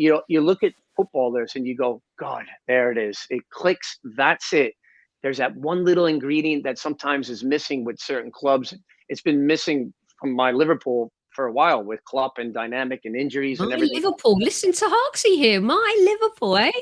you 0.00 0.10
know, 0.10 0.22
you 0.28 0.40
look 0.40 0.62
at 0.62 0.72
footballers 1.00 1.52
and 1.56 1.66
you 1.66 1.76
go, 1.76 2.02
God, 2.18 2.44
there 2.68 2.92
it 2.92 2.98
is. 2.98 3.18
It 3.30 3.42
clicks. 3.50 3.98
That's 4.16 4.52
it. 4.52 4.74
There's 5.22 5.38
that 5.38 5.56
one 5.56 5.84
little 5.84 6.06
ingredient 6.06 6.64
that 6.64 6.78
sometimes 6.78 7.30
is 7.30 7.42
missing 7.44 7.84
with 7.84 7.98
certain 7.98 8.30
clubs. 8.30 8.74
It's 9.08 9.22
been 9.22 9.46
missing 9.46 9.92
from 10.20 10.34
my 10.34 10.50
Liverpool 10.50 11.10
for 11.30 11.46
a 11.46 11.52
while 11.52 11.82
with 11.82 12.04
Klopp 12.04 12.38
and 12.38 12.52
dynamic 12.52 13.00
and 13.04 13.14
injuries 13.14 13.58
my 13.58 13.66
and 13.66 13.74
everything. 13.74 14.02
Liverpool, 14.02 14.36
listen 14.38 14.72
to 14.72 14.84
Hoxie 14.88 15.36
here. 15.36 15.60
My 15.60 15.94
Liverpool, 16.00 16.56
eh? 16.56 16.72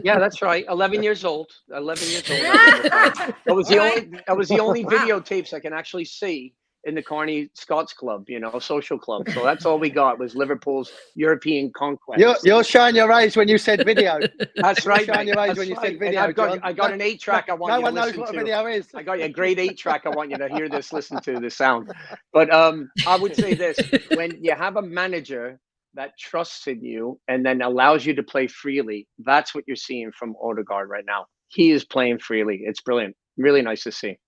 yeah, 0.04 0.18
that's 0.18 0.42
right. 0.42 0.64
Eleven 0.68 1.02
years 1.02 1.24
old. 1.24 1.50
Eleven 1.74 2.08
years 2.08 2.30
old. 2.30 2.40
that 2.42 3.34
was 3.46 3.68
the 3.68 3.78
only. 3.78 4.10
That 4.26 4.36
was 4.36 4.48
the 4.48 4.60
only 4.60 4.84
videotapes 4.84 5.54
I 5.54 5.60
can 5.60 5.72
actually 5.72 6.04
see 6.04 6.52
in 6.84 6.94
the 6.94 7.02
Kearny 7.02 7.50
Scots 7.54 7.92
Club, 7.92 8.28
you 8.28 8.40
know, 8.40 8.58
social 8.58 8.98
club. 8.98 9.28
So 9.34 9.42
that's 9.42 9.66
all 9.66 9.78
we 9.78 9.90
got 9.90 10.18
was 10.18 10.34
Liverpool's 10.34 10.92
European 11.14 11.70
conquest. 11.74 12.20
You're, 12.20 12.36
you're 12.44 12.64
showing 12.64 12.96
your 12.96 13.12
age 13.12 13.36
when 13.36 13.48
you 13.48 13.58
said 13.58 13.84
video. 13.84 14.18
That's 14.56 14.86
right. 14.86 15.06
You're 15.06 15.14
showing 15.14 15.28
your 15.28 15.38
age 15.40 15.58
when 15.58 15.68
you 15.68 15.76
said 15.76 15.98
video. 15.98 16.22
I've 16.22 16.34
got, 16.34 16.58
I 16.62 16.72
got 16.72 16.92
an 16.92 17.00
eight 17.00 17.20
track. 17.20 17.48
I 17.50 17.54
want 17.54 17.72
no 17.72 17.78
you 17.78 17.82
one 17.82 17.94
to 17.94 18.00
No 18.00 18.06
one 18.06 18.10
knows 18.10 18.16
what 18.18 18.32
to. 18.32 18.38
a 18.40 18.44
video 18.44 18.66
is. 18.66 18.86
I 18.94 19.02
got 19.02 19.20
a 19.20 19.28
great 19.28 19.58
eight 19.58 19.76
track. 19.76 20.02
I 20.06 20.10
want 20.10 20.30
you 20.30 20.38
to 20.38 20.48
hear 20.48 20.68
this, 20.68 20.92
listen 20.92 21.20
to 21.22 21.40
the 21.40 21.50
sound. 21.50 21.90
But 22.32 22.52
um, 22.52 22.90
I 23.06 23.16
would 23.16 23.34
say 23.34 23.54
this: 23.54 23.78
when 24.14 24.38
you 24.40 24.54
have 24.54 24.76
a 24.76 24.82
manager 24.82 25.58
that 25.94 26.12
trusts 26.18 26.66
in 26.68 26.82
you 26.84 27.20
and 27.28 27.44
then 27.44 27.62
allows 27.62 28.06
you 28.06 28.14
to 28.14 28.22
play 28.22 28.46
freely, 28.46 29.06
that's 29.18 29.54
what 29.54 29.64
you're 29.66 29.76
seeing 29.76 30.12
from 30.18 30.34
Odegaard 30.42 30.88
right 30.88 31.04
now. 31.06 31.26
He 31.48 31.70
is 31.70 31.84
playing 31.84 32.20
freely. 32.20 32.60
It's 32.64 32.80
brilliant. 32.80 33.16
Really 33.36 33.62
nice 33.62 33.82
to 33.84 33.92
see. 33.92 34.18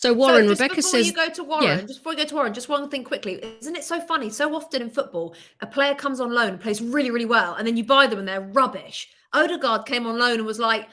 So 0.00 0.14
Warren, 0.14 0.44
so 0.44 0.50
Rebecca 0.52 0.76
before 0.76 0.90
says. 0.92 1.06
you 1.06 1.12
go 1.12 1.28
to 1.28 1.44
Warren, 1.44 1.64
yeah. 1.64 1.80
just 1.82 1.98
before 2.00 2.12
you 2.12 2.18
go 2.18 2.24
to 2.24 2.34
Warren, 2.34 2.54
just 2.54 2.70
one 2.70 2.88
thing 2.88 3.04
quickly. 3.04 3.34
Isn't 3.60 3.76
it 3.76 3.84
so 3.84 4.00
funny? 4.00 4.30
So 4.30 4.54
often 4.56 4.80
in 4.80 4.88
football, 4.88 5.34
a 5.60 5.66
player 5.66 5.94
comes 5.94 6.20
on 6.20 6.32
loan, 6.32 6.56
plays 6.56 6.80
really, 6.80 7.10
really 7.10 7.26
well, 7.26 7.54
and 7.56 7.66
then 7.66 7.76
you 7.76 7.84
buy 7.84 8.06
them 8.06 8.18
and 8.18 8.26
they're 8.26 8.40
rubbish. 8.40 9.08
Odegaard 9.34 9.84
came 9.84 10.06
on 10.06 10.18
loan 10.18 10.38
and 10.38 10.46
was 10.46 10.58
like 10.58 10.88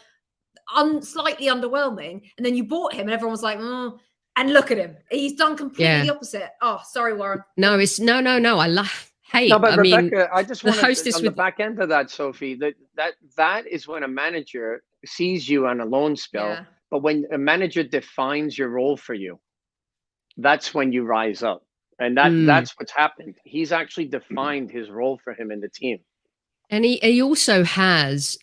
un- 0.76 1.02
slightly 1.02 1.48
underwhelming, 1.48 2.22
and 2.36 2.46
then 2.46 2.54
you 2.54 2.66
bought 2.66 2.92
him, 2.94 3.02
and 3.02 3.12
everyone 3.12 3.32
was 3.32 3.44
like, 3.44 3.60
oh. 3.62 3.98
And 4.36 4.54
look 4.54 4.70
at 4.70 4.78
him. 4.78 4.96
He's 5.10 5.34
done 5.34 5.58
completely 5.58 5.86
Yeah. 5.86 6.04
the 6.04 6.14
opposite. 6.14 6.50
Oh, 6.62 6.80
sorry, 6.92 7.16
Warren. 7.16 7.42
No, 7.56 7.80
it's 7.80 8.00
no, 8.00 8.20
no, 8.20 8.38
no. 8.38 8.60
I 8.60 8.68
love. 8.68 9.12
Hey, 9.24 9.48
No, 9.48 9.58
but 9.58 9.80
I 9.80 9.82
mean, 9.82 9.96
Rebecca, 10.06 10.30
I 10.32 10.44
just 10.44 10.62
the 10.62 10.68
want 10.70 10.80
hostess 10.82 11.16
to 11.16 11.20
on 11.20 11.24
the 11.24 11.30
with- 11.32 11.38
back 11.38 11.60
end 11.60 11.80
of 11.80 11.90
that, 11.90 12.12
Sophie. 12.12 12.54
That 12.56 12.76
that 12.98 13.14
that 13.36 13.66
is 13.66 13.88
when 13.88 14.04
a 14.04 14.08
manager 14.08 14.84
sees 15.06 15.50
you 15.50 15.66
on 15.66 15.82
a 15.82 15.86
loan 15.86 16.16
spell. 16.16 16.50
Yeah. 16.50 16.64
But 16.90 17.00
when 17.04 17.26
a 17.32 17.38
manager 17.38 17.84
defines 17.84 18.58
your 18.58 18.70
role 18.70 18.98
for 18.98 19.14
you, 19.14 19.40
that's 20.38 20.74
when 20.74 20.92
you 20.92 21.04
rise 21.04 21.44
up, 21.44 21.64
and 22.00 22.16
that 22.18 22.32
Mm. 22.32 22.46
that's 22.46 22.74
what's 22.78 22.92
happened. 22.92 23.36
He's 23.44 23.72
actually 23.72 24.06
defined 24.06 24.72
his 24.72 24.90
role 24.90 25.20
for 25.24 25.34
him 25.34 25.52
in 25.52 25.60
the 25.60 25.70
team. 25.70 26.00
And 26.70 26.86
he, 26.86 26.98
he 26.98 27.22
also 27.22 27.64
has 27.64 28.38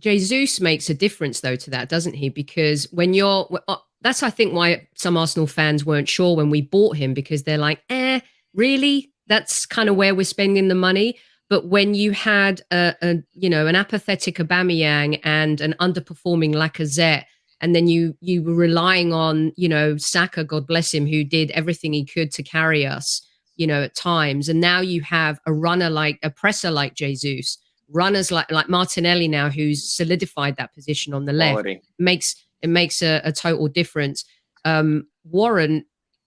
Jesus 0.00 0.60
makes 0.60 0.90
a 0.90 0.94
difference 0.94 1.40
though 1.40 1.56
to 1.56 1.70
that, 1.70 1.88
doesn't 1.88 2.14
he? 2.14 2.28
Because 2.28 2.84
when 2.92 3.14
you're 3.14 3.48
uh, 3.68 3.76
that's 4.02 4.22
I 4.22 4.30
think 4.30 4.54
why 4.54 4.88
some 4.94 5.16
Arsenal 5.16 5.46
fans 5.46 5.84
weren't 5.84 6.08
sure 6.08 6.36
when 6.36 6.50
we 6.50 6.62
bought 6.62 6.96
him 6.96 7.14
because 7.14 7.42
they're 7.42 7.58
like, 7.58 7.82
eh, 7.90 8.20
really? 8.54 9.12
That's 9.26 9.66
kind 9.66 9.88
of 9.88 9.96
where 9.96 10.14
we're 10.14 10.24
spending 10.24 10.68
the 10.68 10.74
money. 10.74 11.18
But 11.48 11.68
when 11.68 11.94
you 11.94 12.12
had 12.12 12.62
a, 12.72 12.94
a 13.02 13.16
you 13.32 13.48
know 13.50 13.66
an 13.66 13.76
apathetic 13.76 14.36
Aubameyang 14.36 15.20
and 15.24 15.60
an 15.60 15.74
underperforming 15.80 16.54
Lacazette, 16.54 17.24
and 17.60 17.74
then 17.74 17.88
you 17.88 18.16
you 18.20 18.42
were 18.42 18.54
relying 18.54 19.12
on 19.12 19.52
you 19.56 19.68
know 19.68 19.96
Saka, 19.96 20.44
God 20.44 20.66
bless 20.66 20.92
him, 20.92 21.06
who 21.06 21.24
did 21.24 21.50
everything 21.52 21.92
he 21.92 22.04
could 22.04 22.30
to 22.32 22.42
carry 22.42 22.86
us, 22.86 23.22
you 23.56 23.66
know, 23.66 23.82
at 23.82 23.94
times, 23.94 24.48
and 24.48 24.60
now 24.60 24.80
you 24.80 25.00
have 25.02 25.40
a 25.46 25.52
runner 25.52 25.90
like 25.90 26.18
a 26.22 26.30
presser 26.30 26.70
like 26.70 26.94
Jesus, 26.94 27.58
runners 27.88 28.30
like 28.30 28.50
like 28.50 28.68
Martinelli 28.68 29.28
now, 29.28 29.48
who's 29.48 29.90
solidified 29.90 30.56
that 30.56 30.74
position 30.74 31.14
on 31.14 31.24
the 31.24 31.32
left 31.32 31.54
Quality. 31.54 31.82
makes 31.98 32.36
it 32.62 32.68
makes 32.68 33.02
a, 33.02 33.20
a 33.24 33.32
total 33.32 33.68
difference. 33.68 34.24
Um, 34.64 35.06
Warren, 35.24 35.84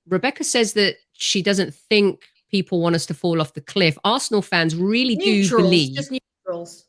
Rebecca 0.08 0.44
says 0.44 0.74
that 0.74 0.96
she 1.14 1.42
doesn't 1.42 1.74
think 1.74 2.24
people 2.50 2.82
want 2.82 2.96
us 2.96 3.06
to 3.08 3.14
fall 3.14 3.42
off 3.42 3.54
the 3.54 3.62
cliff. 3.62 3.98
Arsenal 4.04 4.42
fans 4.42 4.76
really 4.76 5.16
do 5.16 5.48
believe. 5.50 5.96
just 5.96 6.12
neutrals. 6.12 6.86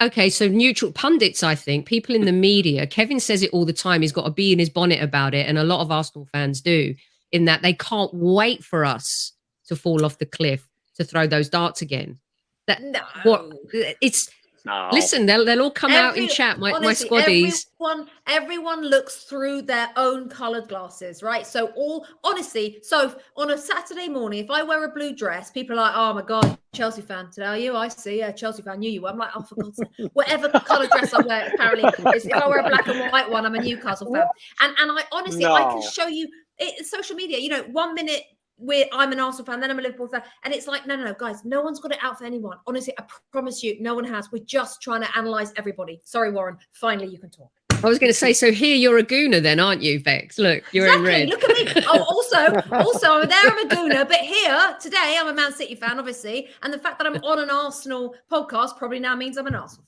Okay, 0.00 0.30
so 0.30 0.46
neutral 0.46 0.92
pundits, 0.92 1.42
I 1.42 1.56
think, 1.56 1.86
people 1.86 2.14
in 2.14 2.24
the 2.24 2.32
media. 2.32 2.86
Kevin 2.86 3.18
says 3.18 3.42
it 3.42 3.50
all 3.50 3.64
the 3.64 3.72
time. 3.72 4.02
He's 4.02 4.12
got 4.12 4.28
a 4.28 4.30
bee 4.30 4.52
in 4.52 4.58
his 4.58 4.70
bonnet 4.70 5.02
about 5.02 5.34
it, 5.34 5.48
and 5.48 5.58
a 5.58 5.64
lot 5.64 5.80
of 5.80 5.90
Arsenal 5.90 6.26
fans 6.26 6.60
do. 6.60 6.94
In 7.32 7.44
that 7.46 7.62
they 7.62 7.74
can't 7.74 8.12
wait 8.14 8.64
for 8.64 8.84
us 8.84 9.32
to 9.66 9.76
fall 9.76 10.04
off 10.04 10.18
the 10.18 10.26
cliff 10.26 10.66
to 10.96 11.04
throw 11.04 11.26
those 11.26 11.48
darts 11.48 11.82
again. 11.82 12.18
That 12.66 12.82
No. 12.82 13.00
what 13.24 13.52
it's 14.00 14.30
No. 14.68 14.90
listen, 14.92 15.24
they'll 15.24 15.46
they'll 15.46 15.62
all 15.62 15.70
come 15.70 15.92
out 15.92 16.18
in 16.18 16.28
chat. 16.28 16.58
My 16.58 16.72
honestly, 16.72 17.08
my 17.08 17.22
squaddies. 17.22 17.66
Everyone, 17.80 18.10
everyone 18.26 18.82
looks 18.82 19.24
through 19.24 19.62
their 19.62 19.88
own 19.96 20.28
coloured 20.28 20.68
glasses, 20.68 21.22
right? 21.22 21.46
So 21.46 21.68
all 21.74 22.06
honestly, 22.22 22.78
so 22.82 23.18
on 23.36 23.50
a 23.50 23.56
Saturday 23.56 24.08
morning, 24.08 24.44
if 24.44 24.50
I 24.50 24.62
wear 24.62 24.84
a 24.84 24.90
blue 24.90 25.14
dress, 25.14 25.50
people 25.50 25.78
are 25.78 25.82
like, 25.82 25.94
"Oh 25.96 26.12
my 26.12 26.22
god, 26.22 26.58
Chelsea 26.74 27.00
fan 27.00 27.30
today, 27.30 27.46
are 27.46 27.56
you? 27.56 27.76
I 27.76 27.88
see, 27.88 28.18
yeah, 28.18 28.30
Chelsea 28.30 28.62
fan, 28.62 28.80
knew 28.80 28.90
you." 28.90 29.02
were." 29.02 29.08
I'm 29.08 29.16
like, 29.16 29.30
"Oh, 29.34 29.42
for 29.42 29.54
God's 29.54 29.78
sake, 29.78 30.10
whatever 30.12 30.50
colour 30.50 30.86
dress 30.86 31.14
I 31.14 31.22
wear, 31.22 31.50
apparently, 31.54 31.88
is, 32.14 32.26
if 32.26 32.34
I 32.34 32.46
wear 32.46 32.58
a 32.58 32.68
black 32.68 32.86
and 32.88 33.10
white 33.10 33.30
one, 33.30 33.46
I'm 33.46 33.54
a 33.54 33.62
Newcastle 33.62 34.12
fan." 34.12 34.26
And 34.60 34.74
and 34.78 34.92
I 34.92 35.02
honestly, 35.12 35.46
I 35.46 35.62
can 35.62 35.82
show 35.90 36.08
you 36.08 36.28
it, 36.58 36.84
social 36.84 37.16
media. 37.16 37.38
You 37.38 37.48
know, 37.48 37.62
one 37.72 37.94
minute. 37.94 38.22
We're, 38.58 38.86
I'm 38.92 39.12
an 39.12 39.20
Arsenal 39.20 39.46
fan, 39.46 39.60
then 39.60 39.70
I'm 39.70 39.78
a 39.78 39.82
Liverpool 39.82 40.08
fan, 40.08 40.22
and 40.42 40.52
it's 40.52 40.66
like, 40.66 40.86
no, 40.86 40.96
no, 40.96 41.04
no, 41.04 41.14
guys, 41.14 41.44
no 41.44 41.60
one's 41.60 41.78
got 41.80 41.92
it 41.92 41.98
out 42.02 42.18
for 42.18 42.24
anyone. 42.24 42.58
Honestly, 42.66 42.92
I 42.98 43.04
promise 43.30 43.62
you, 43.62 43.80
no 43.80 43.94
one 43.94 44.04
has. 44.04 44.32
We're 44.32 44.44
just 44.44 44.82
trying 44.82 45.02
to 45.02 45.16
analyze 45.16 45.52
everybody. 45.56 46.00
Sorry, 46.04 46.32
Warren. 46.32 46.58
Finally, 46.72 47.08
you 47.08 47.18
can 47.18 47.30
talk. 47.30 47.50
I 47.70 47.86
was 47.86 48.00
going 48.00 48.10
to 48.10 48.18
say, 48.18 48.32
so 48.32 48.50
here 48.50 48.74
you're 48.74 48.98
a 48.98 49.04
gooner, 49.04 49.40
then, 49.40 49.60
aren't 49.60 49.82
you, 49.82 50.00
Vex? 50.00 50.36
Look, 50.36 50.64
you're 50.72 50.92
in 50.92 51.00
red. 51.00 51.28
Look 51.28 51.44
at 51.44 51.76
me. 51.76 51.84
Oh, 51.86 52.02
also, 52.02 52.60
also, 52.72 53.24
there. 53.24 53.38
I'm 53.40 53.58
a 53.58 53.68
Gooner, 53.72 54.08
but 54.08 54.18
here 54.18 54.76
today, 54.80 55.16
I'm 55.16 55.28
a 55.28 55.32
Man 55.32 55.52
City 55.52 55.76
fan, 55.76 55.96
obviously, 56.00 56.48
and 56.64 56.72
the 56.72 56.78
fact 56.78 56.98
that 56.98 57.06
I'm 57.06 57.14
on 57.22 57.38
an 57.38 57.50
Arsenal 57.50 58.16
podcast 58.30 58.76
probably 58.76 58.98
now 58.98 59.14
means 59.14 59.36
I'm 59.36 59.46
an 59.46 59.54
Arsenal 59.54 59.84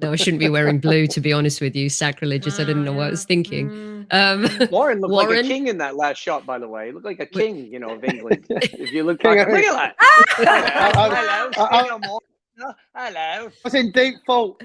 No, 0.00 0.12
I 0.12 0.16
shouldn't 0.16 0.38
be 0.40 0.48
wearing 0.48 0.78
blue, 0.78 1.06
to 1.08 1.20
be 1.20 1.32
honest 1.32 1.60
with 1.60 1.74
you. 1.74 1.88
Sacrilegious. 1.88 2.60
I 2.60 2.64
didn't 2.64 2.84
know 2.84 2.92
what 2.92 3.08
I 3.08 3.10
was 3.10 3.24
thinking. 3.24 3.68
Mm. 3.70 4.06
Um, 4.10 4.68
Warren 4.70 5.00
looked 5.00 5.12
like 5.12 5.44
a 5.44 5.46
king 5.46 5.66
in 5.68 5.78
that 5.78 5.96
last 5.96 6.18
shot, 6.18 6.46
by 6.46 6.58
the 6.58 6.68
way. 6.68 6.86
He 6.86 6.92
looked 6.92 7.04
like 7.06 7.20
a 7.20 7.26
king, 7.26 7.66
you 7.66 7.78
know, 7.78 7.90
of 7.90 8.04
England. 8.04 8.46
if 8.50 8.92
you 8.92 9.02
look 9.04 9.20
King 9.20 9.36
back, 9.36 9.48
of- 9.48 9.52
look 9.54 9.64
at 9.64 9.74
I- 9.74 10.44
that. 10.44 10.96
I- 10.96 11.50
Hello, 11.52 11.66
I- 11.70 11.82
King 11.82 11.92
of 11.92 12.00
Mo- 12.02 12.20
Hello. 12.94 13.46
I 13.46 13.48
was 13.64 13.74
in 13.74 13.92
deep 13.92 14.14
thought. 14.26 14.62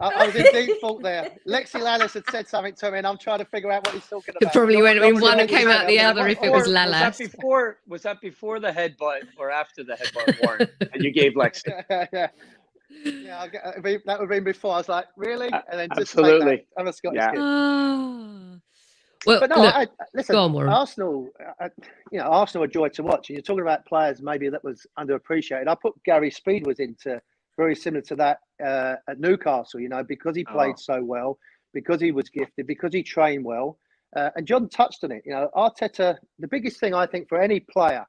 I, 0.00 0.08
I 0.08 0.26
was 0.26 0.34
in 0.34 0.44
deep 0.52 0.80
thought 0.80 1.02
there. 1.02 1.30
Lexi 1.46 1.80
Lalas 1.80 2.14
had 2.14 2.24
said 2.30 2.48
something 2.48 2.74
to 2.74 2.90
me, 2.90 2.98
and 2.98 3.06
I'm 3.06 3.16
trying 3.16 3.38
to 3.38 3.44
figure 3.44 3.70
out 3.70 3.86
what 3.86 3.94
he's 3.94 4.06
talking 4.06 4.34
it 4.34 4.42
about. 4.42 4.52
probably 4.52 4.82
went 4.82 4.98
in 4.98 5.20
one 5.20 5.38
and 5.38 5.48
came 5.48 5.68
out 5.68 5.86
the 5.86 6.00
understand. 6.00 6.18
other 6.18 6.28
if 6.28 6.42
it 6.42 6.48
Or 6.48 6.52
was 6.52 6.64
Was 6.64 6.72
that 6.72 6.88
Lalas. 7.14 7.18
before? 7.18 7.78
Was 7.86 8.02
that 8.02 8.20
before 8.20 8.58
the 8.58 8.72
headbutt 8.72 9.20
or 9.38 9.50
after 9.52 9.84
the 9.84 9.92
headbutt, 9.94 10.44
Warren? 10.44 10.68
and 10.92 11.02
you 11.04 11.12
gave 11.12 11.34
Lexi. 11.34 11.84
yeah, 11.88 12.06
yeah. 12.12 12.26
Yeah, 13.04 13.40
I'll 13.40 13.48
get, 13.50 13.62
it'd 13.66 13.82
be- 13.82 13.98
that 14.06 14.18
would 14.18 14.24
have 14.24 14.28
been 14.30 14.44
before. 14.44 14.74
I 14.74 14.78
was 14.78 14.88
like, 14.88 15.06
really? 15.16 15.48
And 15.48 15.78
then 15.80 15.88
just 15.96 16.12
take 16.14 16.24
absolutely. 16.24 16.56
that. 16.56 16.80
I'm 16.80 16.86
a 16.88 16.92
Scottish 16.92 17.16
Yeah. 17.18 17.30
kid. 17.30 17.38
Ah. 17.40 18.56
Well, 19.26 19.40
But 19.40 19.50
no, 19.50 19.56
look, 19.62 19.74
I, 19.74 19.82
I- 19.82 19.88
listen. 20.14 20.34
go 20.34 20.42
on, 20.44 20.52
Warren. 20.52 20.68
Arsenal, 20.70 21.28
uh, 21.60 21.68
you 22.12 22.18
know, 22.18 22.26
Arsenal 22.26 22.64
are 22.64 22.68
joy 22.68 22.88
to 22.90 23.02
watch. 23.02 23.30
And 23.30 23.36
you're 23.36 23.42
talking 23.42 23.62
about 23.62 23.86
players 23.86 24.20
maybe 24.22 24.48
that 24.50 24.62
was 24.62 24.86
underappreciated. 24.98 25.66
I 25.66 25.74
put 25.74 25.94
Gary 26.04 26.30
Speed 26.30 26.66
was 26.66 26.78
into 26.78 27.20
very 27.56 27.74
similar 27.74 28.02
to 28.02 28.16
that 28.16 28.38
uh, 28.64 28.96
at 29.08 29.18
Newcastle. 29.20 29.80
You 29.80 29.88
know, 29.88 30.04
because 30.04 30.36
he 30.36 30.44
played 30.44 30.74
Oh. 30.74 30.80
so 30.96 31.02
well, 31.02 31.38
because 31.72 32.00
he 32.00 32.12
was 32.12 32.28
gifted, 32.28 32.66
because 32.66 32.92
he 32.92 33.02
trained 33.02 33.44
well. 33.44 33.78
Uh, 34.14 34.30
and 34.36 34.46
John 34.46 34.68
touched 34.68 35.02
on 35.04 35.10
it. 35.12 35.22
You 35.24 35.32
know, 35.32 35.48
Arteta. 35.56 36.18
The 36.38 36.48
biggest 36.48 36.78
thing 36.78 36.94
I 36.94 37.06
think 37.06 37.28
for 37.28 37.40
any 37.40 37.60
player 37.60 38.04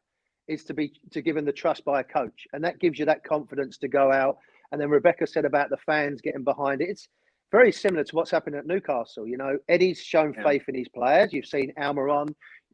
is 0.49 0.63
to 0.65 0.73
be 0.73 0.91
to 1.11 1.21
give 1.21 1.37
him 1.37 1.45
the 1.45 1.53
trust 1.53 1.85
by 1.85 2.01
a 2.01 2.03
coach, 2.03 2.45
and 2.53 2.63
that 2.65 2.79
gives 2.79 2.99
you 2.99 3.05
that 3.05 3.23
confidence 3.23 3.77
to 3.79 3.87
go 3.87 4.11
out. 4.11 4.37
And 4.71 4.79
then 4.81 4.89
Rebecca 4.89 5.27
said 5.27 5.45
about 5.45 5.69
the 5.69 5.77
fans 5.77 6.21
getting 6.21 6.43
behind 6.43 6.81
it. 6.81 6.89
It's 6.89 7.07
very 7.51 7.71
similar 7.71 8.03
to 8.03 8.15
what's 8.15 8.31
happened 8.31 8.55
at 8.55 8.65
Newcastle. 8.65 9.27
You 9.27 9.37
know, 9.37 9.57
Eddie's 9.69 10.01
shown 10.01 10.33
Yeah. 10.33 10.43
faith 10.43 10.63
in 10.67 10.75
his 10.75 10.89
players. 10.89 11.31
You've 11.33 11.45
seen 11.45 11.73
Almiron, 11.77 12.33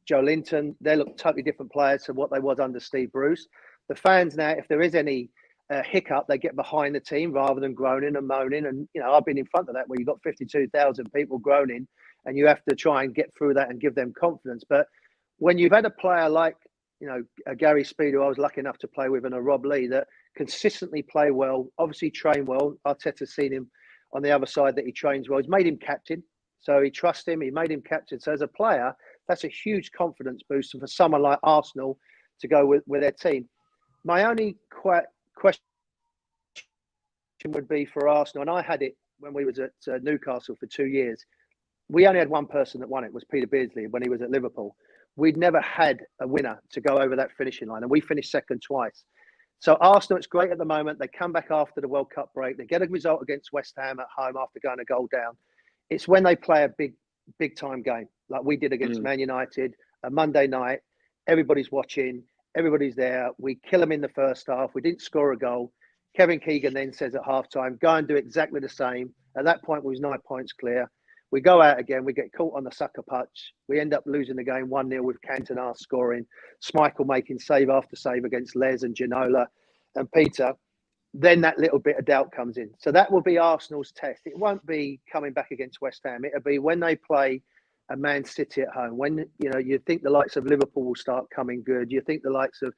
Joelinton. 0.09 0.75
They 0.81 0.95
look 0.95 1.17
totally 1.17 1.43
different 1.43 1.71
players 1.71 2.03
to 2.03 2.13
what 2.13 2.31
they 2.31 2.39
was 2.39 2.59
under 2.59 2.79
Steve 2.79 3.11
Bruce. 3.11 3.47
The 3.89 3.95
fans 3.95 4.35
now, 4.35 4.49
if 4.51 4.67
there 4.67 4.81
is 4.81 4.95
any 4.95 5.29
uh, 5.69 5.83
hiccup, 5.83 6.27
they 6.27 6.37
get 6.37 6.55
behind 6.55 6.95
the 6.95 6.99
team 6.99 7.31
rather 7.31 7.61
than 7.61 7.73
groaning 7.73 8.15
and 8.15 8.27
moaning. 8.27 8.65
And 8.65 8.87
you 8.93 9.01
know, 9.01 9.13
I've 9.13 9.25
been 9.25 9.37
in 9.37 9.45
front 9.45 9.69
of 9.69 9.75
that 9.75 9.87
where 9.87 9.97
you've 9.99 10.07
got 10.07 10.21
fifty-two 10.23 10.67
thousand 10.69 11.11
people 11.13 11.37
groaning, 11.37 11.87
and 12.25 12.37
you 12.37 12.45
have 12.47 12.63
to 12.69 12.75
try 12.75 13.03
and 13.03 13.15
get 13.15 13.33
through 13.37 13.53
that 13.55 13.69
and 13.69 13.79
give 13.79 13.95
them 13.95 14.13
confidence. 14.19 14.63
But 14.67 14.87
when 15.37 15.57
you've 15.57 15.71
had 15.71 15.85
a 15.85 15.89
player 15.89 16.27
like 16.29 16.57
you 16.99 17.07
know 17.07 17.23
a 17.47 17.55
Gary 17.55 17.83
Speed, 17.83 18.13
who 18.13 18.21
I 18.21 18.27
was 18.27 18.37
lucky 18.37 18.59
enough 18.59 18.77
to 18.79 18.87
play 18.87 19.07
with, 19.09 19.25
and 19.25 19.33
a 19.33 19.41
Rob 19.41 19.65
Lee 19.65 19.87
that 19.87 20.07
consistently 20.35 21.01
play 21.01 21.31
well, 21.31 21.67
obviously 21.77 22.09
train 22.09 22.45
well. 22.45 22.75
Arteta's 22.87 23.35
seen 23.35 23.53
him 23.53 23.69
on 24.13 24.21
the 24.21 24.31
other 24.31 24.45
side 24.45 24.75
that 24.75 24.85
he 24.85 24.91
trains 24.91 25.29
well. 25.29 25.39
He's 25.39 25.49
made 25.49 25.67
him 25.67 25.77
captain, 25.77 26.23
so 26.59 26.81
he 26.81 26.89
trusts 26.89 27.27
him. 27.27 27.41
He 27.41 27.51
made 27.51 27.71
him 27.71 27.81
captain. 27.81 28.19
So 28.19 28.31
as 28.31 28.41
a 28.41 28.47
player, 28.47 28.93
that's 29.27 29.43
a 29.43 29.49
huge 29.49 29.91
confidence 29.91 30.41
booster 30.49 30.79
for 30.79 30.87
someone 30.87 31.21
like 31.21 31.39
Arsenal 31.43 31.97
to 32.39 32.47
go 32.47 32.65
with, 32.65 32.83
with 32.87 33.01
their 33.01 33.11
team. 33.11 33.47
My 34.03 34.25
only 34.25 34.57
que- 34.81 35.07
question 35.35 35.61
would 37.45 37.67
be 37.67 37.85
for 37.85 38.07
Arsenal, 38.07 38.41
and 38.41 38.51
I 38.51 38.61
had 38.61 38.81
it 38.81 38.95
when 39.19 39.33
we 39.33 39.45
was 39.45 39.59
at 39.59 39.71
uh, 39.87 39.99
Newcastle 40.01 40.55
for 40.59 40.65
two 40.65 40.87
years. 40.87 41.23
We 41.89 42.07
only 42.07 42.19
had 42.19 42.29
one 42.29 42.47
person 42.47 42.79
that 42.81 42.89
won 42.89 43.03
it 43.03 43.13
was 43.13 43.23
Peter 43.25 43.47
Beardsley 43.47 43.87
when 43.87 44.01
he 44.01 44.09
was 44.09 44.21
at 44.21 44.31
Liverpool. 44.31 44.75
We'd 45.15 45.37
never 45.37 45.59
had 45.59 45.99
a 46.21 46.27
winner 46.27 46.61
to 46.71 46.81
go 46.81 46.97
over 46.97 47.15
that 47.15 47.31
finishing 47.37 47.67
line, 47.67 47.83
and 47.83 47.91
we 47.91 47.99
finished 47.99 48.31
second 48.31 48.61
twice. 48.65 49.03
So 49.61 49.77
Arsenal, 49.79 50.17
it's 50.17 50.25
great 50.25 50.49
at 50.49 50.57
the 50.57 50.65
moment. 50.65 50.97
They 50.97 51.07
come 51.07 51.31
back 51.31 51.51
after 51.51 51.81
the 51.81 51.87
World 51.87 52.09
Cup 52.09 52.33
break. 52.33 52.57
They 52.57 52.65
get 52.65 52.81
a 52.81 52.87
result 52.87 53.21
against 53.21 53.53
West 53.53 53.75
Ham 53.77 53.99
at 53.99 54.07
home 54.13 54.35
after 54.35 54.59
going 54.59 54.79
a 54.79 54.85
goal 54.85 55.07
down. 55.11 55.37
It's 55.91 56.07
when 56.07 56.23
they 56.23 56.35
play 56.35 56.63
a 56.63 56.69
big, 56.69 56.95
big 57.37 57.55
time 57.55 57.83
game 57.83 58.07
like 58.27 58.43
we 58.43 58.57
did 58.57 58.73
against 58.73 58.99
Mm. 58.99 59.03
Man 59.03 59.19
United, 59.19 59.75
a 60.01 60.09
Monday 60.09 60.47
night. 60.47 60.79
Everybody's 61.27 61.71
watching. 61.71 62.23
Everybody's 62.55 62.95
there. 62.95 63.29
We 63.37 63.53
kill 63.55 63.81
them 63.81 63.91
in 63.91 64.01
the 64.01 64.09
first 64.09 64.47
half. 64.47 64.73
We 64.73 64.81
didn't 64.81 65.01
score 65.03 65.31
a 65.31 65.37
goal. 65.37 65.71
Kevin 66.17 66.39
Keegan 66.39 66.73
then 66.73 66.91
says 66.91 67.13
at 67.13 67.21
halftime, 67.21 67.79
"Go 67.79 67.93
and 67.93 68.07
do 68.07 68.15
exactly 68.15 68.59
the 68.59 68.67
same." 68.67 69.13
At 69.37 69.45
that 69.45 69.61
point, 69.61 69.83
we 69.83 69.91
was 69.91 69.99
nine 69.99 70.19
points 70.21 70.53
clear. 70.53 70.89
We 71.31 71.39
go 71.39 71.61
out 71.61 71.79
again. 71.79 72.03
We 72.03 72.13
get 72.13 72.33
caught 72.33 72.57
on 72.57 72.65
the 72.65 72.71
sucker 72.71 73.01
punch. 73.01 73.53
We 73.69 73.79
end 73.79 73.93
up 73.93 74.03
losing 74.05 74.35
the 74.35 74.43
game 74.43 74.69
1 74.69 74.89
0 74.89 75.03
with 75.03 75.17
Cantona 75.21 75.77
scoring, 75.77 76.25
Schmeichel 76.61 77.07
making 77.07 77.39
save 77.39 77.69
after 77.69 77.95
save 77.95 78.25
against 78.25 78.55
Les 78.55 78.83
and 78.83 78.95
Ginola 78.95 79.45
and 79.95 80.11
Peter. 80.11 80.53
Then 81.13 81.41
that 81.41 81.57
little 81.57 81.79
bit 81.79 81.97
of 81.97 82.05
doubt 82.05 82.31
comes 82.31 82.57
in. 82.57 82.69
So 82.79 82.91
that 82.91 83.11
will 83.11 83.21
be 83.21 83.37
Arsenal's 83.37 83.91
test. 83.91 84.21
It 84.25 84.37
won't 84.37 84.65
be 84.65 84.99
coming 85.11 85.33
back 85.33 85.51
against 85.51 85.81
West 85.81 86.01
Ham. 86.05 86.25
It'll 86.25 86.41
be 86.41 86.59
when 86.59 86.79
they 86.79 86.95
play 86.95 87.41
a 87.89 87.97
Man 87.97 88.23
City 88.25 88.61
at 88.61 88.69
home. 88.69 88.97
When 88.97 89.25
you 89.39 89.49
know 89.49 89.59
you 89.59 89.79
think 89.79 90.03
the 90.03 90.09
likes 90.09 90.35
of 90.35 90.45
Liverpool 90.45 90.83
will 90.83 90.95
start 90.95 91.29
coming 91.33 91.63
good. 91.63 91.91
You 91.91 92.01
think 92.01 92.23
the 92.23 92.29
likes 92.29 92.61
of 92.61 92.73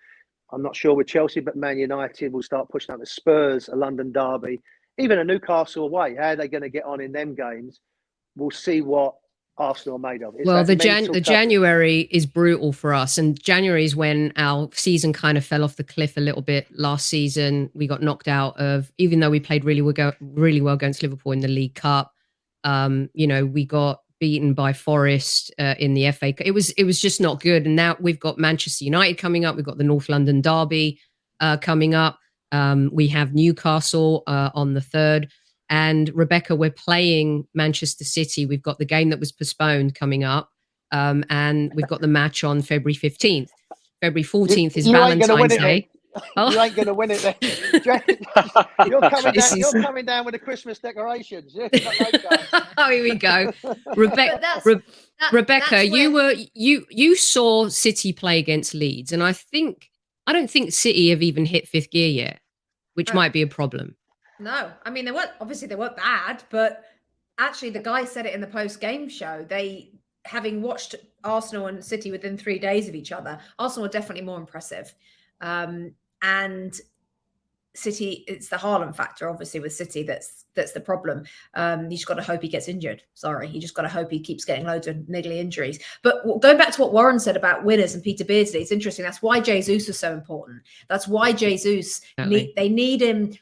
I'm 0.51 0.61
not 0.61 0.75
sure 0.75 0.93
with 0.93 1.07
Chelsea, 1.07 1.39
but 1.39 1.55
Man 1.55 1.79
United 1.79 2.31
will 2.31 2.43
start 2.43 2.69
pushing 2.69 2.93
up 2.93 2.99
the 2.99 3.07
Spurs, 3.07 3.69
a 3.69 3.75
London 3.75 4.11
derby, 4.11 4.61
even 4.99 5.17
a 5.17 5.23
Newcastle 5.23 5.85
away. 5.85 6.15
How 6.15 6.29
are 6.29 6.35
they 6.35 6.47
going 6.47 6.61
to 6.61 6.69
get 6.69 6.85
on 6.85 7.01
in 7.01 7.11
them 7.11 7.33
games? 7.33 7.79
We'll 8.35 8.51
see 8.51 8.81
what 8.81 9.15
Arsenal 9.57 9.97
are 9.97 9.99
made 9.99 10.23
of. 10.23 10.35
It's 10.35 10.47
well, 10.47 10.63
the 10.63 10.75
Jan- 10.75 11.11
the. 11.11 11.21
January 11.21 12.07
is 12.11 12.25
brutal 12.25 12.73
for 12.73 12.93
us, 12.93 13.17
and 13.17 13.41
January 13.41 13.85
is 13.85 13.95
when 13.95 14.33
our 14.35 14.69
season 14.73 15.13
kind 15.13 15.37
of 15.37 15.45
fell 15.45 15.63
off 15.63 15.75
the 15.75 15.83
cliff 15.83 16.17
a 16.17 16.21
little 16.21 16.41
bit. 16.41 16.67
Last 16.77 17.07
season, 17.07 17.69
we 17.73 17.85
got 17.87 18.01
knocked 18.01 18.27
out 18.27 18.57
of, 18.59 18.91
even 18.97 19.19
though 19.19 19.29
we 19.29 19.39
played 19.39 19.63
really 19.63 19.81
well, 19.81 19.93
go- 19.93 20.13
really 20.19 20.61
well 20.61 20.73
against 20.73 21.03
Liverpool 21.03 21.31
in 21.31 21.41
the 21.41 21.47
League 21.47 21.75
Cup. 21.75 22.13
Um, 22.63 23.09
you 23.13 23.27
know, 23.27 23.45
we 23.45 23.65
got 23.65 24.01
beaten 24.19 24.53
by 24.53 24.73
Forest 24.73 25.53
uh, 25.59 25.75
in 25.77 25.93
the 25.93 26.09
FA. 26.11 26.33
It 26.39 26.51
was 26.51 26.71
it 26.71 26.85
was 26.85 26.99
just 26.99 27.21
not 27.21 27.41
good. 27.41 27.65
And 27.65 27.75
now 27.75 27.97
we've 27.99 28.19
got 28.19 28.37
Manchester 28.39 28.85
United 28.85 29.17
coming 29.17 29.45
up. 29.45 29.55
We've 29.55 29.65
got 29.65 29.77
the 29.77 29.83
North 29.83 30.09
London 30.09 30.41
Derby 30.41 30.99
uh, 31.41 31.57
coming 31.57 31.93
up. 31.93 32.17
Um, 32.51 32.89
we 32.93 33.07
have 33.09 33.33
Newcastle 33.33 34.23
uh, 34.25 34.49
on 34.53 34.73
the 34.73 34.81
third. 34.81 35.29
And 35.73 36.11
Rebecca, 36.13 36.55
we're 36.55 36.69
playing 36.69 37.47
Manchester 37.55 38.03
City. 38.03 38.45
We've 38.45 38.61
got 38.61 38.77
the 38.77 38.85
game 38.85 39.09
that 39.09 39.19
was 39.19 39.31
postponed 39.31 39.95
coming 39.95 40.23
up. 40.23 40.51
Um, 40.91 41.23
and 41.31 41.71
we've 41.73 41.87
got 41.87 41.99
the 41.99 42.07
match 42.07 42.43
on 42.43 42.61
February 42.61 42.93
15th. 42.93 43.49
February 43.99 44.23
14th 44.23 44.77
is 44.77 44.85
you 44.87 44.95
ain't 44.95 45.19
gonna 45.19 45.33
win 45.33 45.49
Valentine's 45.49 45.53
it, 45.53 45.59
Day. 45.59 45.89
Oh. 46.37 46.51
You 46.53 46.61
ain't 46.61 46.75
going 46.75 46.85
to 46.85 46.93
win 46.93 47.09
it 47.09 47.21
then. 47.23 47.35
you're, 48.87 49.01
coming 49.01 49.33
down, 49.33 49.35
is- 49.35 49.57
you're 49.57 49.81
coming 49.81 50.05
down 50.05 50.25
with 50.25 50.33
the 50.33 50.39
Christmas 50.39 50.77
decorations. 50.77 51.53
Yeah, 51.55 51.69
you've 51.73 51.83
got 51.83 51.99
no 51.99 52.19
chance. 52.19 52.67
oh, 52.77 52.89
here 52.91 53.01
we 53.01 53.15
go. 53.15 53.51
Rebecca, 53.95 54.39
But 54.43 54.65
Re- 54.65 54.81
That- 55.21 55.33
Rebecca, 55.33 55.67
that's 55.71 55.89
you 55.89 56.11
where- 56.11 56.35
were 56.35 56.43
you 56.53 56.85
you 56.91 57.15
saw 57.15 57.67
City 57.69 58.13
play 58.13 58.37
against 58.37 58.75
Leeds, 58.75 59.11
and 59.11 59.23
I 59.23 59.33
think 59.33 59.89
I 60.27 60.33
don't 60.33 60.51
think 60.51 60.71
City 60.71 61.09
have 61.09 61.23
even 61.23 61.45
hit 61.47 61.67
fifth 61.67 61.89
gear 61.89 62.09
yet, 62.09 62.41
which 62.93 63.09
Right. 63.09 63.15
might 63.15 63.33
be 63.33 63.41
a 63.41 63.47
problem. 63.47 63.95
No, 64.43 64.71
I 64.85 64.89
mean 64.89 65.05
they 65.05 65.11
weren't 65.11 65.31
obviously 65.41 65.67
they 65.67 65.75
weren't 65.75 65.97
bad, 65.97 66.43
but 66.49 66.83
actually 67.39 67.71
the 67.71 67.79
guy 67.79 68.05
said 68.05 68.25
it 68.25 68.33
in 68.33 68.41
the 68.41 68.47
post 68.47 68.79
game 68.79 69.09
show. 69.09 69.45
They 69.47 69.91
having 70.25 70.61
watched 70.61 70.95
Arsenal 71.23 71.67
and 71.67 71.83
City 71.83 72.11
within 72.11 72.37
three 72.37 72.59
days 72.59 72.87
of 72.87 72.95
each 72.95 73.11
other, 73.11 73.39
Arsenal 73.59 73.83
were 73.83 73.91
definitely 73.91 74.23
more 74.23 74.37
impressive. 74.37 74.93
Um, 75.41 75.93
and 76.21 76.79
City, 77.75 78.23
it's 78.27 78.49
the 78.49 78.55
Haaland 78.55 78.95
factor, 78.95 79.29
obviously, 79.29 79.59
with 79.59 79.73
City 79.73 80.03
that's 80.03 80.45
that's 80.53 80.73
the 80.73 80.79
problem. 80.79 81.23
Um, 81.55 81.85
you 81.89 81.97
just 81.97 82.05
got 82.05 82.15
to 82.15 82.21
hope 82.21 82.43
he 82.43 82.47
gets 82.47 82.67
injured. 82.67 83.01
Sorry, 83.15 83.49
you 83.49 83.59
just 83.59 83.73
got 83.73 83.81
to 83.81 83.89
hope 83.89 84.11
he 84.11 84.19
keeps 84.19 84.45
getting 84.45 84.65
loads 84.65 84.87
of 84.87 84.97
niggly 84.97 85.37
injuries. 85.37 85.79
But 86.03 86.23
going 86.39 86.57
back 86.57 86.71
to 86.73 86.81
what 86.81 86.93
Warren 86.93 87.19
said 87.19 87.35
about 87.35 87.65
winners 87.65 87.95
and 87.95 88.03
Peter 88.03 88.23
Beardsley, 88.23 88.61
it's 88.61 88.71
interesting. 88.71 89.03
That's 89.03 89.23
why 89.23 89.39
Jesus 89.39 89.89
is 89.89 89.97
so 89.97 90.13
important. 90.13 90.61
That's 90.87 91.07
why 91.07 91.31
Jesus 91.33 92.01
need, 92.27 92.53
they 92.55 92.69
need 92.69 93.01
him. 93.01 93.33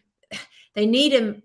They 0.76 0.86
need 0.86 1.11
him. 1.11 1.43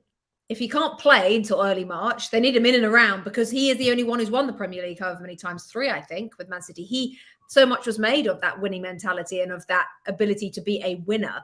If 0.49 0.59
he 0.59 0.69
can't 0.69 0.99
play 0.99 1.35
until 1.35 1.63
early 1.63 1.85
March, 1.85 2.31
they 2.31 2.39
need 2.39 2.55
him 2.55 2.67
in 2.67 2.77
and 2.77 2.85
around 2.85 3.25
because 3.25 3.51
he 3.51 3.71
is 3.71 3.79
the 3.79 3.91
only 3.91 4.05
one 4.05 4.21
who's 4.21 4.31
won 4.31 4.47
the 4.47 4.53
Premier 4.53 4.87
League 4.87 5.01
however 5.01 5.21
many 5.21 5.35
times, 5.35 5.65
three, 5.65 5.91
I 5.91 6.01
think, 6.01 6.39
with 6.39 6.49
Man 6.49 6.63
City. 6.63 6.85
He 6.85 7.19
so 7.49 7.67
much 7.67 7.87
was 7.87 7.99
made 7.99 8.27
of 8.27 8.41
that 8.41 8.61
winning 8.61 8.83
mentality 8.83 9.41
and 9.41 9.51
of 9.51 9.67
that 9.67 9.87
ability 10.07 10.51
to 10.51 10.61
be 10.61 10.81
a 10.85 11.03
winner. 11.07 11.43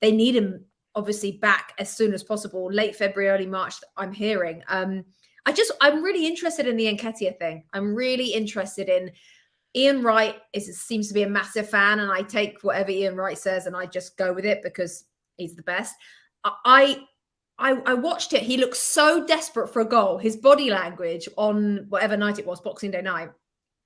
They 0.00 0.10
need 0.10 0.34
him 0.34 0.64
obviously 0.96 1.32
back 1.32 1.74
as 1.78 1.94
soon 1.96 2.12
as 2.12 2.24
possible, 2.24 2.70
late 2.72 2.96
February, 2.96 3.30
early 3.30 3.46
March. 3.46 3.74
I'm 3.96 4.12
hearing. 4.12 4.62
Um, 4.68 5.04
I 5.46 5.52
just 5.52 5.72
I'm 5.80 6.02
really 6.02 6.26
interested 6.26 6.66
in 6.66 6.76
the 6.76 6.86
Nketiah 6.86 7.38
thing. 7.38 7.64
I'm 7.72 7.94
really 7.94 8.32
interested 8.32 8.88
in 8.88 9.10
Ian 9.74 10.02
Wright 10.02 10.36
is 10.52 10.80
seems 10.80 11.08
to 11.08 11.14
be 11.14 11.22
a 11.22 11.28
massive 11.28 11.68
fan, 11.68 12.00
and 12.00 12.10
I 12.10 12.22
take 12.22 12.62
whatever 12.62 12.90
Ian 12.90 13.16
Wright 13.16 13.38
says 13.38 13.66
and 13.66 13.76
I 13.76 13.86
just 13.86 14.16
go 14.16 14.32
with 14.32 14.44
it 14.44 14.62
because 14.62 15.04
he's 15.36 15.54
the 15.54 15.62
best. 15.62 15.94
I 16.44 17.04
I, 17.60 17.72
I 17.86 17.94
watched 17.94 18.32
it. 18.32 18.42
He 18.42 18.56
looked 18.56 18.76
so 18.76 19.26
desperate 19.26 19.68
for 19.68 19.80
a 19.80 19.84
goal. 19.84 20.18
His 20.18 20.36
body 20.36 20.70
language 20.70 21.28
on 21.36 21.86
whatever 21.88 22.16
night 22.16 22.38
it 22.38 22.46
was, 22.46 22.60
Boxing 22.60 22.90
Day 22.90 23.02
night. 23.02 23.30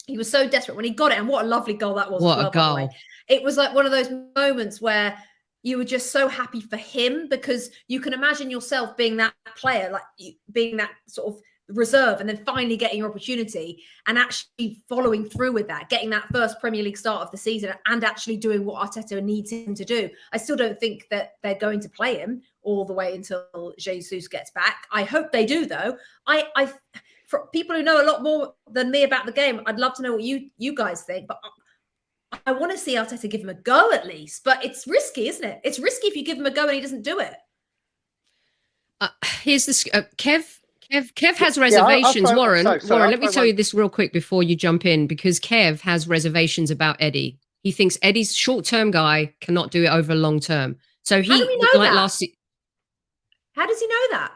He 0.06 0.16
was 0.16 0.30
so 0.30 0.48
desperate 0.48 0.76
when 0.76 0.84
he 0.84 0.92
got 0.92 1.12
it, 1.12 1.18
and 1.18 1.28
what 1.28 1.44
a 1.44 1.48
lovely 1.48 1.74
goal 1.74 1.94
that 1.94 2.10
was. 2.10 2.22
What 2.22 2.38
well, 2.38 2.46
a 2.46 2.50
by 2.50 2.68
the 2.68 2.74
way. 2.74 2.80
goal! 2.82 2.94
It 3.28 3.42
was 3.42 3.56
like 3.56 3.74
one 3.74 3.86
of 3.86 3.92
those 3.92 4.10
moments 4.36 4.80
where 4.80 5.16
you 5.62 5.78
were 5.78 5.84
just 5.84 6.12
so 6.12 6.28
happy 6.28 6.60
for 6.60 6.76
him 6.76 7.26
because 7.28 7.70
you 7.88 7.98
can 7.98 8.12
imagine 8.12 8.50
yourself 8.50 8.96
being 8.96 9.16
that 9.16 9.34
player, 9.56 9.90
like 9.90 10.34
being 10.52 10.76
that 10.76 10.90
sort 11.08 11.34
of 11.34 11.40
reserve, 11.68 12.20
and 12.20 12.28
then 12.28 12.44
finally 12.44 12.76
getting 12.76 12.98
your 12.98 13.08
opportunity 13.08 13.82
and 14.06 14.18
actually 14.18 14.82
following 14.88 15.24
through 15.24 15.52
with 15.52 15.66
that, 15.68 15.88
getting 15.88 16.10
that 16.10 16.28
first 16.28 16.60
Premier 16.60 16.82
League 16.82 16.98
start 16.98 17.22
of 17.22 17.30
the 17.30 17.36
season, 17.36 17.72
and 17.86 18.04
actually 18.04 18.36
doing 18.36 18.64
what 18.64 18.82
Arteta 18.82 19.22
needs 19.22 19.50
him 19.50 19.74
to 19.74 19.84
do. 19.84 20.10
I 20.32 20.36
still 20.36 20.56
don't 20.56 20.78
think 20.78 21.06
that 21.10 21.32
they're 21.42 21.54
going 21.54 21.80
to 21.80 21.88
play 21.88 22.18
him 22.18 22.42
all 22.62 22.84
the 22.84 22.92
way 22.92 23.14
until 23.14 23.74
Jesus 23.78 24.28
gets 24.28 24.50
back. 24.50 24.86
I 24.92 25.04
hope 25.04 25.32
they 25.32 25.46
do, 25.46 25.66
though. 25.66 25.96
I, 26.26 26.44
I, 26.56 26.72
for 27.26 27.46
people 27.52 27.74
who 27.76 27.82
know 27.82 28.02
a 28.02 28.08
lot 28.10 28.22
more 28.22 28.54
than 28.70 28.90
me 28.90 29.04
about 29.04 29.26
the 29.26 29.32
game, 29.32 29.60
I'd 29.66 29.78
love 29.78 29.94
to 29.94 30.02
know 30.02 30.12
what 30.12 30.22
you 30.22 30.50
you 30.58 30.74
guys 30.74 31.02
think, 31.02 31.28
but. 31.28 31.38
I 32.48 32.52
want 32.52 32.72
to 32.72 32.78
see 32.78 32.96
Arteta 32.96 33.30
give 33.30 33.42
him 33.42 33.48
a 33.48 33.54
go 33.54 33.92
at 33.92 34.08
least, 34.08 34.42
but 34.42 34.64
it's 34.64 34.88
risky, 34.88 35.28
isn't 35.28 35.44
it? 35.44 35.60
It's 35.62 35.78
risky 35.78 36.08
if 36.08 36.16
you 36.16 36.24
give 36.24 36.36
him 36.36 36.46
a 36.46 36.50
go 36.50 36.64
and 36.64 36.74
he 36.74 36.80
doesn't 36.80 37.02
do 37.02 37.20
it. 37.20 37.32
Uh, 39.00 39.08
here's 39.42 39.66
this. 39.66 39.86
Uh, 39.94 40.02
Kev. 40.18 40.42
Kev, 40.94 41.12
Kev 41.14 41.34
has 41.36 41.56
Yeah, 41.56 41.62
I- 41.62 41.66
I'll 41.66 41.88
reservations. 41.88 42.28
throw- 42.30 42.36
Warren, 42.38 42.62
sorry, 42.64 42.80
sorry, 42.80 42.90
Warren, 42.90 43.04
I'll 43.04 43.10
let 43.10 43.20
me 43.20 43.28
tell 43.28 43.40
one- 43.42 43.48
you 43.48 43.52
this 43.54 43.74
real 43.74 43.88
quick 43.88 44.12
before 44.12 44.42
you 44.42 44.54
jump 44.56 44.86
in, 44.86 45.06
because 45.06 45.40
Kev 45.40 45.80
has 45.80 46.06
reservations 46.06 46.70
about 46.70 46.96
Eddie. 47.00 47.38
He 47.62 47.72
thinks 47.72 47.98
Eddie's 48.02 48.34
short-term 48.34 48.90
guy 48.90 49.34
cannot 49.40 49.70
do 49.70 49.84
it 49.84 49.88
over 49.88 50.14
long 50.14 50.38
term. 50.40 50.76
So 51.02 51.22
he, 51.22 51.30
How 51.32 51.38
do 51.38 51.46
we 51.46 51.56
know 51.56 51.68
like 51.78 51.90
that? 51.90 51.94
last, 51.96 52.18
se- 52.18 52.34
How 53.54 53.66
does 53.66 53.80
he 53.80 53.86
know 53.86 54.06
that? 54.12 54.32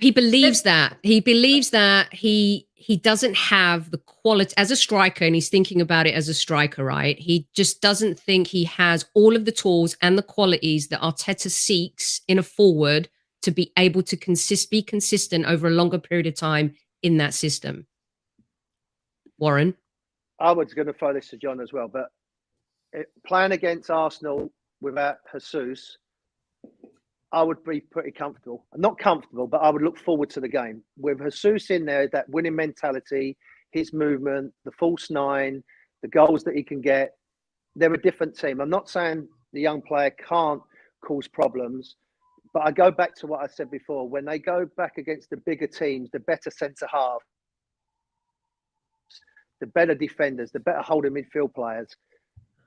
he 0.00 0.10
believes 0.10 0.62
that 0.62 0.96
he 1.02 1.20
believes 1.20 1.70
that 1.70 2.10
he 2.14 2.66
he 2.72 2.96
doesn't 2.96 3.36
have 3.36 3.90
the 3.90 3.98
quality 3.98 4.54
as 4.56 4.70
a 4.70 4.76
striker 4.76 5.26
and 5.26 5.34
he's 5.34 5.50
thinking 5.50 5.78
about 5.78 6.06
it 6.06 6.14
as 6.14 6.26
a 6.26 6.32
striker 6.32 6.82
right 6.82 7.18
he 7.18 7.46
just 7.54 7.82
doesn't 7.82 8.18
think 8.18 8.46
he 8.46 8.64
has 8.64 9.04
all 9.12 9.36
of 9.36 9.44
the 9.44 9.52
tools 9.52 9.94
and 10.00 10.16
the 10.16 10.22
qualities 10.22 10.88
that 10.88 11.00
arteta 11.02 11.50
seeks 11.50 12.22
in 12.28 12.38
a 12.38 12.42
forward 12.42 13.10
to 13.42 13.50
be 13.50 13.72
able 13.78 14.02
to 14.02 14.16
consist 14.16 14.70
be 14.70 14.82
consistent 14.82 15.46
over 15.46 15.68
a 15.68 15.72
longer 15.72 15.98
period 15.98 16.26
of 16.26 16.34
time 16.34 16.74
in 17.02 17.16
that 17.16 17.34
system 17.34 17.86
warren 19.38 19.74
I 20.40 20.52
was 20.52 20.72
going 20.72 20.86
to 20.86 20.94
throw 20.94 21.12
this 21.12 21.28
to 21.28 21.36
John 21.36 21.60
as 21.60 21.72
well, 21.72 21.86
but 21.86 22.06
it, 22.92 23.08
playing 23.26 23.52
against 23.52 23.90
Arsenal 23.90 24.50
without 24.80 25.18
Jesus, 25.38 25.98
I 27.30 27.42
would 27.42 27.62
be 27.62 27.80
pretty 27.80 28.10
comfortable. 28.10 28.64
Not 28.74 28.98
comfortable, 28.98 29.46
but 29.46 29.58
I 29.58 29.68
would 29.68 29.82
look 29.82 29.98
forward 29.98 30.30
to 30.30 30.40
the 30.40 30.48
game 30.48 30.82
with 30.96 31.20
Jesus 31.20 31.70
in 31.70 31.84
there. 31.84 32.08
That 32.08 32.28
winning 32.30 32.56
mentality, 32.56 33.36
his 33.70 33.92
movement, 33.92 34.52
the 34.64 34.72
false 34.72 35.10
nine, 35.10 35.62
the 36.02 36.08
goals 36.08 36.42
that 36.44 36.56
he 36.56 36.62
can 36.62 36.80
get. 36.80 37.12
They're 37.76 37.92
a 37.92 38.02
different 38.02 38.36
team. 38.36 38.60
I'm 38.60 38.70
not 38.70 38.88
saying 38.88 39.28
the 39.52 39.60
young 39.60 39.82
player 39.82 40.10
can't 40.10 40.62
cause 41.04 41.28
problems, 41.28 41.96
but 42.52 42.66
I 42.66 42.70
go 42.70 42.90
back 42.90 43.14
to 43.16 43.26
what 43.26 43.42
I 43.42 43.46
said 43.46 43.70
before. 43.70 44.08
When 44.08 44.24
they 44.24 44.38
go 44.38 44.68
back 44.76 44.98
against 44.98 45.30
the 45.30 45.36
bigger 45.36 45.66
teams, 45.66 46.10
the 46.10 46.20
better 46.20 46.50
centre 46.50 46.88
half, 46.90 47.22
the 49.60 49.66
better 49.66 49.94
defenders, 49.94 50.50
the 50.50 50.60
better 50.60 50.82
holding 50.82 51.12
midfield 51.12 51.54
players, 51.54 51.88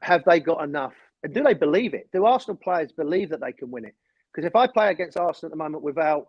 have 0.02 0.24
they 0.26 0.40
got 0.40 0.64
enough? 0.64 0.94
And 1.24 1.34
do 1.34 1.44
they 1.44 1.54
believe 1.54 1.94
it? 1.94 2.10
Do 2.14 2.26
Arsenal 2.26 2.58
players 2.58 2.92
believe 2.92 3.30
that 3.30 3.42
they 3.42 3.52
can 3.52 3.72
win 3.72 3.86
it? 3.86 3.96
Because 4.34 4.48
if 4.48 4.56
I 4.56 4.68
play 4.68 4.90
against 4.90 5.18
Arsenal 5.18 5.48
at 5.48 5.52
the 5.52 5.64
moment 5.64 5.84
without 5.84 6.28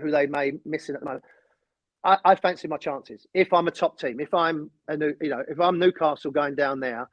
who 0.00 0.10
they 0.10 0.26
may 0.26 0.52
missing 0.64 0.94
at 0.94 1.00
the 1.00 1.06
moment, 1.06 1.24
I, 2.04 2.18
I 2.24 2.34
fancy 2.36 2.68
my 2.68 2.76
chances. 2.76 3.26
If 3.34 3.52
I'm 3.52 3.68
a 3.68 3.70
top 3.72 3.98
team, 3.98 4.20
if 4.20 4.32
I'm 4.32 4.70
a 4.88 4.96
new, 4.96 5.14
you 5.20 5.30
know, 5.30 5.42
if 5.48 5.60
I'm 5.60 5.78
Newcastle 5.78 6.30
going 6.30 6.54
down 6.54 6.80
there 6.80 7.08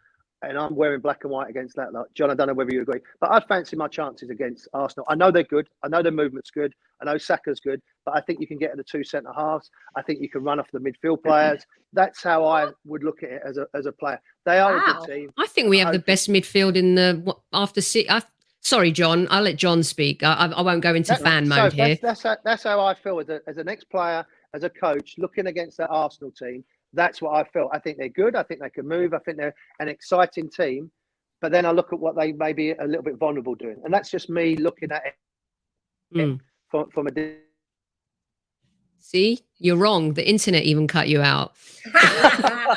and 0.47 0.57
I'm 0.57 0.75
wearing 0.75 1.01
black 1.01 1.23
and 1.23 1.31
white 1.31 1.49
against 1.49 1.75
that 1.75 1.93
lot, 1.93 2.07
John, 2.13 2.29
I 2.31 2.35
don't 2.35 2.47
know 2.47 2.53
whether 2.53 2.73
you 2.73 2.81
agree, 2.81 2.99
but 3.19 3.31
I 3.31 3.39
fancy 3.39 3.75
my 3.75 3.87
chances 3.87 4.29
against 4.29 4.67
Arsenal. 4.73 5.05
I 5.09 5.15
know 5.15 5.31
they're 5.31 5.43
good. 5.43 5.67
I 5.83 5.87
know 5.87 6.01
their 6.01 6.11
movement's 6.11 6.51
good. 6.51 6.73
I 7.01 7.05
know 7.05 7.17
Saka's 7.17 7.59
good, 7.59 7.81
but 8.05 8.15
I 8.15 8.21
think 8.21 8.39
you 8.39 8.47
can 8.47 8.57
get 8.57 8.71
at 8.71 8.77
the 8.77 8.83
two 8.83 9.03
centre 9.03 9.33
halves. 9.35 9.69
I 9.95 10.01
think 10.01 10.21
you 10.21 10.29
can 10.29 10.43
run 10.43 10.59
off 10.59 10.67
the 10.71 10.79
midfield 10.79 11.23
players. 11.23 11.65
That's 11.93 12.23
how 12.23 12.45
I 12.45 12.67
would 12.85 13.03
look 13.03 13.23
at 13.23 13.29
it 13.29 13.41
as 13.45 13.57
a 13.57 13.67
as 13.73 13.85
a 13.85 13.91
player. 13.91 14.19
They 14.45 14.59
are 14.59 14.77
a 14.77 14.81
good 14.93 15.07
team. 15.07 15.31
i 15.37 15.47
think 15.47 15.69
we 15.69 15.79
have 15.79 15.91
the 15.91 15.99
best 15.99 16.29
midfield 16.29 16.75
in 16.75 16.95
the 16.95 17.35
after 17.51 17.81
si 17.81 18.07
I, 18.09 18.21
sorry 18.61 18.91
john 18.91 19.27
i'll 19.31 19.41
let 19.43 19.55
john 19.55 19.81
speak 19.83 20.23
i, 20.23 20.33
I 20.33 20.61
won't 20.61 20.81
go 20.81 20.93
into 20.93 21.09
That- 21.09 21.21
fan 21.21 21.47
so 21.47 21.55
mode 21.55 21.73
here 21.73 21.87
That's, 21.87 22.01
that's, 22.01 22.23
how, 22.23 22.37
that's 22.43 22.63
how 22.63 22.79
I 22.79 22.93
feel 22.93 23.19
as, 23.19 23.29
a, 23.29 23.41
as 23.47 23.57
an 23.57 23.67
ex-player, 23.67 24.25
as 24.53 24.63
a 24.63 24.69
coach, 24.69 25.15
looking 25.17 25.47
against 25.47 25.77
that 25.77 25.89
Arsenal 25.89 26.31
team. 26.31 26.63
That's 26.95 27.21
what 27.21 27.33
I 27.35 27.43
feel. 27.43 27.69
I 27.73 27.79
think 27.79 27.97
they're 27.97 28.09
good. 28.09 28.35
I 28.35 28.43
think 28.43 28.61
they 28.61 28.69
can 28.69 28.87
move. 28.87 29.13
I 29.13 29.19
think 29.19 29.37
they're 29.37 29.53
an 29.79 29.87
exciting 29.89 30.49
team. 30.49 30.89
But 31.41 31.51
then 31.51 31.65
I 31.65 31.71
look 31.71 31.91
at 31.93 31.99
what 31.99 32.15
they 32.15 32.31
may 32.31 32.53
be 32.53 32.71
a 32.71 32.85
little 32.85 33.03
bit 33.03 33.17
vulnerable 33.17 33.55
doing, 33.55 33.77
and 33.83 33.93
that's 33.93 34.09
just 34.09 34.29
me 34.29 34.55
looking 34.55 34.91
at 34.91 35.05
it 35.05 35.13
Mm. 36.13 36.39
from, 36.69 36.89
from 36.91 37.07
a. 37.07 37.11
see 38.99 39.39
you're 39.57 39.75
wrong 39.75 40.13
the 40.13 40.27
internet 40.29 40.61
even 40.63 40.87
cut 40.87 41.07
you 41.09 41.19
out 41.21 41.53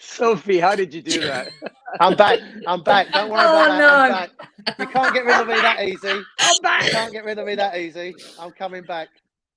Sophie, 0.00 0.58
how 0.58 0.74
did 0.74 0.92
you 0.92 1.00
do 1.02 1.20
that? 1.22 1.48
I'm 2.00 2.16
back. 2.16 2.40
I'm 2.66 2.82
back. 2.82 3.12
Don't 3.12 3.30
worry 3.30 3.40
Oh, 3.46 3.48
about 3.50 3.68
that. 3.68 3.78
no. 3.78 3.88
I'm 3.88 4.10
back. 4.10 4.78
You 4.78 4.86
can't 4.86 5.14
get 5.14 5.24
rid 5.24 5.40
of 5.40 5.46
me 5.46 5.54
that 5.54 5.84
easy. 5.84 6.20
I'm 6.40 6.56
back. 6.62 6.84
You 6.84 6.90
can't 6.90 7.12
get 7.12 7.24
rid 7.24 7.38
of 7.38 7.46
me 7.46 7.54
that 7.54 7.76
easy. 7.78 8.16
I'm 8.38 8.50
coming 8.52 8.82
back. 8.82 9.08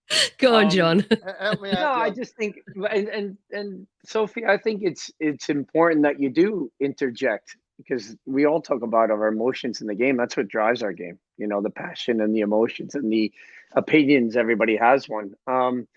Go 0.37 0.55
on, 0.55 0.65
Um, 0.65 0.69
John. 0.69 1.05
Help 1.39 1.61
me 1.61 1.71
no, 1.71 1.79
out. 1.79 1.99
I 2.01 2.09
just 2.09 2.35
think, 2.35 2.57
and 2.75 3.07
and 3.09 3.37
and 3.51 3.87
Sophie, 4.05 4.45
I 4.45 4.57
think 4.57 4.81
it's 4.83 5.11
it's 5.19 5.49
important 5.49 6.03
that 6.03 6.19
you 6.19 6.29
do 6.29 6.71
interject 6.79 7.57
because 7.77 8.15
we 8.25 8.45
all 8.45 8.61
talk 8.61 8.81
about 8.81 9.11
our 9.11 9.27
emotions 9.27 9.81
in 9.81 9.87
the 9.87 9.95
game. 9.95 10.17
That's 10.17 10.35
what 10.37 10.47
drives 10.47 10.81
our 10.81 10.93
game. 10.93 11.19
You 11.37 11.47
know, 11.47 11.61
the 11.61 11.69
passion 11.69 12.21
and 12.21 12.33
the 12.35 12.39
emotions 12.41 12.95
and 12.95 13.11
the 13.11 13.31
opinions. 13.73 14.35
Everybody 14.37 14.77
has 14.77 15.07
one. 15.09 15.33
Um, 15.45 15.87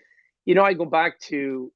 you 0.45 0.55
know, 0.55 0.63
I 0.63 0.73
go 0.73 0.85
back 0.85 1.19
to. 1.21 1.71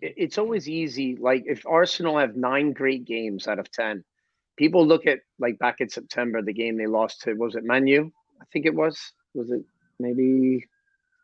It's 0.00 0.38
always 0.38 0.68
easy. 0.68 1.16
Like 1.16 1.44
if 1.46 1.64
Arsenal 1.64 2.18
have 2.18 2.36
nine 2.36 2.72
great 2.72 3.04
games 3.04 3.46
out 3.46 3.60
of 3.60 3.70
ten, 3.70 4.04
people 4.56 4.84
look 4.86 5.06
at 5.06 5.20
like 5.38 5.58
back 5.58 5.80
in 5.80 5.88
September, 5.88 6.42
the 6.42 6.52
game 6.52 6.76
they 6.76 6.86
lost 6.88 7.22
to 7.22 7.34
was 7.34 7.54
it 7.54 7.64
Manu? 7.64 8.10
I 8.40 8.44
think 8.52 8.66
it 8.66 8.74
was. 8.74 9.12
Was 9.34 9.50
it 9.52 9.62
maybe 10.00 10.66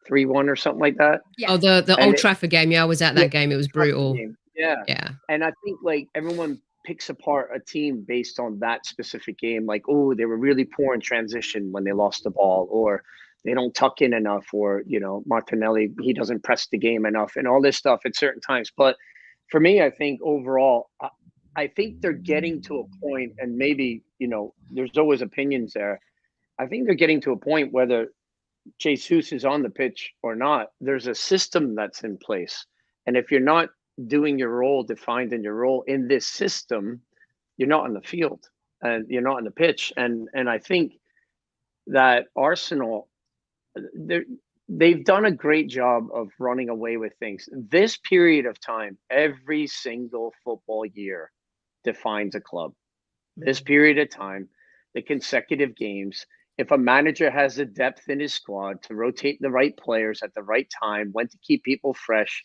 three 0.09 0.25
one 0.25 0.49
or 0.49 0.57
something 0.57 0.81
like 0.81 0.97
that? 0.97 1.21
Yeah. 1.37 1.53
Oh, 1.53 1.57
the 1.57 1.83
the 1.87 1.95
And 1.97 2.07
Old 2.07 2.15
it- 2.15 2.21
Trafford 2.21 2.51
game. 2.51 2.73
Yeah, 2.73 2.83
I 2.83 2.87
was 2.87 3.01
at 3.03 3.15
that 3.15 3.21
Yeah, 3.23 3.29
game. 3.29 3.53
It 3.53 3.57
was 3.57 3.69
brutal. 3.69 4.15
Game. 4.15 4.37
Yeah. 4.57 4.83
Yeah. 4.89 5.11
And 5.29 5.45
I 5.45 5.53
think 5.65 5.79
like 5.83 6.09
everyone 6.17 6.61
picks 6.85 7.11
apart 7.11 7.51
a 7.55 7.61
team 7.61 8.05
based 8.09 8.41
on 8.41 8.59
that 8.61 8.87
specific 8.87 9.39
game. 9.39 9.67
Like, 9.67 9.83
oh, 9.89 10.15
they 10.15 10.25
were 10.25 10.39
really 10.39 10.65
poor 10.65 10.95
in 10.95 11.01
transition 11.01 11.71
when 11.71 11.85
they 11.85 11.93
lost 11.93 12.25
the 12.25 12.31
ball, 12.31 12.67
or 12.71 13.03
they 13.45 13.53
don't 13.55 13.75
tuck 13.75 14.01
in 14.01 14.15
enough, 14.15 14.47
or 14.53 14.83
you 14.87 14.99
know, 14.99 15.23
Martinelli 15.27 15.93
he 16.01 16.13
doesn't 16.13 16.43
press 16.43 16.67
the 16.73 16.79
game 16.79 17.05
enough, 17.07 17.35
and 17.37 17.47
all 17.47 17.61
this 17.63 17.77
stuff 17.77 18.01
at 18.07 18.17
certain 18.17 18.41
times. 18.41 18.73
But 18.77 18.97
for 19.51 19.61
me, 19.61 19.83
I 19.83 19.91
think 19.91 20.21
overall, 20.23 20.91
I, 21.01 21.09
I 21.57 21.67
think 21.69 22.01
they're 22.01 22.13
getting 22.13 22.61
to 22.63 22.81
a 22.81 22.85
point, 23.01 23.35
and 23.39 23.57
maybe 23.57 24.03
you 24.19 24.27
know, 24.27 24.55
there's 24.73 24.97
always 24.97 25.23
opinions 25.23 25.75
there. 25.75 26.01
I 26.59 26.67
think 26.67 26.87
they're 26.87 26.97
getting 26.97 27.21
to 27.21 27.33
a 27.33 27.37
point 27.37 27.73
whether 27.73 28.09
Jesus 28.79 29.33
is 29.33 29.45
on 29.45 29.63
the 29.63 29.71
pitch 29.71 30.13
or 30.23 30.35
not. 30.35 30.69
There's 30.81 31.07
a 31.07 31.15
system 31.15 31.75
that's 31.75 32.05
in 32.05 32.19
place, 32.19 32.67
and 33.07 33.17
if 33.17 33.31
you're 33.31 33.41
not 33.41 33.71
doing 34.07 34.39
your 34.39 34.51
role 34.51 34.85
defined 34.85 35.33
in 35.33 35.43
your 35.43 35.55
role 35.55 35.83
in 35.89 36.07
this 36.07 36.27
system 36.27 37.03
you're 37.59 37.69
not 37.69 37.85
on 37.85 37.93
the 37.93 38.01
field 38.01 38.49
and 38.81 39.07
you're 39.09 39.23
not 39.23 39.39
on 39.39 39.45
the 39.45 39.51
pitch. 39.51 39.93
And 39.97 40.29
and 40.33 40.49
i 40.49 40.59
think 40.59 40.95
that 41.89 42.27
arsenal 42.37 43.09
uh, 43.77 43.83
they 43.95 44.21
they've 44.69 45.05
done 45.05 45.25
a 45.25 45.33
great 45.33 45.69
job 45.69 46.09
of 46.15 46.29
running 46.39 46.69
away 46.69 46.99
with 46.99 47.15
things. 47.19 47.49
This 47.53 47.97
period 47.97 48.47
of 48.47 48.61
time 48.61 48.99
every 49.11 49.67
single 49.67 50.33
football 50.45 50.85
year 50.87 51.31
defines 51.85 52.35
a 52.35 52.41
club. 52.41 52.73
This 53.37 53.61
period 53.61 53.99
of 53.99 54.11
time 54.11 54.49
the 54.95 55.03
consecutive 55.03 55.77
games 55.77 56.27
if 56.59 56.71
a 56.71 56.79
manager 56.79 57.31
has 57.31 57.57
the 57.57 57.65
depth 57.65 58.09
in 58.09 58.21
his 58.21 58.35
squad 58.35 58.83
to 58.83 58.95
rotate 58.95 59.39
the 59.41 59.51
right 59.51 59.77
players 59.77 60.23
at 60.23 60.35
the 60.35 60.43
right 60.43 60.69
time 60.83 61.11
when 61.13 61.29
to 61.29 61.39
keep 61.39 61.63
people 61.63 61.95
fresh 61.95 62.45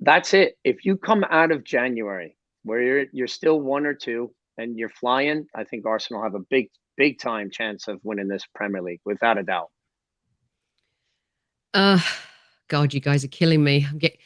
that's 0.00 0.34
it. 0.34 0.56
If 0.64 0.84
you 0.84 0.96
come 0.96 1.24
out 1.30 1.52
of 1.52 1.64
January 1.64 2.36
where 2.64 2.82
you're 2.82 3.04
you're 3.12 3.28
still 3.28 3.60
one 3.60 3.86
or 3.86 3.94
two 3.94 4.32
and 4.58 4.76
you're 4.78 4.88
flying, 4.88 5.46
I 5.54 5.64
think 5.64 5.86
Arsenal 5.86 6.22
have 6.22 6.34
a 6.34 6.40
big 6.50 6.70
big 6.96 7.18
time 7.18 7.50
chance 7.50 7.86
of 7.88 8.00
winning 8.02 8.28
this 8.28 8.44
Premier 8.54 8.82
League 8.82 9.00
without 9.04 9.38
a 9.38 9.42
doubt. 9.42 9.70
Uh, 11.72 12.00
God, 12.68 12.92
you 12.92 13.00
guys 13.00 13.24
are 13.24 13.28
killing 13.28 13.62
me. 13.62 13.86
I'm 13.88 13.98
get 13.98 14.18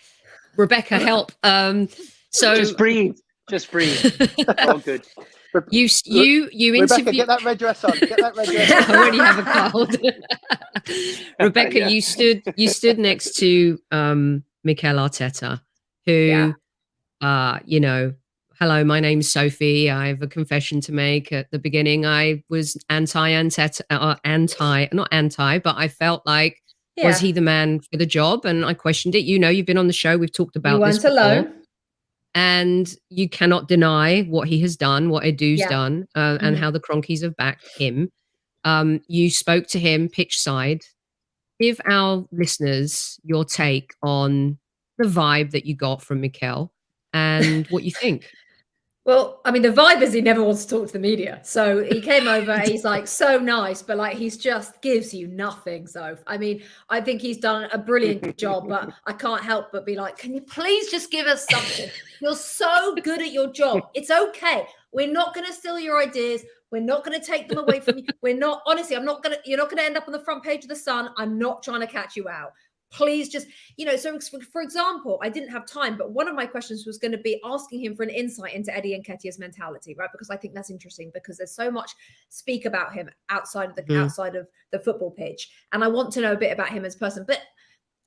Rebecca, 0.57 0.99
help. 0.99 1.33
Um, 1.43 1.89
so 2.31 2.55
just 2.55 2.79
breathe, 2.79 3.17
just 3.51 3.71
breathe. 3.71 4.05
All 4.59 4.79
good. 4.79 5.05
You 5.71 5.89
you 6.05 6.49
you 6.53 6.73
Rebecca, 6.73 7.13
get 7.13 7.27
that 7.29 7.43
red 7.45 7.59
dress 7.59 7.85
on. 7.85 7.93
Get 7.99 8.19
that 8.19 8.37
red 8.37 8.49
dress. 8.49 8.71
I 8.89 8.97
already 8.97 9.19
have 9.19 9.39
a 9.39 9.71
cold. 9.71 9.97
Rebecca, 11.41 11.79
Yeah. 11.81 11.89
you 11.89 12.01
stood 12.01 12.43
you 12.57 12.69
stood 12.69 12.99
next 12.99 13.37
to 13.37 13.79
um 13.91 14.45
Mikel 14.65 14.97
Arteta, 14.97 15.61
who 16.07 16.13
Yeah. 16.13 16.53
uh, 17.21 17.59
you 17.65 17.81
know, 17.81 18.15
hello, 18.59 18.85
my 18.85 19.01
name's 19.01 19.31
Sophie. 19.31 19.91
I 19.91 20.09
have 20.09 20.23
a 20.23 20.27
confession 20.27 20.81
to 20.83 20.93
make. 20.93 21.33
At 21.33 21.51
the 21.51 21.59
beginning, 21.59 22.07
I 22.07 22.43
was 22.49 22.77
anti 22.91 23.31
Anteta 23.31 23.83
uh, 23.91 24.17
anti, 24.25 24.87
not 24.93 25.09
anti, 25.13 25.59
but 25.59 25.77
I 25.77 25.89
felt 25.89 26.23
like 26.27 26.61
was 27.03 27.19
he 27.19 27.33
the 27.33 27.41
man 27.41 27.81
for 27.81 27.97
the 27.97 28.07
job? 28.07 28.45
And 28.45 28.65
I 28.65 28.73
questioned 28.75 29.15
it. 29.17 29.25
You 29.25 29.39
know, 29.39 29.49
you've 29.49 29.67
been 29.67 29.79
on 29.79 29.89
the 29.89 29.93
show, 29.93 30.17
we've 30.17 30.33
talked 30.33 30.55
about 30.57 30.79
you 30.81 30.87
this 30.87 30.99
before 30.99 31.11
alone. 31.11 31.53
And 32.35 32.93
you 33.11 33.29
cannot 33.29 33.69
deny 33.69 34.23
what 34.23 34.49
he 34.49 34.61
has 34.61 34.77
done, 34.77 35.09
what 35.09 35.25
Edu's 35.25 35.61
Yeah. 35.61 35.69
done, 35.69 36.07
uh, 36.17 36.39
and 36.41 36.57
Mhm. 36.57 36.59
how 36.59 36.71
the 36.71 36.81
Kroenkes 36.81 37.23
have 37.23 37.37
backed 37.37 37.69
him. 37.77 38.11
Um, 38.65 39.01
you 39.09 39.31
spoke 39.31 39.67
to 39.69 39.79
him 39.79 40.09
pitch 40.09 40.39
side. 40.39 40.81
Give 41.61 41.81
our 41.89 42.27
listeners 42.33 43.21
your 43.23 43.45
take 43.45 43.93
on 44.03 44.59
the 44.99 45.07
vibe 45.07 45.53
that 45.53 45.67
you 45.67 45.77
got 45.77 46.03
from 46.03 46.21
Mikel 46.21 46.73
and 47.13 47.67
what 47.69 47.85
you 47.85 47.93
think. 47.93 48.29
Well, 49.05 49.43
I 49.45 49.51
mean, 49.51 49.61
the 49.61 49.69
vibe 49.69 50.01
is 50.01 50.15
he 50.15 50.23
never 50.23 50.43
wants 50.43 50.65
to 50.65 50.77
talk 50.77 50.87
to 50.87 50.93
the 50.95 50.99
media. 50.99 51.41
So 51.43 51.85
he 51.85 52.01
came 52.01 52.27
over, 52.27 52.59
he's 52.61 52.85
like 52.85 53.07
so 53.23 53.39
nice, 53.39 53.83
but 53.83 53.99
like 53.99 54.17
he's 54.17 54.39
just 54.39 54.81
gives 54.81 55.13
you 55.13 55.27
nothing. 55.29 55.87
So 55.87 56.17
I 56.27 56.39
mean, 56.39 56.63
I 56.89 57.03
think 57.03 57.21
he's 57.21 57.37
done 57.37 57.69
a 57.73 57.79
brilliant 57.79 58.39
job, 58.39 58.67
but 58.67 58.91
I 59.05 59.13
can't 59.13 59.43
help 59.43 59.73
but 59.73 59.85
be 59.85 59.95
like, 59.95 60.17
can 60.17 60.33
you 60.33 60.41
please 60.41 60.91
just 60.91 61.11
give 61.11 61.27
us 61.27 61.47
something? 61.51 61.91
You're 62.21 62.35
so 62.35 62.95
good 62.95 63.21
at 63.21 63.31
your 63.31 63.53
job. 63.53 63.83
It's 63.93 64.11
okay. 64.11 64.67
We're 64.93 65.13
not 65.13 65.35
going 65.35 65.47
to 65.47 65.53
steal 65.53 65.79
your 65.79 66.01
ideas. 66.01 66.43
We're 66.71 66.81
not 66.81 67.05
going 67.05 67.19
to 67.21 67.25
take 67.25 67.49
them 67.49 67.59
away 67.59 67.81
from 67.81 67.99
you. 67.99 68.07
We're 68.23 68.37
not, 68.37 68.63
honestly, 68.67 68.97
I'm 68.97 69.05
not 69.05 69.23
going 69.23 69.37
to, 69.37 69.43
you're 69.49 69.59
not 69.59 69.69
going 69.69 69.79
to 69.79 69.85
end 69.85 69.97
up 69.97 70.09
on 70.09 70.13
the 70.13 70.21
front 70.21 70.43
page 70.43 70.65
of 70.65 70.69
the 70.69 70.77
Sun. 70.77 71.11
I'm 71.17 71.39
not 71.39 71.63
trying 71.63 71.81
to 71.81 71.87
catch 71.87 72.17
you 72.17 72.29
out. 72.29 72.53
Please 72.95 73.29
just, 73.29 73.49
you 73.77 73.85
know, 73.85 73.97
so 73.97 74.19
for, 74.53 74.63
example, 74.63 75.19
I 75.21 75.29
didn't 75.29 75.49
have 75.49 75.67
time, 75.67 75.99
but 75.99 76.13
one 76.13 76.29
of 76.29 76.35
my 76.37 76.47
questions 76.47 76.87
was 76.87 76.97
going 76.97 77.11
to 77.13 77.19
be 77.19 77.41
asking 77.45 77.85
him 77.85 77.97
for 77.97 78.05
an 78.05 78.11
insight 78.11 78.55
into 78.55 78.75
Eddie 78.75 78.97
Nketiah's 78.97 79.39
mentality, 79.39 79.97
right? 79.99 80.09
Because 80.13 80.31
I 80.31 80.37
think 80.37 80.55
that's 80.55 80.71
interesting 80.71 81.11
because 81.13 81.37
there's 81.39 81.55
so 81.55 81.71
much 81.73 81.91
speak 82.29 82.67
about 82.67 82.93
him 82.95 83.11
outside 83.31 83.71
of 83.71 83.75
the 83.77 83.83
Mm. 83.83 84.05
outside 84.05 84.37
of 84.37 84.47
the 84.71 84.79
football 84.79 85.11
pitch, 85.11 85.51
and 85.73 85.83
I 85.83 85.89
want 85.89 86.13
to 86.13 86.21
know 86.21 86.33
a 86.33 86.37
bit 86.37 86.53
about 86.53 86.69
him 86.71 86.85
as 86.85 86.95
a 86.95 86.99
person. 86.99 87.25
But 87.27 87.41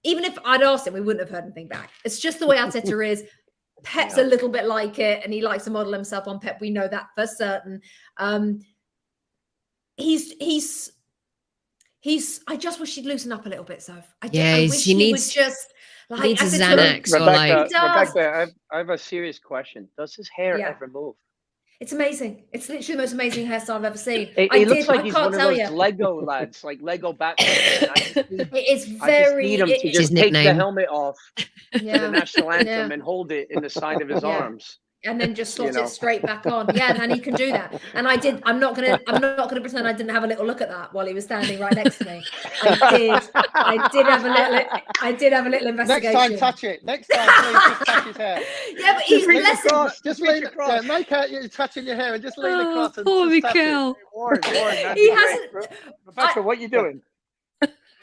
even 0.04 0.24
if 0.24 0.38
I'd 0.46 0.64
asked 0.64 0.88
him, 0.88 0.94
we 0.94 1.02
wouldn't 1.02 1.28
have 1.28 1.36
heard 1.36 1.44
anything 1.44 1.68
back. 1.68 1.92
It's 2.06 2.20
just 2.20 2.40
the 2.40 2.48
way 2.48 2.58
Arteta 2.58 3.06
is. 3.12 3.26
Pep's 3.84 4.18
a 4.18 4.24
little 4.24 4.50
bit 4.50 4.66
like 4.66 5.00
it, 5.00 5.22
and 5.24 5.34
he 5.34 5.42
likes 5.42 5.66
to 5.66 5.70
model 5.70 5.94
himself 5.94 6.28
on 6.28 6.40
Pep. 6.40 6.60
We 6.62 6.70
know 6.70 6.88
that 6.88 7.10
for 7.14 7.28
certain. 7.28 7.82
Um, 8.18 8.62
he's 9.98 10.32
he's 10.40 10.92
he's. 12.00 12.42
I 12.48 12.56
just 12.58 12.80
wish 12.80 12.96
he'd 12.96 13.06
loosen 13.06 13.32
up 13.32 13.46
a 13.46 13.50
little 13.50 13.66
bit, 13.66 13.82
Soph. 13.82 14.14
I, 14.22 14.28
ju- 14.30 14.38
Yeah, 14.40 14.56
I 14.56 14.60
wish 14.70 14.84
he 14.84 14.92
he, 14.92 14.98
needs- 14.98 15.28
would 15.36 15.44
just 15.44 15.74
like 16.10 16.22
needs 16.22 16.42
I 16.42 16.46
a 16.46 16.50
said 16.50 16.76
to 16.76 16.82
Xanax 16.82 17.14
or 17.14 17.20
like- 17.20 17.50
Rebecca, 17.52 17.70
He. 17.70 18.00
Rebecca, 18.00 18.20
I 18.36 18.40
have, 18.40 18.50
I 18.72 18.78
have 18.80 18.90
a 18.90 18.98
serious 18.98 19.40
question. 19.40 19.88
Does 19.98 20.16
his 20.16 20.30
hair 20.30 20.58
Yeah. 20.60 20.70
ever 20.70 20.88
move? 20.88 21.16
It's 21.80 21.92
amazing. 21.92 22.46
It's 22.52 22.70
literally 22.70 22.96
the 22.96 23.04
most 23.04 23.14
amazing 23.14 23.46
hairstyle 23.46 23.76
I've 23.76 23.84
ever 23.84 23.98
seen. 24.00 24.30
It, 24.36 24.50
I 24.52 24.58
it 24.58 24.68
looks 24.68 24.80
did. 24.82 24.88
like 24.88 25.00
I 25.02 25.04
he's 25.04 25.14
one 25.14 25.26
of 25.26 25.34
those 25.34 25.58
you. 25.60 25.68
Lego 25.68 26.20
lads, 26.24 26.64
like 26.64 26.80
Lego 26.82 27.14
Batman. 27.14 27.48
And 27.82 27.92
I 27.92 27.96
just 28.00 28.16
need, 28.32 28.42
It 28.52 28.68
is 28.68 28.98
I 29.00 29.22
just 29.22 29.36
need 29.36 29.60
him 29.60 29.68
to 29.68 29.74
it- 29.76 29.82
his 29.84 29.96
just 29.98 30.16
take 30.16 30.34
the 30.34 30.54
helmet 30.56 30.88
off, 30.90 31.18
the 31.74 32.10
national 32.10 32.52
anthem, 32.52 32.68
Yeah. 32.68 32.94
and 32.94 33.00
hold 33.04 33.32
it 33.32 33.50
in 33.52 33.62
the 33.62 33.70
side 33.70 34.02
of 34.02 34.10
his 34.10 34.24
Yeah. 34.24 34.30
arms. 34.30 34.80
And 35.08 35.20
then 35.20 35.34
just 35.34 35.56
slot 35.56 35.74
know. 35.74 35.84
it 35.84 35.90
straight 35.90 36.22
back 36.22 36.46
on. 36.46 36.68
Yeah, 36.76 36.98
and 37.02 37.12
he 37.12 37.20
can 37.20 37.34
do 37.36 37.52
that. 37.52 37.82
And 37.94 38.08
I 38.08 38.18
did. 38.18 38.42
I'm 38.46 38.60
not 38.60 38.76
gonna. 38.76 39.00
I'm 39.08 39.22
not 39.22 39.50
gonna 39.50 39.62
pretend 39.62 39.88
I 39.88 39.94
didn't 39.94 40.12
have 40.14 40.24
a 40.24 40.28
little 40.28 40.46
look 40.46 40.62
at 40.62 40.70
that 40.70 40.94
while 40.94 41.06
he 41.06 41.14
was 41.14 41.24
standing 41.24 41.60
right 41.60 41.74
next 41.74 41.98
to 42.00 42.06
me. 42.06 42.24
I 42.64 42.98
did. 42.98 43.30
I 43.54 43.88
did 43.92 44.06
have 44.06 44.26
a 44.26 44.30
little. 44.30 44.82
I 45.02 45.12
did 45.12 45.34
have 45.34 45.46
a 45.46 45.50
little 45.50 45.68
investigation. 45.70 46.14
Next 46.14 46.30
time, 46.30 46.38
touch 46.38 46.64
it. 46.64 46.84
Next 46.86 47.08
time, 47.08 47.28
please 47.28 47.54
just 47.78 47.86
touch 47.86 48.04
his 48.06 48.18
hair. 48.18 48.42
yeah, 48.78 48.94
but 48.96 49.04
he's 49.04 49.20
Just 49.20 49.28
lean 49.30 49.44
listen. 49.44 49.68
across. 49.68 50.02
Just 50.02 50.22
reach 50.22 50.32
lean, 50.32 50.44
across. 50.46 50.70
yeah, 50.84 50.88
make 50.88 51.12
out 51.12 51.30
you're 51.32 51.48
touching 51.48 51.86
your 51.86 51.96
hair 51.96 52.14
and 52.14 52.22
just 52.24 52.38
lean 52.38 52.54
Oh, 52.54 52.72
across 52.72 52.98
and 52.98 53.06
poor 53.06 53.30
just 53.30 53.42
tap 53.44 53.56
it. 53.56 53.60
Mikel. 53.66 53.98
Warren, 54.14 54.40
Warren, 54.54 54.76
that'd 54.76 54.98
He 54.98 55.08
great. 55.10 55.18
hasn't- 55.20 55.54
Re- 55.54 55.66
Rebecca, 56.06 56.42
what 56.42 56.60
you 56.60 56.68
doing? 56.68 57.02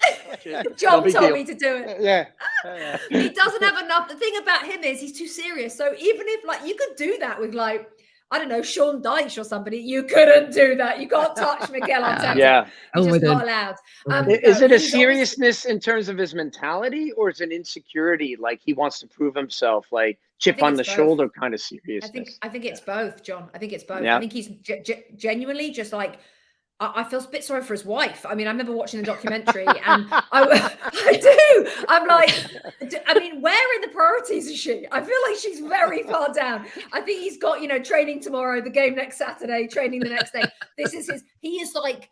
No 0.47 0.63
John 0.77 1.03
big 1.05 1.15
told 1.15 1.27
deal. 1.27 1.33
me 1.35 1.45
to 1.45 1.55
do 1.55 1.77
it. 1.77 1.97
Yeah. 2.01 2.27
He 3.11 3.29
doesn't 3.31 3.63
have 3.63 3.83
enough. 3.83 4.09
The 4.09 4.17
thing 4.17 4.37
about 4.43 4.65
him 4.67 4.83
is 4.85 5.01
he's 5.01 5.17
too 5.19 5.27
serious. 5.29 5.77
So 5.77 5.95
even 5.99 6.27
if 6.29 6.45
like 6.47 6.67
you 6.67 6.75
could 6.75 6.97
do 6.97 7.17
that 7.21 7.41
with 7.41 7.55
like. 7.55 7.89
I 8.31 8.39
don't 8.39 8.49
know, 8.49 8.63
Sean 8.63 9.01
Dyche 9.01 9.39
or 9.41 9.45
somebody. 9.45 9.77
You 9.79 10.03
couldn't 10.03 10.51
do 10.53 10.75
that. 10.77 10.99
You 10.99 11.07
can't 11.07 11.37
touch 11.37 11.71
Miguel 11.71 12.03
Arteta. 12.11 12.35
Yeah. 12.35 12.67
You're 12.97 13.05
Oh, 13.05 13.09
just 13.11 13.23
not 13.23 13.43
allowed. 13.43 13.75
Oh, 14.09 14.13
Um, 14.13 14.31
Is 14.31 14.59
no, 14.61 14.65
it 14.65 14.73
a 14.73 14.79
seriousness 14.81 15.67
in 15.67 15.79
terms 15.79 16.09
of 16.09 16.17
his 16.19 16.35
mentality, 16.35 17.13
or 17.13 17.31
is 17.31 17.41
it 17.43 17.53
insecurity, 17.53 18.35
like 18.41 18.61
he 18.65 18.73
wants 18.73 18.99
to 19.01 19.07
prove 19.07 19.37
himself, 19.37 19.87
like 19.93 20.19
chip 20.41 20.63
on 20.65 20.73
the 20.75 20.79
both. 20.83 20.87
shoulder 20.87 21.29
kind 21.29 21.55
of 21.55 21.61
I 22.03 22.09
think 22.09 22.31
I 22.43 22.49
think 22.49 22.65
it's 22.65 22.81
both, 22.81 23.23
John. 23.23 23.51
I 23.55 23.59
think 23.59 23.73
it's 23.73 23.85
both. 23.85 24.03
Yeah. 24.03 24.17
I 24.17 24.21
think 24.21 24.33
he's 24.33 24.49
ge- 24.49 24.83
ge- 24.83 25.05
genuinely 25.17 25.71
just 25.71 25.93
like 25.93 26.19
I, 26.81 27.03
I 27.03 27.05
feel 27.05 27.21
a 27.21 27.29
bit 27.29 27.45
sorry 27.45 27.63
for 27.63 27.73
his 27.75 27.85
wife. 27.85 28.25
I 28.29 28.35
mean, 28.35 28.47
I 28.47 28.51
remember 28.51 28.73
watching 28.73 29.01
the 29.01 29.07
documentary, 29.07 29.67
and 29.67 30.07
I, 30.11 30.27
I 30.83 31.17
do. 31.17 31.71
I'm 31.89 32.07
like, 32.07 32.35
I 33.07 33.19
mean, 33.19 33.41
where 33.41 33.75
in 33.77 33.81
the 33.83 33.89
priorities 33.89 34.47
is 34.47 34.59
she? 34.59 34.87
I 34.91 35.01
feel 35.01 35.17
like 35.29 35.39
she's 35.39 35.61
very 35.61 36.03
far 36.03 36.33
down. 36.33 36.67
I 36.93 37.01
think 37.01 37.21
he's 37.21 37.39
got 37.39 37.61
you 37.63 37.69
know 37.69 37.79
training 37.79 38.21
tomorrow, 38.21 38.61
the 38.61 38.71
game 38.71 38.95
next 38.95 39.19
Saturday, 39.19 39.67
training 39.69 40.01
the 40.01 40.11
next 40.11 40.33
day. 40.33 40.45
This 40.77 40.95
is 40.95 41.11
his. 41.11 41.23
He 41.41 41.61
is 41.61 41.75
like. 41.75 42.11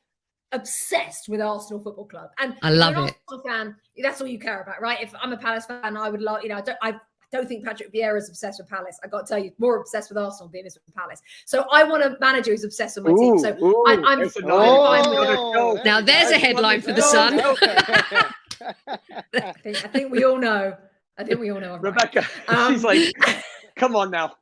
obsessed 0.52 1.30
with 1.30 1.40
Arsenal 1.40 1.82
Football 1.82 2.04
Club. 2.04 2.28
And 2.38 2.54
I 2.60 2.68
love 2.68 2.92
it. 2.98 3.16
Arsenal 3.26 3.42
fan, 3.42 3.76
that's 4.02 4.20
all 4.20 4.26
you 4.26 4.38
care 4.38 4.60
about, 4.60 4.82
right? 4.82 5.00
If 5.00 5.14
I'm 5.18 5.32
a 5.32 5.36
Palace 5.38 5.64
fan, 5.64 5.96
I 5.96 6.10
would 6.10 6.20
love, 6.20 6.42
you 6.42 6.50
know, 6.50 6.56
I 6.56 6.60
don't, 6.60 6.78
I 6.82 7.00
don't 7.32 7.48
think 7.48 7.64
Patrick 7.64 7.92
Vieira 7.92 8.18
is 8.18 8.28
obsessed 8.28 8.60
with 8.60 8.68
Palace. 8.68 8.98
I 9.02 9.08
got 9.08 9.26
to 9.26 9.32
tell 9.34 9.42
you, 9.42 9.52
more 9.58 9.76
obsessed 9.80 10.10
with 10.10 10.18
Arsenal 10.18 10.48
than 10.48 10.60
he 10.62 10.66
is 10.66 10.78
with 10.86 10.94
Palace. 10.94 11.22
So 11.46 11.64
I 11.72 11.82
want 11.84 12.02
a 12.02 12.16
manager 12.20 12.50
who's 12.52 12.62
obsessed 12.64 12.96
with 12.96 13.06
my 13.06 13.14
team. 13.18 13.38
So 13.38 13.56
ooh, 13.62 13.84
I- 13.86 13.92
I'm- 13.92 14.04
I'm 14.04 14.18
another- 14.20 14.30
fine 14.30 15.10
with 15.10 15.18
another 15.18 15.36
Oh, 15.38 15.76
show. 15.76 15.82
Now 15.82 16.00
there's 16.00 16.30
a 16.30 16.38
headline 16.38 16.80
for 16.82 16.92
the 16.92 17.02
Sun. 17.02 17.40
I 18.60 19.52
think, 19.62 19.84
I 19.84 19.88
think 19.88 20.12
we 20.12 20.24
all 20.24 20.38
know. 20.38 20.76
I 21.18 21.24
think 21.24 21.40
we 21.40 21.50
all 21.50 21.60
know. 21.60 21.74
I'm 21.74 21.82
right. 21.82 21.92
Rebecca, 21.94 22.24
Um, 22.48 22.74
she's 22.74 22.84
like, 22.84 23.12
come 23.76 23.96
on 23.96 24.10
now, 24.10 24.32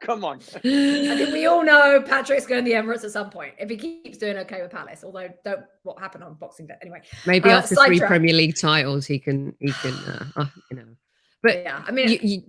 come 0.00 0.24
on. 0.24 0.36
I 0.56 0.60
think 0.60 1.32
we 1.32 1.46
all 1.46 1.64
know 1.64 2.02
Patrick's 2.02 2.46
going 2.46 2.64
to 2.64 2.70
the 2.70 2.76
Emirates 2.76 3.04
at 3.04 3.10
some 3.12 3.30
point 3.30 3.54
if 3.58 3.68
he 3.70 3.76
keeps 3.76 4.18
doing 4.18 4.36
okay 4.38 4.60
with 4.62 4.70
Palace. 4.70 5.02
Although, 5.04 5.28
don't 5.44 5.62
what 5.82 5.98
happened 5.98 6.24
on 6.24 6.34
Boxing 6.34 6.66
Day 6.66 6.74
anyway. 6.82 7.00
Maybe 7.26 7.48
Uh, 7.50 7.58
after 7.58 7.74
three 7.74 7.96
sidetrack. 7.98 8.08
Premier 8.08 8.34
League 8.34 8.56
titles, 8.58 9.06
he 9.06 9.18
can 9.18 9.54
he 9.60 9.72
can 9.72 9.92
uh, 9.94 10.24
uh, 10.36 10.46
you 10.70 10.76
know. 10.76 10.84
But 11.42 11.62
yeah, 11.62 11.82
I 11.86 11.90
mean, 11.90 12.08
you, 12.08 12.18
you, 12.22 12.42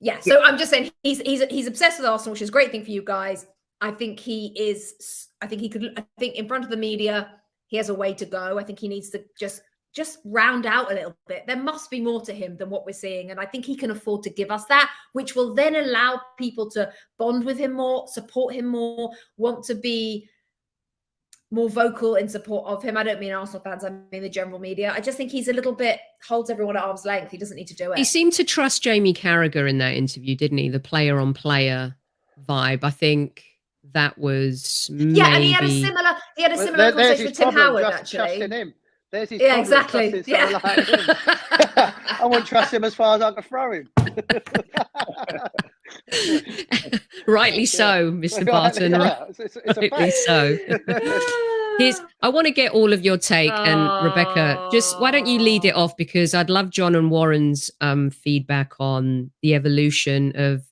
yeah. 0.00 0.20
So 0.20 0.42
I'm 0.42 0.58
just 0.58 0.70
saying 0.70 0.90
he's 1.02 1.20
he's 1.20 1.42
he's 1.44 1.66
obsessed 1.66 1.98
with 1.98 2.06
Arsenal, 2.06 2.32
which 2.32 2.42
is 2.42 2.48
a 2.48 2.52
great 2.52 2.70
thing 2.70 2.84
for 2.84 2.90
you 2.90 3.02
guys. 3.02 3.46
I 3.80 3.90
think 3.90 4.18
he 4.20 4.46
is. 4.56 5.28
I 5.42 5.46
think 5.46 5.60
he 5.60 5.68
could. 5.68 5.92
I 5.96 6.04
think 6.18 6.36
in 6.36 6.48
front 6.48 6.64
of 6.64 6.70
the 6.70 6.76
media, 6.76 7.30
he 7.66 7.76
has 7.76 7.88
a 7.88 7.94
way 7.94 8.14
to 8.14 8.24
go. 8.24 8.58
I 8.58 8.64
think 8.64 8.78
he 8.78 8.88
needs 8.88 9.10
to 9.10 9.24
just 9.38 9.62
just 9.94 10.18
round 10.26 10.66
out 10.66 10.92
a 10.92 10.94
little 10.94 11.16
bit. 11.26 11.44
There 11.46 11.56
must 11.56 11.90
be 11.90 12.00
more 12.00 12.20
to 12.22 12.32
him 12.32 12.56
than 12.58 12.68
what 12.68 12.84
we're 12.84 12.92
seeing, 12.92 13.30
and 13.30 13.40
I 13.40 13.46
think 13.46 13.64
he 13.64 13.76
can 13.76 13.90
afford 13.90 14.22
to 14.24 14.30
give 14.30 14.50
us 14.50 14.66
that, 14.66 14.90
which 15.14 15.34
will 15.34 15.54
then 15.54 15.76
allow 15.76 16.20
people 16.38 16.70
to 16.72 16.92
bond 17.18 17.44
with 17.44 17.58
him 17.58 17.72
more, 17.72 18.06
support 18.08 18.54
him 18.54 18.66
more, 18.66 19.10
want 19.38 19.64
to 19.64 19.74
be 19.74 20.28
more 21.50 21.68
vocal 21.70 22.16
in 22.16 22.28
support 22.28 22.66
of 22.66 22.82
him. 22.82 22.96
I 22.96 23.02
don't 23.04 23.20
mean 23.20 23.32
Arsenal 23.32 23.60
fans, 23.62 23.84
I 23.84 23.90
mean 24.10 24.22
the 24.22 24.28
general 24.28 24.58
media. 24.58 24.92
I 24.94 25.00
just 25.00 25.16
think 25.16 25.30
he's 25.30 25.48
a 25.48 25.52
little 25.52 25.72
bit 25.72 26.00
holds 26.26 26.50
everyone 26.50 26.76
at 26.76 26.82
arm's 26.82 27.04
length. 27.04 27.30
He 27.30 27.38
doesn't 27.38 27.56
need 27.56 27.68
to 27.68 27.74
do 27.76 27.92
it. 27.92 27.98
he 27.98 28.04
seemed 28.04 28.32
to 28.34 28.44
trust 28.44 28.82
Jamie 28.82 29.14
Carragher 29.14 29.68
in 29.68 29.78
that 29.78 29.94
interview, 29.94 30.34
didn't 30.36 30.58
he? 30.58 30.68
The 30.68 30.80
player 30.80 31.18
on 31.20 31.34
player 31.34 31.94
vibe. 32.48 32.82
I 32.82 32.90
think 32.90 33.44
that 33.92 34.18
was 34.18 34.90
Yeah, 34.92 35.28
and 35.34 35.44
he 35.44 35.52
had 35.52 35.62
a 35.64 35.68
similar 35.68 36.16
he 36.36 36.42
had 36.42 36.52
a 36.52 36.56
Well, 36.56 36.64
similar 36.66 36.84
there- 36.84 36.92
conversation 36.92 37.26
with 37.26 37.36
Tim 37.36 37.52
problem, 37.52 37.62
Howard 37.64 37.82
just 37.82 37.98
actually. 38.00 38.18
trusting 38.38 38.50
him. 38.50 38.74
There's 39.12 39.28
his 39.30 39.40
Yeah, 39.40 39.46
problem, 39.54 39.60
exactly. 39.62 40.10
trusting 40.10 40.34
Yeah. 40.34 40.60
like 40.64 40.88
him. 40.88 41.94
I 42.20 42.26
won't 42.26 42.44
trust 42.46 42.74
him 42.74 42.82
as 42.82 42.94
far 42.94 43.14
as 43.14 43.22
I 43.22 43.30
can 43.30 43.42
throw 43.44 43.72
him. 43.72 43.88
Rightly 47.26 47.66
so, 47.66 48.12
Mr. 48.12 48.46
Barton. 48.46 48.92
Yeah, 48.92 49.24
it's, 49.28 49.40
it's, 49.40 49.56
it's 49.56 49.78
Rightly 49.78 50.10
so. 50.10 50.58
Here's 51.78 52.00
I 52.22 52.30
want 52.30 52.46
to 52.46 52.52
get 52.52 52.72
all 52.72 52.92
of 52.92 53.04
your 53.04 53.18
take 53.18 53.52
and 53.52 54.04
Rebecca, 54.04 54.68
just 54.72 54.98
why 54.98 55.10
don't 55.10 55.26
you 55.26 55.38
lead 55.38 55.64
it 55.64 55.74
off 55.74 55.96
because 55.96 56.32
I'd 56.32 56.48
love 56.48 56.70
John 56.70 56.94
and 56.94 57.10
Warren's 57.10 57.70
um, 57.80 58.10
feedback 58.10 58.72
on 58.80 59.30
the 59.42 59.54
evolution 59.54 60.32
of 60.36 60.62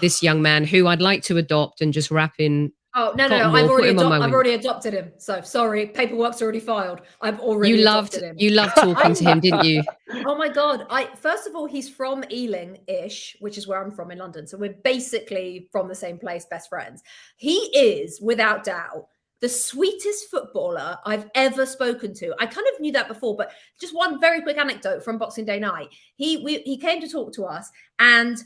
this 0.00 0.22
young 0.22 0.42
man 0.42 0.64
who 0.64 0.88
I'd 0.88 1.00
like 1.00 1.22
to 1.24 1.36
adopt 1.36 1.80
and 1.80 1.92
just 1.92 2.10
wrap 2.10 2.34
in. 2.38 2.72
Oh 3.00 3.12
no, 3.16 3.28
no, 3.28 3.38
no! 3.38 3.54
I've 3.54 3.70
already, 3.70 3.96
I've 3.96 4.32
already 4.32 4.54
adopted 4.54 4.92
him. 4.92 5.12
So 5.18 5.40
sorry, 5.40 5.86
paperwork's 5.86 6.42
already 6.42 6.58
filed. 6.58 7.00
I've 7.20 7.38
already 7.38 7.76
You 7.76 7.84
loved 7.84 8.14
adopted 8.14 8.30
him. 8.30 8.36
you 8.40 8.50
loved 8.50 8.74
talking 8.76 9.14
to 9.14 9.24
him, 9.24 9.38
didn't 9.38 9.64
you? 9.64 9.84
Oh 10.26 10.36
my 10.36 10.48
god! 10.48 10.84
I 10.90 11.08
first 11.14 11.46
of 11.46 11.54
all, 11.54 11.66
he's 11.66 11.88
from 11.88 12.24
Ealing-ish, 12.28 13.36
which 13.38 13.56
is 13.56 13.68
where 13.68 13.80
I'm 13.80 13.92
from 13.92 14.10
in 14.10 14.18
London. 14.18 14.48
So 14.48 14.58
we're 14.58 14.74
basically 14.82 15.68
from 15.70 15.86
the 15.86 15.94
same 15.94 16.18
place, 16.18 16.44
best 16.46 16.68
friends. 16.68 17.04
He 17.36 17.58
is, 17.76 18.20
without 18.20 18.64
doubt, 18.64 19.06
the 19.40 19.48
sweetest 19.48 20.28
footballer 20.28 20.98
I've 21.06 21.30
ever 21.36 21.66
spoken 21.66 22.12
to. 22.14 22.34
I 22.40 22.46
kind 22.46 22.66
of 22.74 22.80
knew 22.80 22.90
that 22.92 23.06
before, 23.06 23.36
but 23.36 23.52
just 23.80 23.94
one 23.94 24.20
very 24.20 24.42
quick 24.42 24.58
anecdote 24.58 25.04
from 25.04 25.18
Boxing 25.18 25.44
Day 25.44 25.60
night. 25.60 25.90
He 26.16 26.38
we, 26.38 26.58
he 26.62 26.76
came 26.76 27.00
to 27.00 27.08
talk 27.08 27.32
to 27.34 27.44
us, 27.44 27.70
and 28.00 28.42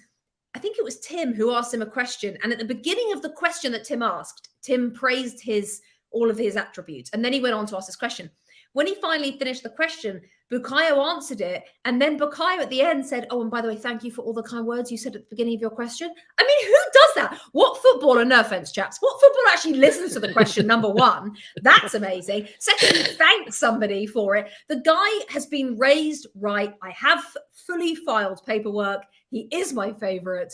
I 0.54 0.58
think 0.58 0.78
it 0.78 0.84
was 0.84 1.00
Tim 1.00 1.34
who 1.34 1.52
asked 1.52 1.72
him 1.72 1.82
a 1.82 1.86
question. 1.86 2.36
And 2.42 2.52
at 2.52 2.58
the 2.58 2.64
beginning 2.64 3.12
of 3.12 3.22
the 3.22 3.30
question 3.30 3.72
that 3.72 3.84
Tim 3.84 4.02
asked, 4.02 4.50
Tim 4.62 4.92
praised 4.92 5.42
his 5.42 5.80
all 6.10 6.30
of 6.30 6.36
his 6.36 6.56
attributes, 6.56 7.10
and 7.14 7.24
then 7.24 7.32
he 7.32 7.40
went 7.40 7.54
on 7.54 7.64
to 7.66 7.76
ask 7.76 7.86
this 7.86 7.96
question. 7.96 8.30
When 8.74 8.86
he 8.86 8.94
finally 8.96 9.38
finished 9.38 9.62
the 9.62 9.70
question, 9.70 10.20
Bukayo 10.52 11.02
answered 11.14 11.40
it, 11.40 11.64
and 11.86 12.00
then 12.00 12.18
Bukayo 12.18 12.58
at 12.58 12.68
the 12.68 12.82
end 12.82 13.06
said, 13.06 13.26
"Oh, 13.30 13.40
and 13.40 13.50
by 13.50 13.62
the 13.62 13.68
way, 13.68 13.76
thank 13.76 14.04
you 14.04 14.10
for 14.10 14.20
all 14.22 14.34
the 14.34 14.42
kind 14.42 14.66
words 14.66 14.90
you 14.92 14.98
said 14.98 15.16
at 15.16 15.22
the 15.22 15.30
beginning 15.30 15.54
of 15.54 15.62
your 15.62 15.70
question." 15.70 16.12
I 16.38 16.42
mean, 16.42 16.66
who 16.66 16.78
does 16.92 17.14
that? 17.16 17.40
What 17.52 17.80
footballer? 17.80 18.24
No 18.26 18.40
offense, 18.40 18.70
chaps. 18.70 18.98
What 19.00 19.18
footballer 19.18 19.48
actually 19.50 19.74
listens 19.74 20.12
to 20.12 20.20
the 20.20 20.32
question? 20.32 20.66
Number 20.66 20.90
one, 21.08 21.34
that's 21.62 21.94
amazing. 21.94 22.48
Secondly, 22.58 23.02
thanks 23.14 23.56
somebody 23.56 24.06
for 24.06 24.36
it. 24.36 24.50
The 24.68 24.80
guy 24.80 25.24
has 25.32 25.46
been 25.46 25.78
raised 25.78 26.26
right. 26.34 26.74
I 26.82 26.90
have 26.90 27.24
fully 27.66 27.94
filed 27.94 28.44
paperwork. 28.44 29.04
He 29.30 29.48
is 29.50 29.72
my 29.72 29.92
favorite. 29.94 30.52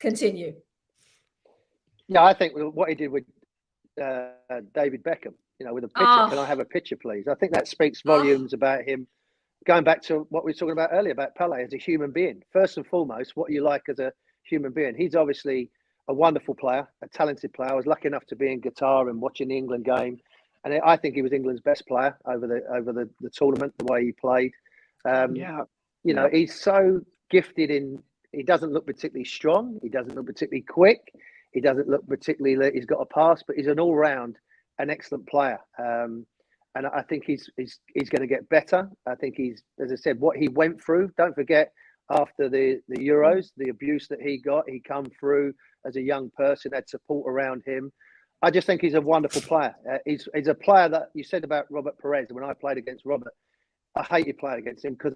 Continue. 0.00 0.54
Yeah, 2.08 2.24
I 2.24 2.32
think 2.32 2.54
what 2.56 2.88
he 2.88 2.94
did 2.94 3.08
with 3.08 3.24
uh, 4.02 4.28
David 4.74 5.02
Beckham, 5.02 5.34
you 5.58 5.66
know, 5.66 5.74
with 5.74 5.84
a 5.84 5.88
picture. 5.88 6.04
Oh. 6.06 6.28
Can 6.30 6.38
I 6.38 6.46
have 6.46 6.60
a 6.60 6.64
picture, 6.64 6.96
please? 6.96 7.26
I 7.28 7.34
think 7.34 7.52
that 7.52 7.68
speaks 7.68 8.00
Oh. 8.06 8.16
volumes 8.18 8.54
about 8.54 8.82
him. 8.84 9.06
Going 9.66 9.84
back 9.84 10.02
to 10.02 10.26
what 10.28 10.44
we 10.44 10.50
were 10.50 10.54
talking 10.54 10.72
about 10.72 10.90
earlier 10.92 11.12
about 11.12 11.34
Pele 11.34 11.62
as 11.62 11.72
a 11.72 11.78
human 11.78 12.10
being. 12.10 12.42
First 12.52 12.76
and 12.76 12.86
foremost, 12.86 13.32
what 13.34 13.50
you 13.50 13.62
like 13.62 13.84
as 13.88 13.98
a 13.98 14.12
human 14.42 14.72
being. 14.72 14.94
He's 14.96 15.14
obviously 15.14 15.70
a 16.08 16.14
wonderful 16.14 16.54
player, 16.54 16.86
a 17.02 17.08
talented 17.08 17.52
player. 17.54 17.70
I 17.70 17.74
was 17.74 17.86
lucky 17.86 18.08
enough 18.08 18.26
to 18.26 18.36
be 18.36 18.52
in 18.52 18.60
Qatar 18.60 19.08
and 19.08 19.20
watching 19.20 19.48
the 19.48 19.56
England 19.56 19.84
game, 19.86 20.18
and 20.64 20.78
I 20.84 20.96
think 20.96 21.14
he 21.14 21.22
was 21.22 21.32
England's 21.32 21.62
best 21.62 21.86
player 21.86 22.16
over 22.26 22.46
the 22.46 22.60
over 22.74 22.92
the, 22.92 23.08
the 23.20 23.30
tournament. 23.30 23.72
The 23.78 23.86
way 23.86 24.04
he 24.04 24.12
played, 24.12 24.52
um, 25.06 25.34
Yeah, 25.34 25.62
you 26.02 26.14
know, 26.14 26.28
he's 26.30 26.54
so 26.54 27.00
gifted 27.30 27.70
in. 27.70 28.02
He 28.32 28.42
doesn't 28.42 28.72
look 28.72 28.86
particularly 28.86 29.24
strong. 29.24 29.78
He 29.82 29.88
doesn't 29.88 30.14
look 30.14 30.26
particularly 30.26 30.64
quick. 30.68 31.00
He 31.52 31.60
doesn't 31.60 31.88
look 31.88 32.06
particularly. 32.06 32.70
He's 32.74 32.84
got 32.84 33.00
a 33.00 33.06
pass, 33.06 33.42
but 33.46 33.56
he's 33.56 33.68
an 33.68 33.78
all-round, 33.78 34.36
an 34.78 34.90
excellent 34.90 35.26
player. 35.28 35.58
Um, 35.78 36.26
and 36.74 36.86
I 36.86 37.02
think 37.02 37.24
he's 37.24 37.48
he's 37.56 37.78
he's 37.94 38.08
going 38.08 38.22
to 38.22 38.26
get 38.34 38.48
better. 38.48 38.88
I 39.06 39.14
think 39.14 39.34
he's, 39.36 39.62
as 39.80 39.92
I 39.92 39.96
said, 39.96 40.20
what 40.20 40.36
he 40.36 40.48
went 40.48 40.82
through. 40.82 41.10
Don't 41.16 41.34
forget, 41.34 41.72
after 42.10 42.48
the 42.48 42.80
the 42.88 42.98
Euros, 42.98 43.50
the 43.56 43.70
abuse 43.70 44.08
that 44.08 44.20
he 44.20 44.38
got, 44.38 44.68
he 44.68 44.80
come 44.80 45.06
through 45.18 45.54
as 45.86 45.96
a 45.96 46.02
young 46.02 46.30
person, 46.36 46.72
had 46.74 46.88
support 46.88 47.30
around 47.32 47.62
him. 47.66 47.92
I 48.42 48.50
just 48.50 48.66
think 48.66 48.80
he's 48.82 48.94
a 48.94 49.00
wonderful 49.00 49.42
player. 49.42 49.74
Uh, 49.90 49.98
he's 50.04 50.28
he's 50.34 50.48
a 50.48 50.54
player 50.54 50.88
that 50.88 51.10
you 51.14 51.24
said 51.24 51.44
about 51.44 51.66
Robert 51.70 51.98
Pires. 52.00 52.28
When 52.30 52.44
I 52.44 52.52
played 52.54 52.78
against 52.78 53.04
Robert, 53.06 53.32
I 53.96 54.02
hated 54.02 54.38
playing 54.38 54.58
against 54.58 54.84
him 54.84 54.94
because 54.94 55.14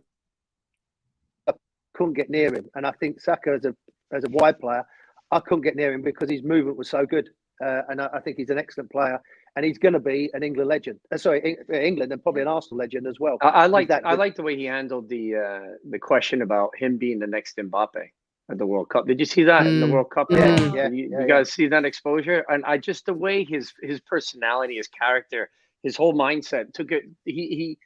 I 1.49 1.53
couldn't 1.95 2.15
get 2.15 2.31
near 2.31 2.55
him. 2.55 2.67
And 2.75 2.87
I 2.87 2.93
think 2.93 3.21
Saka 3.21 3.51
as 3.53 3.65
a 3.65 3.75
as 4.13 4.25
a 4.25 4.31
wide 4.31 4.59
player, 4.61 4.85
I 5.31 5.41
couldn't 5.41 5.63
get 5.63 5.77
near 5.77 5.93
him 5.93 6.03
because 6.03 6.31
his 6.31 6.43
movement 6.43 6.79
was 6.79 6.89
so 6.89 7.05
good. 7.07 7.29
Uh, 7.65 7.83
and 7.89 8.01
I, 8.01 8.09
I 8.15 8.21
think 8.21 8.37
he's 8.37 8.51
an 8.51 8.59
excellent 8.59 8.91
player, 8.91 9.21
and 9.59 9.67
he's 9.67 9.79
going 9.79 9.95
to 9.95 10.01
be 10.01 10.31
an 10.35 10.45
England 10.45 10.69
legend. 10.71 11.01
Uh, 11.13 11.19
sorry, 11.19 11.43
Eng- 11.69 11.77
England 11.83 12.13
and 12.13 12.23
probably 12.23 12.43
an 12.43 12.49
Arsenal 12.49 12.79
legend 12.79 13.09
as 13.09 13.19
well. 13.21 13.39
I, 13.43 13.49
I 13.49 13.67
like 13.67 13.89
that 13.89 14.07
I 14.07 14.15
like 14.15 14.37
the 14.37 14.45
way 14.45 14.57
he 14.57 14.67
handled 14.67 15.09
the 15.09 15.37
uh, 15.37 15.61
the 15.91 15.99
question 15.99 16.43
about 16.43 16.71
him 16.79 16.99
being 16.99 17.19
the 17.19 17.27
next 17.27 17.59
Mbappe 17.59 18.07
at 18.51 18.59
the 18.59 18.67
World 18.67 18.89
Cup. 18.91 19.09
Did 19.09 19.19
you 19.21 19.27
see 19.27 19.45
that 19.45 19.67
in 19.67 19.81
the 19.81 19.87
Mm. 19.87 19.93
World 19.95 20.11
Cup? 20.11 20.29
Yeah, 20.31 20.57
Did 20.57 20.75
yeah, 20.75 20.89
you, 20.91 21.11
yeah, 21.11 21.21
you 21.23 21.27
guys 21.27 21.53
see 21.53 21.69
that 21.69 21.85
exposure? 21.85 22.45
And 22.49 22.65
I 22.65 22.79
just 22.79 23.07
the 23.07 23.15
way 23.15 23.45
his 23.45 23.75
his 23.83 24.01
personality, 24.01 24.77
his 24.77 24.89
character, 24.89 25.51
his 25.83 25.97
whole 25.97 26.15
mindset 26.15 26.73
took 26.75 26.93
it. 26.93 27.05
He 27.25 27.33
he 27.59 27.79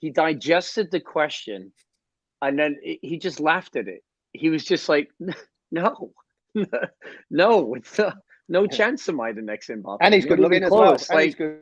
he 0.00 0.10
digested 0.10 0.90
the 0.90 1.00
question, 1.00 1.72
and 2.42 2.58
then 2.58 2.76
he 3.02 3.18
just 3.18 3.40
laughed 3.40 3.76
at 3.76 3.88
it. 3.88 4.02
He 4.32 4.50
was 4.50 4.64
just 4.64 4.88
like, 4.88 5.10
no, 5.70 6.12
no, 7.30 7.74
it's 7.74 7.98
uh, 8.00 8.12
no 8.50 8.66
chance 8.66 9.08
am 9.08 9.20
I 9.20 9.32
the 9.32 9.40
next 9.42 9.68
Mbappe. 9.70 9.98
and 10.02 10.12
he's 10.14 10.26
good 10.26 10.38
looking 10.40 10.62
as 10.64 10.70
well. 10.70 10.88
close. 10.96 11.08
And 11.10 11.20
he's 11.20 11.34
good 11.34 11.60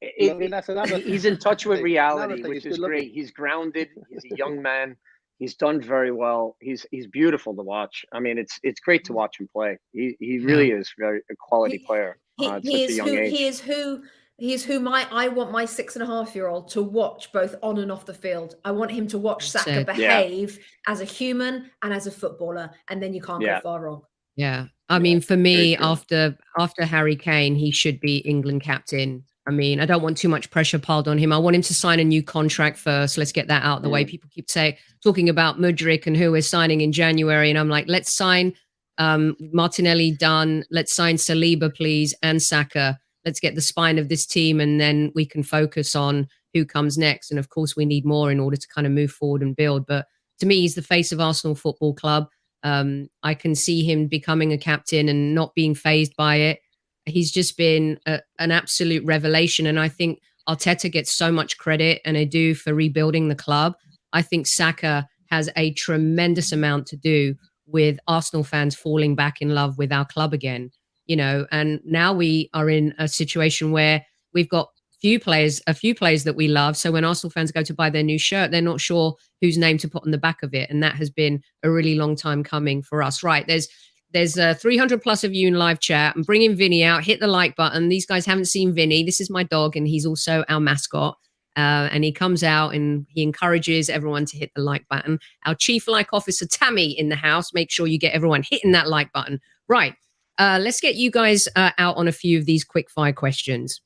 it- 0.00 0.32
looking. 0.32 0.50
That's 0.50 0.68
another. 0.68 0.98
he's 0.98 1.24
in 1.24 1.36
touch 1.38 1.66
with 1.66 1.80
reality, 1.80 2.42
which 2.42 2.64
is 2.64 2.76
good 2.76 2.80
looking. 2.80 2.98
great. 2.98 3.12
He's 3.12 3.30
grounded. 3.30 3.88
He's 4.10 4.24
a 4.32 4.36
young 4.36 4.62
man. 4.62 4.96
He's 5.38 5.54
done 5.56 5.80
very 5.80 6.12
well. 6.12 6.56
He's 6.60 6.86
he's 6.92 7.08
beautiful 7.08 7.54
to 7.56 7.62
watch. 7.62 8.04
I 8.12 8.20
mean, 8.20 8.38
it's 8.38 8.58
it's 8.62 8.80
great 8.80 9.04
to 9.06 9.12
watch 9.12 9.40
him 9.40 9.48
play. 9.52 9.76
He 9.92 10.16
he 10.20 10.38
really 10.38 10.70
is 10.70 10.92
very 10.98 11.20
a 11.30 11.34
quality 11.48 11.78
He- 11.78 11.84
player 11.84 12.16
He, 12.38 12.46
uh, 12.46 12.56
at 12.56 12.62
he 12.62 12.70
such 12.70 12.80
a 12.80 12.84
is 12.90 12.96
young 12.96 13.08
who 13.08 13.18
age. 13.18 13.30
he 13.36 13.44
is 13.46 13.60
who 13.60 14.02
he 14.38 14.52
is 14.54 14.64
who 14.64 14.78
my 14.80 15.06
I 15.10 15.26
want 15.28 15.50
my 15.50 15.64
six 15.64 15.96
and 15.96 16.02
a 16.02 16.06
half 16.06 16.34
year 16.36 16.46
old 16.46 16.68
to 16.70 16.82
watch 16.82 17.32
both 17.32 17.54
on 17.62 17.78
and 17.78 17.90
off 17.90 18.06
the 18.06 18.14
field. 18.14 18.54
I 18.64 18.70
want 18.70 18.90
him 18.92 19.06
to 19.08 19.18
watch 19.18 19.52
That's 19.52 19.64
Saka 19.64 19.80
it. 19.90 19.98
Yeah. 19.98 20.20
behave 20.22 20.58
as 20.86 21.00
a 21.00 21.04
human 21.04 21.70
and 21.82 21.92
as 21.92 22.06
a 22.06 22.12
footballer, 22.12 22.70
and 22.88 23.02
then 23.02 23.12
you 23.12 23.20
can't 23.22 23.42
Yeah. 23.42 23.56
go 23.58 23.62
far 23.62 23.80
wrong. 23.80 24.02
Yeah. 24.36 24.66
I 24.92 24.98
mean, 24.98 25.20
for 25.20 25.36
me, 25.36 25.76
after 25.76 26.36
after 26.58 26.84
Harry 26.84 27.16
Kane, 27.16 27.54
he 27.54 27.70
should 27.70 27.98
be 28.00 28.18
England 28.18 28.62
captain. 28.62 29.24
I 29.46 29.50
mean, 29.50 29.80
I 29.80 29.86
don't 29.86 30.02
want 30.02 30.16
too 30.16 30.28
much 30.28 30.50
pressure 30.50 30.78
piled 30.78 31.08
on 31.08 31.18
him. 31.18 31.32
I 31.32 31.38
want 31.38 31.56
him 31.56 31.62
to 31.62 31.74
sign 31.74 31.98
a 31.98 32.04
new 32.04 32.22
contract 32.22 32.78
first. 32.78 33.18
Let's 33.18 33.32
get 33.32 33.48
that 33.48 33.64
out 33.64 33.78
of 33.78 33.82
the 33.82 33.88
way. 33.88 34.04
People 34.04 34.30
keep 34.32 34.48
saying 34.50 34.76
talking 35.02 35.28
about 35.28 35.58
Mudryk 35.58 36.06
and 36.06 36.16
who 36.16 36.30
we're 36.30 36.42
signing 36.42 36.82
in 36.82 36.92
January, 36.92 37.50
and 37.50 37.58
I'm 37.58 37.68
like, 37.68 37.86
let's 37.88 38.12
sign 38.12 38.54
um, 38.98 39.36
Martinelli 39.52 40.12
done. 40.12 40.64
Let's 40.70 40.94
sign 40.94 41.16
Saliba, 41.16 41.74
please, 41.74 42.14
and 42.22 42.42
Saka. 42.42 42.98
let's 43.24 43.40
get 43.40 43.54
the 43.54 43.60
spine 43.60 43.98
of 43.98 44.08
this 44.08 44.26
team 44.26 44.60
and 44.60 44.80
then 44.80 45.12
we 45.14 45.24
can 45.24 45.42
focus 45.42 45.94
on 45.94 46.28
who 46.54 46.64
comes 46.64 46.98
next. 46.98 47.30
And 47.30 47.38
of 47.38 47.48
course, 47.48 47.76
we 47.76 47.84
need 47.84 48.04
more 48.04 48.30
in 48.30 48.40
order 48.40 48.56
to 48.56 48.68
kind 48.68 48.86
of 48.86 48.92
move 48.92 49.10
forward 49.10 49.42
and 49.42 49.56
build. 49.56 49.86
But 49.86 50.06
to 50.40 50.46
me, 50.46 50.60
he's 50.60 50.74
the 50.74 50.82
face 50.82 51.12
of 51.12 51.20
Arsenal 51.20 51.54
Football 51.54 51.94
Club. 51.94 52.28
Um, 52.62 53.08
I 53.22 53.34
can 53.34 53.54
see 53.54 53.84
him 53.84 54.06
becoming 54.06 54.52
a 54.52 54.58
captain 54.58 55.08
and 55.08 55.34
not 55.34 55.54
being 55.54 55.74
phased 55.74 56.14
by 56.16 56.36
it. 56.36 56.60
He's 57.06 57.32
just 57.32 57.56
been 57.56 57.98
a, 58.06 58.20
an 58.38 58.52
absolute 58.52 59.04
revelation. 59.04 59.66
And 59.66 59.80
I 59.80 59.88
think 59.88 60.20
Arteta 60.48 60.90
gets 60.90 61.16
so 61.16 61.32
much 61.32 61.58
credit, 61.58 62.00
and 62.04 62.16
I 62.16 62.24
do 62.24 62.54
for 62.54 62.74
rebuilding 62.74 63.28
the 63.28 63.34
club. 63.34 63.74
I 64.12 64.22
think 64.22 64.46
Saka 64.46 65.08
has 65.26 65.48
a 65.56 65.72
tremendous 65.72 66.52
amount 66.52 66.86
to 66.88 66.96
do 66.96 67.34
with 67.66 67.98
Arsenal 68.06 68.44
fans 68.44 68.74
falling 68.74 69.14
back 69.14 69.40
in 69.40 69.54
love 69.54 69.78
with 69.78 69.92
our 69.92 70.04
club 70.04 70.32
again. 70.32 70.70
You 71.06 71.16
know, 71.16 71.46
and 71.50 71.80
now 71.84 72.12
we 72.12 72.50
are 72.54 72.70
in 72.70 72.94
a 72.98 73.08
situation 73.08 73.72
where 73.72 74.04
we've 74.32 74.48
got 74.48 74.68
few 75.02 75.18
players, 75.18 75.60
a 75.66 75.74
few 75.74 75.96
players 75.96 76.22
that 76.22 76.36
we 76.36 76.46
love. 76.46 76.76
So 76.76 76.92
when 76.92 77.04
Arsenal 77.04 77.32
fans 77.32 77.50
go 77.50 77.62
to 77.64 77.74
buy 77.74 77.90
their 77.90 78.04
new 78.04 78.20
shirt, 78.20 78.52
they're 78.52 78.62
not 78.62 78.80
sure 78.80 79.16
whose 79.40 79.58
name 79.58 79.76
to 79.78 79.88
put 79.88 80.04
on 80.04 80.12
the 80.12 80.18
back 80.18 80.44
of 80.44 80.54
it, 80.54 80.70
and 80.70 80.80
that 80.82 80.94
has 80.94 81.10
been 81.10 81.42
a 81.64 81.70
really 81.70 81.96
long 81.96 82.14
time 82.14 82.44
coming 82.44 82.82
for 82.82 83.02
us. 83.02 83.22
Right? 83.22 83.46
There's 83.46 83.68
there's 84.12 84.38
uh, 84.38 84.54
300 84.54 85.02
plus 85.02 85.24
of 85.24 85.34
you 85.34 85.48
in 85.48 85.54
live 85.54 85.80
chat. 85.80 86.14
I'm 86.14 86.22
bringing 86.22 86.54
Vinny 86.54 86.84
out. 86.84 87.02
Hit 87.02 87.18
the 87.18 87.26
like 87.26 87.56
button. 87.56 87.88
These 87.88 88.06
guys 88.06 88.26
haven't 88.26 88.44
seen 88.44 88.74
Vinny. 88.74 89.02
This 89.02 89.20
is 89.20 89.28
my 89.28 89.42
dog, 89.42 89.76
and 89.76 89.88
he's 89.88 90.06
also 90.06 90.44
our 90.48 90.60
mascot. 90.60 91.16
Uh, 91.56 91.88
and 91.92 92.02
he 92.02 92.12
comes 92.12 92.42
out 92.42 92.74
and 92.74 93.04
he 93.10 93.22
encourages 93.22 93.90
everyone 93.90 94.24
to 94.24 94.38
hit 94.38 94.50
the 94.54 94.62
like 94.62 94.86
button. 94.88 95.18
Our 95.44 95.54
chief 95.54 95.86
like 95.86 96.08
officer 96.12 96.46
Tammy 96.46 96.98
in 96.98 97.10
the 97.10 97.16
house. 97.16 97.52
Make 97.52 97.70
sure 97.70 97.86
you 97.86 97.98
get 97.98 98.14
everyone 98.14 98.42
hitting 98.48 98.72
that 98.72 98.88
like 98.88 99.12
button. 99.12 99.38
Right. 99.68 99.94
Uh, 100.38 100.58
let's 100.62 100.80
get 100.80 100.94
you 100.94 101.10
guys 101.10 101.48
uh, 101.56 101.72
out 101.76 101.98
on 101.98 102.08
a 102.08 102.12
few 102.12 102.38
of 102.38 102.46
these 102.46 102.64
quick 102.64 102.88
fire 102.88 103.12
questions. 103.12 103.82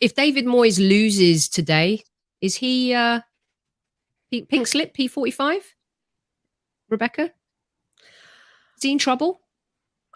If 0.00 0.14
David 0.14 0.44
Moyes 0.44 0.78
loses 0.78 1.48
today, 1.48 2.04
is 2.40 2.56
he 2.56 2.92
uh, 2.92 3.20
pink 4.30 4.66
slip 4.66 4.94
P45? 4.96 5.60
Rebecca? 6.90 7.30
Is 8.76 8.82
he 8.82 8.92
in 8.92 8.98
trouble? 8.98 9.40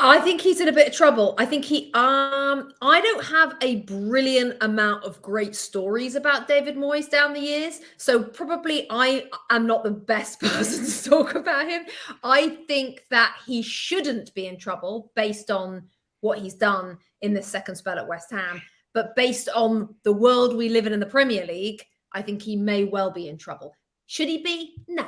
I 0.00 0.20
think 0.20 0.40
he's 0.40 0.60
in 0.60 0.68
a 0.68 0.72
bit 0.72 0.88
of 0.88 0.94
trouble. 0.94 1.34
I 1.38 1.44
think 1.44 1.64
he 1.64 1.90
um 1.94 2.72
I 2.80 3.00
don't 3.00 3.24
have 3.24 3.56
a 3.60 3.76
brilliant 3.82 4.56
amount 4.60 5.02
of 5.02 5.20
great 5.22 5.56
stories 5.56 6.14
about 6.14 6.46
David 6.46 6.76
Moyes 6.76 7.10
down 7.10 7.32
the 7.32 7.40
years. 7.40 7.80
So 7.96 8.22
probably 8.22 8.86
I 8.90 9.24
am 9.50 9.66
not 9.66 9.82
the 9.82 9.90
best 9.90 10.40
person 10.40 10.84
to 10.86 11.10
talk 11.10 11.34
about 11.34 11.68
him. 11.68 11.82
I 12.22 12.58
think 12.68 13.06
that 13.10 13.36
he 13.44 13.60
shouldn't 13.60 14.32
be 14.34 14.46
in 14.46 14.56
trouble 14.56 15.10
based 15.16 15.50
on 15.50 15.88
what 16.20 16.38
he's 16.38 16.54
done 16.54 16.98
in 17.22 17.34
this 17.34 17.48
second 17.48 17.74
spell 17.74 17.98
at 17.98 18.06
West 18.06 18.30
Ham. 18.30 18.62
But 18.98 19.14
based 19.14 19.48
on 19.54 19.94
the 20.02 20.12
world 20.12 20.56
we 20.56 20.68
live 20.68 20.88
in 20.88 20.92
in 20.92 20.98
the 20.98 21.06
Premier 21.06 21.46
League, 21.46 21.84
I 22.12 22.20
think 22.20 22.42
he 22.42 22.56
may 22.56 22.82
well 22.82 23.12
be 23.12 23.28
in 23.28 23.38
trouble. 23.38 23.72
Should 24.08 24.26
he 24.26 24.42
be? 24.42 24.74
No, 24.88 25.06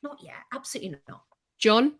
not 0.00 0.18
yet. 0.22 0.36
Absolutely 0.54 0.96
not. 1.08 1.22
John? 1.58 1.94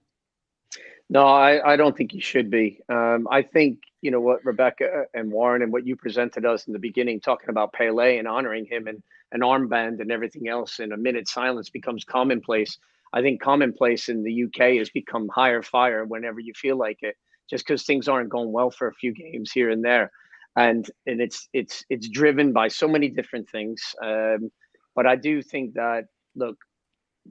No, 1.11 1.27
I, 1.27 1.73
I 1.73 1.77
don't 1.77 1.97
think 1.97 2.13
he 2.13 2.21
should 2.21 2.49
be. 2.49 2.79
Um, 2.89 3.27
I 3.29 3.43
think, 3.43 3.81
you 4.03 4.13
know, 4.13 4.21
what 4.21 4.45
Rebecca 4.45 5.07
and 5.15 5.33
Warren 5.33 5.63
and 5.63 5.73
what 5.73 5.85
you 5.85 5.97
presented 5.97 6.47
us 6.47 6.69
in 6.69 6.73
the 6.73 6.79
beginning, 6.79 7.19
talking 7.19 7.49
about 7.49 7.73
Pele 7.73 8.19
and 8.19 8.29
honoring 8.29 8.65
him 8.65 8.87
and 8.87 9.03
an 9.33 9.41
armband 9.41 10.01
and 10.01 10.13
everything 10.13 10.47
else 10.47 10.79
in 10.79 10.93
a 10.93 10.97
minute 10.97 11.27
silence 11.27 11.71
becomes 11.71 12.05
commonplace. 12.05 12.79
I 13.13 13.21
think 13.21 13.43
commonplace 13.43 14.09
in 14.09 14.23
the 14.23 14.45
UK 14.45 14.77
has 14.77 14.91
become 14.91 15.29
higher 15.29 15.63
fire 15.63 16.05
whenever 16.05 16.39
you 16.39 16.53
feel 16.55 16.77
like 16.77 16.99
it, 17.03 17.17
just 17.51 17.67
because 17.67 17.83
things 17.83 18.07
aren't 18.07 18.31
going 18.31 18.53
well 18.53 18.71
for 18.71 18.87
a 18.87 18.95
few 18.95 19.13
games 19.13 19.51
here 19.51 19.71
and 19.71 19.85
there. 19.85 20.13
And 20.57 20.91
and 21.07 21.21
it's 21.21 21.49
it's 21.53 21.85
it's 21.89 22.09
driven 22.09 22.53
by 22.53 22.69
so 22.69 22.87
many 22.87 23.09
different 23.09 23.49
things. 23.51 23.81
Um, 24.05 24.51
but 24.95 25.07
I 25.07 25.17
do 25.17 25.43
think 25.43 25.75
that 25.75 26.05
look, 26.37 26.57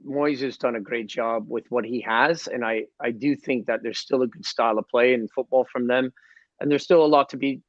Moyes 0.06 0.40
has 0.40 0.56
done 0.56 0.76
a 0.76 0.80
great 0.80 1.06
job 1.06 1.44
with 1.48 1.64
what 1.70 1.84
he 1.84 2.00
has, 2.00 2.48
and 2.48 2.64
I 2.64 2.86
I 3.00 3.12
do 3.12 3.36
think 3.36 3.66
that 3.66 3.82
there's 3.82 4.00
still 4.00 4.22
a 4.22 4.26
good 4.26 4.44
style 4.44 4.78
of 4.78 4.88
play 4.88 5.14
in 5.14 5.28
football 5.28 5.66
from 5.70 5.86
them, 5.86 6.12
and 6.60 6.70
there's 6.70 6.82
still 6.82 7.04
a 7.04 7.06
lot 7.06 7.28
to 7.30 7.36
be 7.36 7.62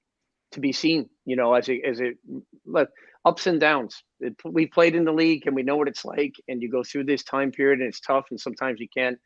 to 0.52 0.60
be 0.60 0.72
seen. 0.72 1.10
You 1.26 1.36
know, 1.36 1.54
as 1.54 1.70
it 1.70 1.82
as 1.86 2.00
it 2.00 2.18
look 2.66 2.90
ups 3.26 3.48
and 3.48 3.60
downs. 3.60 4.04
It, 4.20 4.36
we 4.44 4.66
played 4.66 4.96
in 4.96 5.06
the 5.06 5.14
league, 5.14 5.46
and 5.46 5.56
we 5.56 5.64
know 5.64 5.78
what 5.78 5.88
it's 5.88 6.06
like. 6.06 6.34
And 6.48 6.62
you 6.62 6.70
go 6.70 6.84
through 6.84 7.06
this 7.06 7.24
time 7.24 7.52
period, 7.52 7.80
and 7.80 7.88
it's 7.88 8.00
tough, 8.00 8.26
and 8.32 8.40
sometimes 8.40 8.80
you 8.80 8.88
can't 8.96 9.18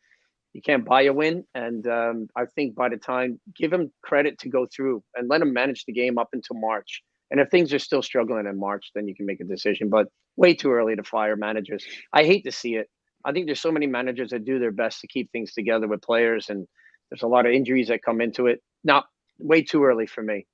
you 0.57 0.63
can't 0.63 0.83
buy 0.83 1.03
a 1.03 1.13
win. 1.13 1.45
And 1.53 1.87
um, 1.87 2.27
I 2.35 2.45
think 2.55 2.73
by 2.73 2.89
the 2.89 2.97
time 2.97 3.39
give 3.55 3.71
him 3.71 3.91
credit 4.01 4.39
to 4.39 4.49
go 4.49 4.65
through 4.75 5.03
and 5.13 5.29
let 5.29 5.39
him 5.39 5.53
manage 5.53 5.85
the 5.85 5.93
game 5.93 6.17
up 6.17 6.29
until 6.33 6.57
March. 6.57 7.03
And 7.29 7.39
if 7.39 7.49
things 7.49 7.71
are 7.75 7.79
still 7.79 8.01
struggling 8.01 8.47
in 8.47 8.59
March, 8.59 8.89
then 8.95 9.07
you 9.07 9.13
can 9.13 9.27
make 9.27 9.39
a 9.39 9.43
decision. 9.43 9.87
But 9.87 10.07
way 10.35 10.55
too 10.55 10.71
early 10.71 10.95
to 10.95 11.03
fire 11.03 11.35
managers. 11.35 11.85
I 12.11 12.23
hate 12.23 12.43
to 12.45 12.51
see 12.51 12.73
it. 12.75 12.89
I 13.23 13.33
think 13.33 13.45
there's 13.45 13.61
so 13.61 13.71
many 13.71 13.85
managers 13.85 14.31
that 14.31 14.45
do 14.45 14.57
their 14.57 14.71
best 14.71 15.01
to 15.01 15.07
keep 15.07 15.31
things 15.31 15.53
together 15.53 15.87
with 15.87 16.01
players, 16.01 16.49
and 16.49 16.67
there's 17.11 17.21
a 17.21 17.27
lot 17.27 17.45
of 17.45 17.51
injuries 17.51 17.89
that 17.89 18.01
come 18.01 18.19
into 18.19 18.47
it. 18.47 18.63
Not 18.83 19.05
way 19.37 19.61
too 19.61 19.83
early 19.83 20.07
for 20.07 20.23
me. 20.23 20.47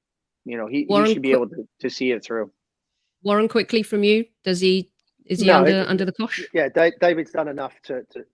You 0.43 0.57
know, 0.57 0.67
he, 0.67 0.85
he 0.89 1.13
should 1.13 1.21
be 1.21 1.31
able 1.31 1.47
to, 1.47 1.65
to 1.79 1.89
see 1.89 2.11
it 2.11 2.25
through. 2.25 2.51
Warren, 3.23 3.47
quickly 3.47 3.83
from 3.83 4.03
you, 4.03 4.25
does 4.43 4.59
he 4.59 4.91
is 5.25 5.39
he 5.39 5.47
no, 5.47 5.59
under 5.59 5.71
it, 5.71 5.87
under 5.87 6.03
the 6.03 6.11
cosh? 6.11 6.43
Yeah, 6.53 6.67
David's 6.99 7.31
done 7.31 7.47
enough 7.47 7.73
to, 7.83 8.03
to 8.11 8.25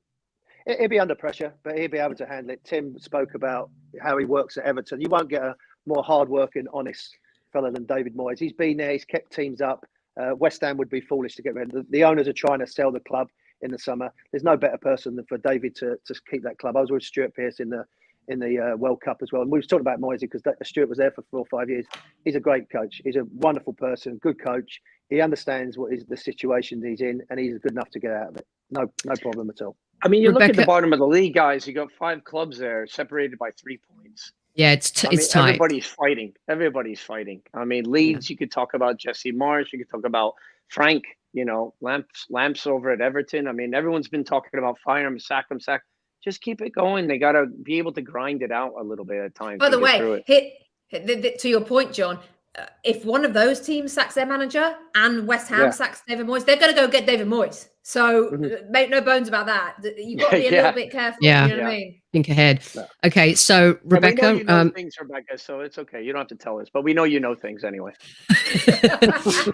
he'll 0.78 0.89
be 0.89 0.99
under 0.99 1.15
pressure, 1.15 1.53
but 1.63 1.78
he'll 1.78 1.89
be 1.89 1.97
able 1.97 2.15
to 2.15 2.26
handle 2.26 2.53
it. 2.53 2.63
Tim 2.63 2.97
spoke 2.99 3.34
about 3.36 3.70
how 4.01 4.17
he 4.17 4.26
works 4.26 4.57
at 4.57 4.65
Everton. 4.65 5.01
You 5.01 5.09
won't 5.09 5.30
get 5.30 5.41
a 5.41 5.55
more 5.86 6.03
hard-working, 6.03 6.65
honest 6.74 7.15
fella 7.51 7.72
than 7.72 7.86
David 7.86 8.15
Moyes. 8.15 8.39
He's 8.39 8.53
been 8.53 8.78
there. 8.78 8.91
He's 8.91 9.05
kept 9.05 9.34
teams 9.34 9.61
up. 9.61 9.86
Uh, 10.20 10.36
West 10.36 10.61
Ham 10.61 10.78
would 10.78 10.89
be 10.89 11.01
foolish 11.01 11.36
to 11.36 11.41
get 11.41 11.55
rid 11.55 11.70
of. 11.70 11.72
The, 11.72 11.86
the 11.89 12.03
owners 12.03 12.28
are 12.28 12.34
trying 12.34 12.59
to 12.59 12.67
sell 12.67 12.91
the 12.91 12.99
club 12.99 13.30
in 13.61 13.72
the 13.72 13.80
summer. 13.80 14.11
There's 14.32 14.43
no 14.43 14.57
better 14.57 14.78
person 14.78 15.15
than 15.15 15.26
for 15.26 15.38
David 15.38 15.76
to, 15.78 15.97
to 16.05 16.15
keep 16.30 16.43
that 16.43 16.57
club. 16.57 16.78
I 16.78 16.82
was 16.82 16.91
with 16.91 17.03
Stuart 17.03 17.34
Pearce 17.36 17.59
in 17.59 17.70
the 17.70 17.86
in 18.28 18.39
the 18.39 18.59
uh, 18.59 18.76
World 18.78 19.01
Cup 19.01 19.17
as 19.24 19.32
well, 19.32 19.41
and 19.41 19.49
we 19.49 19.57
was 19.57 19.65
talking 19.65 19.82
about 19.82 19.99
Moyes 19.99 20.20
because 20.20 20.43
Stuart 20.61 20.88
was 20.88 20.99
there 20.99 21.09
for 21.09 21.24
four 21.32 21.39
or 21.39 21.45
five 21.47 21.67
years. 21.67 21.88
He's 22.26 22.36
a 22.36 22.39
great 22.39 22.70
coach. 22.70 23.01
He's 23.03 23.15
a 23.15 23.24
wonderful 23.34 23.74
person, 23.74 24.20
good 24.22 24.39
coach. 24.39 24.82
He 25.09 25.20
understands 25.20 25.80
what 25.80 25.91
is 25.91 26.05
the 26.05 26.15
situation 26.15 26.80
he's 26.86 27.01
in, 27.01 27.24
and 27.32 27.39
he's 27.39 27.57
good 27.57 27.72
enough 27.72 27.89
to 27.89 27.99
get 27.99 28.11
out 28.11 28.30
of 28.30 28.38
it. 28.38 28.47
No, 28.70 28.91
no 29.03 29.15
problem 29.20 29.49
at 29.49 29.63
all. 29.63 29.76
I 30.03 30.07
mean, 30.07 30.21
you 30.21 30.29
Rebecca, 30.29 30.47
look 30.47 30.57
at 30.57 30.61
the 30.61 30.65
bottom 30.65 30.93
of 30.93 30.99
the 30.99 31.07
league, 31.07 31.33
guys. 31.33 31.67
You 31.67 31.73
got 31.73 31.91
five 31.91 32.23
clubs 32.23 32.57
there, 32.57 32.87
separated 32.87 33.37
by 33.37 33.51
three 33.51 33.79
points. 33.95 34.33
Yeah, 34.55 34.71
it's 34.71 34.91
t- 34.91 35.07
it's 35.11 35.33
mean, 35.33 35.43
tight. 35.43 35.49
Everybody's 35.49 35.85
fighting. 35.85 36.33
Everybody's 36.47 36.99
fighting. 36.99 37.41
I 37.53 37.65
mean, 37.65 37.89
Leeds. 37.89 38.29
Yeah. 38.29 38.33
You 38.33 38.37
could 38.37 38.51
talk 38.51 38.73
about 38.73 38.97
Jesse 38.97 39.31
Marsch. 39.31 39.71
You 39.71 39.79
could 39.79 39.89
talk 39.89 40.05
about 40.05 40.33
Frank. 40.67 41.05
You 41.33 41.45
know, 41.45 41.75
lamps 41.79 42.25
lamps 42.29 42.65
over 42.65 42.91
at 42.91 43.01
Everton. 43.01 43.47
I 43.47 43.51
mean, 43.51 43.73
everyone's 43.73 44.07
been 44.07 44.23
talking 44.23 44.57
about 44.57 44.79
fire 44.79 45.05
him, 45.05 45.19
sack 45.19 45.45
him, 45.51 45.59
sack. 45.59 45.83
Just 46.23 46.41
keep 46.41 46.61
it 46.61 46.71
going. 46.71 47.07
They 47.07 47.17
got 47.17 47.33
to 47.33 47.45
be 47.45 47.77
able 47.77 47.93
to 47.93 48.01
grind 48.01 48.41
it 48.41 48.51
out 48.51 48.73
a 48.77 48.83
little 48.83 49.05
bit 49.05 49.23
at 49.23 49.35
times. 49.35 49.59
By 49.59 49.69
the 49.69 49.79
way, 49.79 50.23
hit, 50.25 50.53
hit, 50.87 51.39
to 51.39 51.47
your 51.47 51.61
point, 51.61 51.93
John. 51.93 52.19
Uh, 52.57 52.65
if 52.83 53.05
one 53.05 53.23
of 53.23 53.33
those 53.33 53.61
teams 53.61 53.93
sacks 53.93 54.15
their 54.15 54.25
manager 54.25 54.75
and 54.95 55.27
West 55.27 55.49
Ham 55.49 55.61
yeah. 55.61 55.69
sacks 55.69 56.01
David 56.07 56.25
Moyes, 56.25 56.45
they're 56.45 56.57
going 56.57 56.73
to 56.73 56.75
go 56.75 56.87
get 56.87 57.05
David 57.05 57.27
Moyes. 57.27 57.67
So 57.83 58.31
mm-hmm. 58.31 58.43
Uh, 58.43 58.69
make 58.69 58.89
no 58.89 59.01
bones 59.01 59.27
about 59.27 59.45
that. 59.47 59.77
You've 59.97 60.19
got 60.19 60.31
to 60.31 60.37
be 60.37 60.47
a 60.47 60.51
yeah. 60.51 60.57
little 60.57 60.73
bit 60.73 60.91
careful. 60.91 61.19
Yeah. 61.21 61.47
You 61.47 61.57
know 61.57 61.63
what 61.63 61.71
I 61.71 61.75
mean? 61.75 62.01
Think 62.11 62.29
ahead. 62.29 62.63
Okay. 63.03 63.35
So 63.35 63.77
Rebecca. 63.83 64.21
Yeah, 64.21 64.31
you 64.33 64.43
know 64.43 64.59
um, 64.59 64.71
things, 64.71 64.95
Rebecca. 64.99 65.37
So 65.37 65.61
it's 65.61 65.77
okay. 65.77 66.03
You 66.03 66.11
don't 66.11 66.21
have 66.21 66.27
to 66.27 66.35
tell 66.35 66.59
us, 66.59 66.67
but 66.71 66.83
we 66.83 66.93
know 66.93 67.03
you 67.03 67.19
know 67.19 67.35
things 67.35 67.63
anyway. 67.63 67.91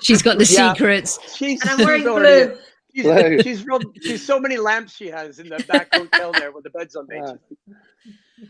she's 0.02 0.22
got 0.22 0.38
the 0.38 0.46
secrets. 0.46 1.20
She's, 1.36 1.62
and 1.62 1.72
I'm 1.72 1.86
wearing 1.86 2.04
blue. 2.04 2.58
She's, 2.94 3.04
blue. 3.04 3.42
she's, 3.44 3.66
real, 3.66 3.80
she's 4.02 4.26
so 4.26 4.40
many 4.40 4.58
lamps 4.58 4.96
she 4.96 5.08
has 5.08 5.40
in 5.40 5.50
the 5.50 5.64
back 5.68 5.94
hotel 5.94 6.32
there 6.32 6.52
with 6.52 6.64
the 6.64 6.70
beds 6.70 6.96
on 6.96 7.08
benches. 7.08 7.40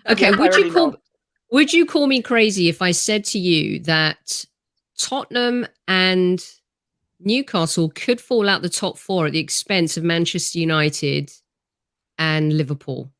Okay. 0.08 0.32
would 0.32 0.56
you 0.56 0.72
call, 0.72 0.96
would 1.52 1.74
you 1.74 1.86
call 1.86 2.08
me 2.08 2.22
crazy 2.22 2.70
if 2.70 2.82
I 2.82 2.92
said 2.92 3.26
to 3.26 3.40
you 3.40 3.80
that 3.82 4.46
Tottenham 4.98 5.68
and 5.88 6.44
Newcastle 7.20 7.90
could 7.90 8.20
fall 8.20 8.50
out 8.50 8.62
the 8.62 8.70
top 8.70 8.98
four 8.98 9.28
at 9.28 9.34
the 9.34 9.40
expense 9.40 9.98
of 9.98 10.04
Manchester 10.04 10.60
United 10.60 11.32
and 12.18 12.58
Liverpool. 12.58 13.12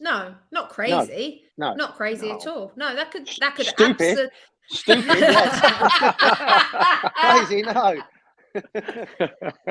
No, 0.00 0.34
not 0.52 0.70
crazy. 0.70 1.42
No, 1.56 1.70
no 1.70 1.74
not 1.74 1.96
crazy 1.96 2.28
no. 2.28 2.36
at 2.36 2.46
all. 2.46 2.72
No, 2.76 2.94
that 2.94 3.10
could 3.10 3.28
that 3.40 3.56
could 3.56 3.66
stupid. 3.66 4.16
Abso- 4.16 4.28
stupid. 4.70 5.06
crazy. 7.16 7.62
No. 7.62 8.00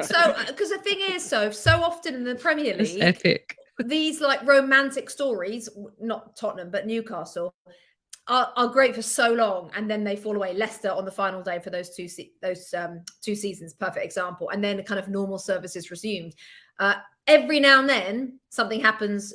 so, 0.02 0.36
because 0.48 0.72
uh, 0.72 0.78
the 0.78 0.82
thing 0.84 1.00
is, 1.12 1.24
so 1.24 1.50
so 1.52 1.82
often 1.82 2.16
in 2.16 2.26
the 2.26 2.36
Premier 2.36 2.76
League, 2.76 3.02
epic. 3.02 3.57
These 3.86 4.22
like 4.22 4.46
romantic 4.46 5.10
stories, 5.10 5.70
not 6.00 6.36
Tottenham, 6.36 6.72
but 6.72 6.88
Newcastle, 6.88 7.54
are, 8.28 8.52
are 8.56 8.68
great 8.68 8.94
for 8.96 9.02
so 9.02 9.32
long 9.32 9.72
and 9.76 9.90
then 9.90 10.04
they 10.04 10.16
fall 10.16 10.36
away. 10.36 10.54
Leicester 10.54 10.92
on 10.92 11.06
the 11.06 11.12
final 11.12 11.42
day 11.42 11.60
for 11.60 11.70
those 11.70 11.96
two 11.96 12.08
se- 12.08 12.34
those 12.42 12.74
um, 12.74 13.02
two 13.22 13.36
seasons, 13.36 13.74
perfect 13.74 14.04
example. 14.04 14.50
And 14.50 14.64
then 14.64 14.78
the 14.78 14.84
kind 14.84 15.00
of 15.00 15.08
normal 15.08 15.38
services 15.38 15.92
resumed. 15.92 16.36
Uh, 16.80 16.96
every 17.28 17.60
now 17.60 17.80
and 17.80 17.90
then 17.90 18.40
something 18.50 18.82
happens 18.82 19.34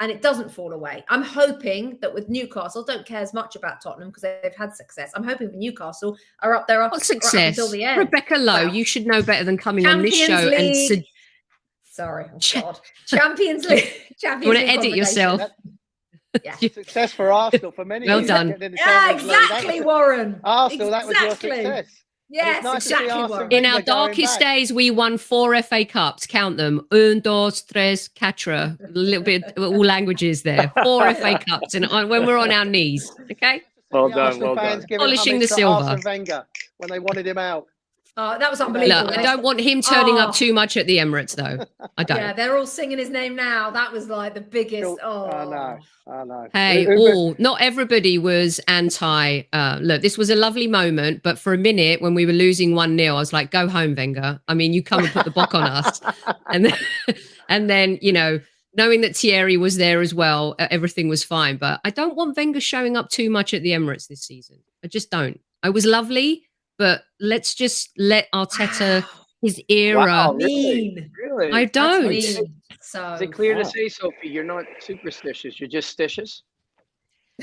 and 0.00 0.12
it 0.12 0.22
doesn't 0.22 0.52
fall 0.52 0.72
away. 0.72 1.04
I'm 1.08 1.22
hoping 1.22 1.98
that 2.00 2.14
with 2.14 2.28
Newcastle, 2.28 2.84
don't 2.84 3.04
care 3.04 3.20
as 3.20 3.34
much 3.34 3.56
about 3.56 3.80
Tottenham 3.82 4.10
because 4.10 4.22
they've 4.22 4.54
had 4.56 4.74
success. 4.74 5.10
I'm 5.14 5.24
hoping 5.24 5.50
for 5.50 5.56
Newcastle 5.56 6.16
are 6.40 6.54
up 6.54 6.68
there 6.68 6.78
right 6.78 6.86
up 6.86 6.92
until 7.58 7.70
the 7.70 7.82
end. 7.82 7.98
Rebecca 7.98 8.36
Lowe, 8.36 8.62
you 8.62 8.84
should 8.84 9.06
know 9.06 9.22
better 9.22 9.44
than 9.44 9.56
coming 9.56 9.86
on 9.86 10.02
this 10.02 10.16
Champions 10.16 10.40
show 10.42 10.56
and 10.56 10.66
League, 10.68 10.88
su- 10.88 11.02
Sorry, 11.98 12.26
oh 12.32 12.38
Cha- 12.48 12.60
God. 12.62 12.80
Champions 13.06 13.66
League. 13.66 13.90
Champions 14.20 14.42
you 14.44 14.48
want 14.48 14.58
to 14.60 14.72
edit 14.72 14.96
yourself. 14.96 15.42
Yeah. 16.44 16.54
Success 16.56 17.10
for 17.12 17.32
Arsenal 17.32 17.72
for 17.72 17.84
many 17.86 18.06
Well 18.06 18.18
years. 18.18 18.28
done. 18.28 18.50
in 18.62 18.72
Yeah, 18.76 18.84
Champions 18.84 19.28
That 19.28 19.44
exactly, 19.48 19.80
was- 19.80 19.86
Warren. 19.86 20.40
Arsenal, 20.44 20.90
that 20.90 21.06
was 21.06 21.16
your 21.16 21.24
Exactly. 21.32 21.50
success. 21.64 22.02
Yes, 22.28 22.62
nice 22.64 22.76
exactly, 22.86 23.08
Warren. 23.26 23.50
In 23.50 23.64
our 23.64 23.80
darkest 23.80 24.38
back. 24.38 24.54
days, 24.56 24.70
we 24.72 24.90
won 24.90 25.16
four 25.16 25.60
FA 25.62 25.86
Cups. 25.86 26.26
Count 26.26 26.58
them. 26.58 26.86
Un, 26.92 27.20
dos, 27.20 27.62
tres, 27.62 28.08
quatre. 28.08 28.52
A 28.52 28.76
little 28.92 29.22
bit 29.24 29.42
all 29.56 29.82
languages 29.84 30.42
there. 30.42 30.70
Four 30.84 31.12
FA 31.14 31.40
Cups, 31.48 31.74
and 31.74 31.86
on, 31.86 32.10
when 32.10 32.26
we're 32.26 32.36
on 32.38 32.52
our 32.52 32.66
knees. 32.66 33.10
Okay. 33.32 33.62
Well 33.90 34.10
The 34.10 34.14
done, 34.16 34.26
Arsenal 34.26 34.54
well 34.54 34.76
done. 34.78 34.86
Polishing 34.98 35.38
the 35.40 35.48
silver. 35.48 35.86
Arsene 35.88 36.02
Wenger 36.04 36.46
when 36.76 36.90
they 36.90 36.98
wanted 36.98 37.26
him 37.26 37.38
out. 37.38 37.66
Oh, 38.20 38.36
that 38.36 38.50
was 38.50 38.60
unbelievable. 38.60 39.06
Look, 39.10 39.16
I 39.18 39.22
don't 39.22 39.42
want 39.44 39.60
him 39.60 39.80
turning 39.80 40.16
Oh. 40.16 40.22
up 40.28 40.34
too 40.34 40.52
much 40.52 40.76
at 40.76 40.86
the 40.88 40.96
Emirates, 40.96 41.36
though. 41.36 41.64
I 41.96 42.02
don't. 42.02 42.16
Yeah, 42.18 42.32
they're 42.32 42.56
all 42.56 42.66
singing 42.66 42.98
his 42.98 43.10
name 43.10 43.36
now. 43.36 43.70
That 43.70 43.92
was 43.92 44.08
like 44.08 44.34
the 44.34 44.40
biggest. 44.40 44.82
Cool. 44.84 44.98
Oh, 45.02 45.26
I 45.30 45.44
know. 45.44 45.78
I 46.12 46.24
know. 46.24 46.48
Hey, 46.52 46.84
Who- 46.84 46.90
who- 46.96 47.12
all 47.12 47.36
not 47.38 47.60
everybody 47.60 48.18
was 48.18 48.58
anti. 48.66 49.42
Uh, 49.52 49.78
look, 49.80 50.02
this 50.02 50.18
was 50.18 50.30
a 50.30 50.34
lovely 50.34 50.66
moment, 50.66 51.22
but 51.22 51.38
for 51.38 51.54
a 51.54 51.58
minute 51.58 52.02
when 52.02 52.14
we 52.14 52.26
were 52.26 52.32
losing 52.32 52.74
one 52.74 52.98
0 52.98 53.14
I 53.14 53.18
was 53.20 53.32
like, 53.32 53.52
"Go 53.52 53.68
home, 53.68 53.94
Wenger." 53.94 54.40
I 54.48 54.54
mean, 54.54 54.72
you 54.72 54.82
come 54.82 55.04
and 55.04 55.12
put 55.12 55.24
the 55.24 55.30
bock 55.30 55.54
on 55.54 55.62
us, 55.62 56.00
and 56.52 56.64
then, 56.64 56.74
and 57.48 57.70
then 57.70 57.98
you 58.02 58.12
know, 58.12 58.40
knowing 58.74 59.02
that 59.02 59.14
Thierry 59.16 59.56
was 59.56 59.76
there 59.76 60.00
as 60.00 60.12
well, 60.12 60.56
everything 60.58 61.08
was 61.08 61.22
fine. 61.22 61.56
But 61.56 61.80
I 61.84 61.90
don't 61.90 62.16
want 62.16 62.36
Wenger 62.36 62.60
showing 62.60 62.96
up 62.96 63.10
too 63.10 63.30
much 63.30 63.54
at 63.54 63.62
the 63.62 63.70
Emirates 63.70 64.08
this 64.08 64.22
season. 64.22 64.58
I 64.84 64.88
just 64.88 65.08
don't. 65.10 65.38
I 65.62 65.70
was 65.70 65.84
lovely, 65.86 66.47
but 66.78 67.02
let's 67.20 67.54
just 67.54 67.90
let 67.98 68.30
Arteta 68.32 69.02
Wow, 69.02 69.08
his 69.42 69.60
era. 69.68 69.98
Wow, 69.98 70.32
really? 70.34 70.46
mean. 70.94 71.10
Really? 71.22 71.52
I 71.52 71.64
don't. 71.66 72.08
mean. 72.08 72.54
So 72.80 73.12
Is 73.14 73.20
it 73.20 73.32
clear 73.32 73.54
to 73.54 73.64
say, 73.64 73.88
Sophie, 73.88 74.28
you're 74.28 74.44
not 74.44 74.64
superstitious, 74.80 75.60
you're 75.60 75.68
just 75.68 75.96
stitious? 75.96 76.42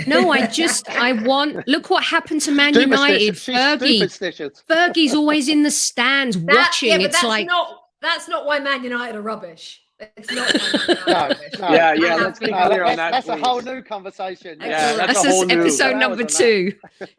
No, 0.08 0.32
I 0.32 0.48
just 0.62 0.90
I 0.90 1.14
want. 1.14 1.68
Look 1.68 1.90
what 1.90 2.04
happened 2.04 2.42
to 2.42 2.52
Man 2.52 2.74
United. 2.74 3.38
Superstitious. 3.38 4.64
Fergie. 4.68 4.94
Fergie's 4.94 5.14
always 5.14 5.48
in 5.48 5.64
the 5.64 5.72
stands 5.72 6.38
That- 6.44 6.56
watching. 6.56 6.90
yeah, 6.90 6.98
but 6.98 7.06
it's 7.06 7.14
that's 7.16 7.24
like 7.28 7.48
not 7.48 7.82
that's 8.02 8.28
not 8.28 8.46
why 8.46 8.60
Man 8.60 8.84
United 8.84 9.16
are 9.16 9.22
rubbish. 9.22 9.82
It's 10.00 10.32
not. 10.32 10.52
why 10.54 10.60
Man 10.60 10.88
United 10.88 11.08
No, 11.08 11.14
are 11.14 11.30
rubbish. 11.30 11.60
no. 11.60 11.70
Yeah, 11.74 11.94
yeah, 11.94 12.16
let's 12.16 12.40
be 12.40 12.46
clear 12.48 12.84
on 12.84 12.96
that's, 12.96 12.98
that, 12.98 13.12
that's 13.12 13.28
a 13.30 13.38
whole 13.38 13.62
new 13.62 13.82
conversation. 13.82 14.58
Yeah, 14.60 14.94
that's 14.96 15.14
that's 15.14 15.26
a 15.26 15.30
whole 15.30 15.46
just 15.46 15.56
new- 15.56 15.62
episode 15.62 15.94
Hours 15.94 16.00
number 16.02 16.24
two. 16.24 16.74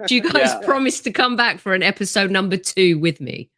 Do 0.07 0.15
you 0.15 0.23
guys 0.23 0.33
Yeah. 0.53 0.61
promise 0.65 1.01
to 1.01 1.11
come 1.11 1.37
back 1.37 1.59
for 1.59 1.73
an 1.75 1.83
episode 1.83 2.31
number 2.31 2.57
two 2.57 2.99
with 2.99 3.21
me? 3.21 3.51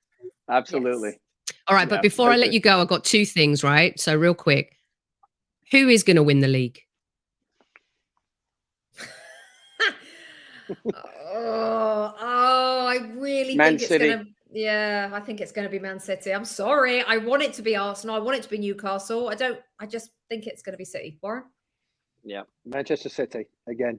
Absolutely. 0.49 1.19
All 1.67 1.75
right, 1.77 1.89
but 1.89 1.97
Yeah, 1.97 2.01
before 2.03 2.31
I 2.31 2.37
let 2.37 2.53
you 2.53 2.61
go, 2.61 2.81
I've 2.81 2.89
got 2.89 3.05
two 3.05 3.27
things, 3.27 3.65
right? 3.65 3.99
So 3.99 4.15
real 4.17 4.35
quick. 4.35 4.77
Who 5.73 5.89
is 5.89 6.03
gonna 6.05 6.23
win 6.23 6.41
the 6.41 6.49
league? 6.49 6.81
oh, 10.95 12.15
oh, 12.21 12.87
I 12.87 12.99
really 13.17 13.57
Man 13.57 13.79
think 13.79 13.91
it's 13.91 13.99
gonna. 14.05 14.25
Yeah, 14.51 15.11
I 15.13 15.21
think 15.21 15.41
it's 15.41 15.53
going 15.53 15.67
to 15.67 15.71
be 15.71 15.79
Man 15.79 16.01
City. 16.01 16.33
I'm 16.33 16.45
sorry. 16.45 17.03
I 17.03 17.19
want 17.19 17.43
it 17.43 17.53
to 17.55 17.63
be 17.63 17.77
Arsenal. 17.77 18.17
I 18.17 18.19
want 18.19 18.37
it 18.39 18.43
to 18.45 18.49
be 18.49 18.59
Newcastle. 18.59 19.29
I 19.29 19.35
don't. 19.35 19.61
I 19.79 19.87
just 19.87 20.11
think 20.29 20.47
it's 20.47 20.63
going 20.63 20.73
to 20.73 20.79
be 20.79 20.85
City. 20.87 21.19
Warren. 21.23 21.45
Yeah. 22.25 22.43
Manchester 22.65 23.09
City 23.09 23.47
again. 23.69 23.99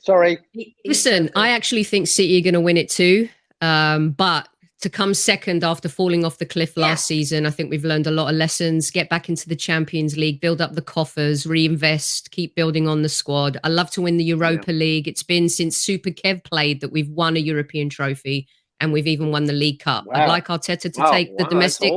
Sorry. 0.00 0.38
Listen, 0.84 1.30
I 1.36 1.50
actually 1.50 1.84
think 1.84 2.08
City 2.08 2.38
are 2.38 2.42
gonna 2.42 2.60
win 2.60 2.76
it 2.76 2.88
too. 2.88 3.28
Um, 3.60 4.10
but 4.10 4.48
to 4.80 4.90
come 4.90 5.14
second 5.14 5.62
after 5.62 5.88
falling 5.88 6.24
off 6.24 6.38
the 6.38 6.46
cliff 6.46 6.72
Yeah. 6.76 6.86
last 6.86 7.06
season, 7.06 7.46
I 7.46 7.50
think 7.50 7.70
we've 7.70 7.84
learned 7.84 8.08
a 8.08 8.10
lot 8.10 8.28
of 8.30 8.34
lessons. 8.36 8.90
Get 8.90 9.08
back 9.08 9.28
into 9.28 9.48
the 9.48 9.54
Champions 9.54 10.16
League, 10.16 10.40
build 10.40 10.60
up 10.60 10.74
the 10.74 10.82
coffers, 10.82 11.46
reinvest, 11.46 12.32
keep 12.32 12.56
building 12.56 12.88
on 12.88 13.02
the 13.02 13.08
squad. 13.08 13.58
I 13.62 13.68
love 13.68 13.90
to 13.92 14.02
win 14.02 14.16
the 14.16 14.24
Europa 14.24 14.72
League. 14.72 15.06
It's 15.06 15.22
been 15.22 15.48
since 15.48 15.76
Super 15.76 16.10
Kev 16.10 16.42
played 16.42 16.80
that 16.80 16.90
we've 16.90 17.10
won 17.10 17.36
a 17.36 17.40
European 17.40 17.88
trophy 17.88 18.48
and 18.82 18.92
we've 18.92 19.06
even 19.06 19.30
won 19.30 19.44
the 19.44 19.52
League 19.54 19.78
Cup. 19.80 20.04
I'd 20.12 20.20
Wow. 20.22 20.28
like 20.28 20.48
Arteta 20.48 20.92
to 20.92 21.00
Wow, 21.00 21.10
take 21.10 21.28
the 21.28 21.32
wow, 21.32 21.38
that's 21.38 21.78
domestic. 21.78 21.92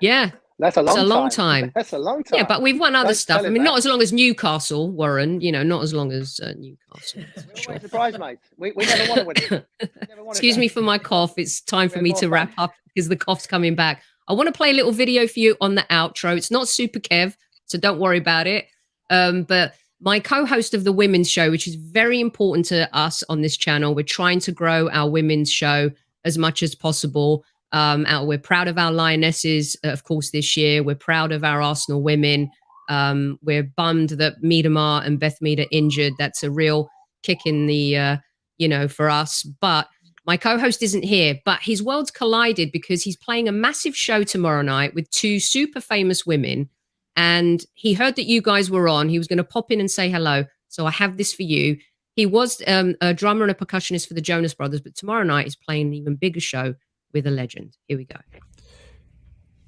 Yeah, 0.00 0.30
That's 0.58 0.76
a 0.76 0.82
long 0.82 0.96
a 0.96 1.00
time. 1.00 1.08
long 1.08 1.30
time. 1.30 1.72
That's 1.74 1.92
a 1.92 1.98
long 1.98 2.22
time. 2.24 2.38
yeah, 2.38 2.46
but 2.46 2.62
we've 2.62 2.80
won 2.80 2.94
other 2.96 3.08
Don't 3.08 3.14
stuff. 3.14 3.42
I 3.44 3.50
mean, 3.50 3.62
not 3.62 3.78
as 3.78 3.84
long 3.84 4.00
as 4.02 4.12
Newcastle, 4.12 4.90
Warren. 4.90 5.40
You 5.40 5.52
know, 5.52 5.62
not 5.62 5.82
as 5.82 5.92
long 5.92 6.12
as 6.12 6.40
uh, 6.40 6.54
Newcastle. 6.58 7.22
that's 7.34 7.46
We're 7.48 7.56
sure. 7.56 7.80
surprised, 7.80 8.18
mate. 8.18 8.38
We, 8.56 8.72
we 8.72 8.84
never 8.86 9.08
want 9.10 9.20
to 9.20 9.26
win 9.26 9.36
it. 9.36 9.66
We 9.80 9.88
never 10.08 10.24
wanted 10.24 10.30
Excuse 10.38 10.54
that. 10.56 10.60
me 10.60 10.68
for 10.68 10.80
my 10.80 10.98
cough. 10.98 11.34
It's 11.36 11.60
time 11.60 11.88
for 11.88 12.00
me 12.00 12.12
to 12.14 12.20
fun. 12.20 12.30
wrap 12.30 12.52
up 12.58 12.72
because 12.94 13.08
the 13.08 13.16
cough's 13.16 13.46
coming 13.46 13.74
back. 13.74 14.02
I 14.28 14.32
want 14.34 14.46
to 14.46 14.52
play 14.52 14.70
a 14.70 14.74
little 14.74 14.92
video 14.92 15.26
for 15.26 15.40
you 15.40 15.56
on 15.60 15.74
the 15.74 15.82
outro. 15.90 16.36
It's 16.36 16.50
not 16.50 16.68
super 16.68 17.00
Kev, 17.00 17.34
so 17.66 17.76
don't 17.76 17.98
worry 17.98 18.18
about 18.18 18.46
it. 18.46 18.66
Um, 19.10 19.42
but 19.42 19.74
my 20.02 20.18
co-host 20.18 20.74
of 20.74 20.82
the 20.82 20.92
women's 20.92 21.30
show, 21.30 21.50
which 21.50 21.68
is 21.68 21.76
very 21.76 22.20
important 22.20 22.66
to 22.66 22.94
us 22.94 23.22
on 23.28 23.40
this 23.40 23.56
channel, 23.56 23.94
we're 23.94 24.02
trying 24.02 24.40
to 24.40 24.52
grow 24.52 24.90
our 24.90 25.08
women's 25.08 25.50
show 25.50 25.90
as 26.24 26.36
much 26.36 26.62
as 26.62 26.74
possible. 26.74 27.44
Um, 27.70 28.04
we're 28.26 28.38
proud 28.38 28.66
of 28.66 28.78
our 28.78 28.92
lionesses, 28.92 29.76
uh, 29.84 29.88
of 29.88 30.04
course, 30.04 30.30
this 30.30 30.56
year. 30.56 30.82
We're 30.82 30.96
proud 30.96 31.30
of 31.30 31.44
our 31.44 31.62
Arsenal 31.62 32.02
women. 32.02 32.50
Um, 32.88 33.38
we're 33.42 33.62
bummed 33.62 34.10
that 34.10 34.42
Miedema 34.42 35.06
and 35.06 35.20
Beth 35.20 35.40
Mead 35.40 35.66
injured. 35.70 36.14
That's 36.18 36.42
a 36.42 36.50
real 36.50 36.88
kick 37.22 37.46
in 37.46 37.68
the, 37.68 37.96
uh, 37.96 38.16
you 38.58 38.68
know, 38.68 38.88
for 38.88 39.08
us. 39.08 39.44
But 39.44 39.88
my 40.26 40.36
co-host 40.36 40.82
isn't 40.82 41.04
here, 41.04 41.38
but 41.44 41.60
his 41.62 41.82
worlds 41.82 42.10
collided 42.10 42.72
because 42.72 43.02
he's 43.04 43.16
playing 43.16 43.48
a 43.48 43.52
massive 43.52 43.96
show 43.96 44.24
tomorrow 44.24 44.62
night 44.62 44.94
with 44.94 45.08
two 45.10 45.38
super 45.38 45.80
famous 45.80 46.26
women. 46.26 46.68
And 47.16 47.64
he 47.74 47.94
heard 47.94 48.16
that 48.16 48.26
you 48.26 48.40
guys 48.40 48.70
were 48.70 48.88
on. 48.88 49.08
He 49.08 49.18
was 49.18 49.28
going 49.28 49.38
to 49.38 49.44
pop 49.44 49.70
in 49.70 49.80
and 49.80 49.90
say 49.90 50.10
hello. 50.10 50.44
So 50.68 50.86
I 50.86 50.90
have 50.90 51.16
this 51.16 51.34
for 51.34 51.42
you. 51.42 51.76
He 52.14 52.26
was 52.26 52.62
um, 52.66 52.94
a 53.00 53.14
drummer 53.14 53.42
and 53.42 53.50
a 53.50 53.54
percussionist 53.54 54.06
for 54.06 54.14
the 54.14 54.20
Jonas 54.20 54.54
Brothers, 54.54 54.80
but 54.80 54.94
tomorrow 54.94 55.22
night 55.22 55.44
he's 55.44 55.56
playing 55.56 55.88
an 55.88 55.94
even 55.94 56.16
bigger 56.16 56.40
show 56.40 56.74
with 57.12 57.26
a 57.26 57.30
legend. 57.30 57.76
Here 57.86 57.96
we 57.96 58.04
go. 58.04 58.16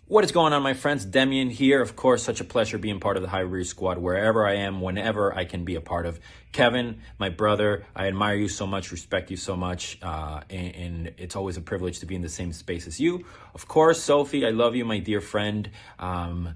What 0.06 0.22
is 0.22 0.32
going 0.32 0.52
on, 0.52 0.62
my 0.62 0.74
friends? 0.74 1.06
Demian 1.06 1.50
here. 1.50 1.80
Of 1.80 1.96
course, 1.96 2.22
such 2.22 2.38
a 2.38 2.44
pleasure 2.44 2.76
being 2.76 3.00
part 3.00 3.16
of 3.16 3.22
the 3.22 3.28
Highbury 3.30 3.64
Squad 3.64 3.96
wherever 3.96 4.46
I 4.46 4.56
am, 4.56 4.82
whenever 4.82 5.34
I 5.34 5.46
can 5.46 5.64
be 5.64 5.76
a 5.76 5.80
part 5.80 6.04
of. 6.04 6.20
Kevin, 6.52 7.00
my 7.18 7.30
brother, 7.30 7.86
I 7.96 8.08
admire 8.08 8.36
you 8.36 8.48
so 8.48 8.66
much, 8.66 8.92
respect 8.92 9.30
you 9.30 9.38
so 9.38 9.56
much, 9.56 9.98
uh, 10.02 10.42
and, 10.50 10.74
and 10.74 11.14
it's 11.16 11.36
always 11.36 11.56
a 11.56 11.62
privilege 11.62 12.00
to 12.00 12.06
be 12.06 12.14
in 12.14 12.20
the 12.20 12.28
same 12.28 12.52
space 12.52 12.86
as 12.86 13.00
you. 13.00 13.24
Of 13.54 13.66
course, 13.66 14.02
Sophie, 14.02 14.46
I 14.46 14.50
love 14.50 14.76
you, 14.76 14.84
my 14.84 14.98
dear 14.98 15.22
friend. 15.22 15.70
Um, 15.98 16.54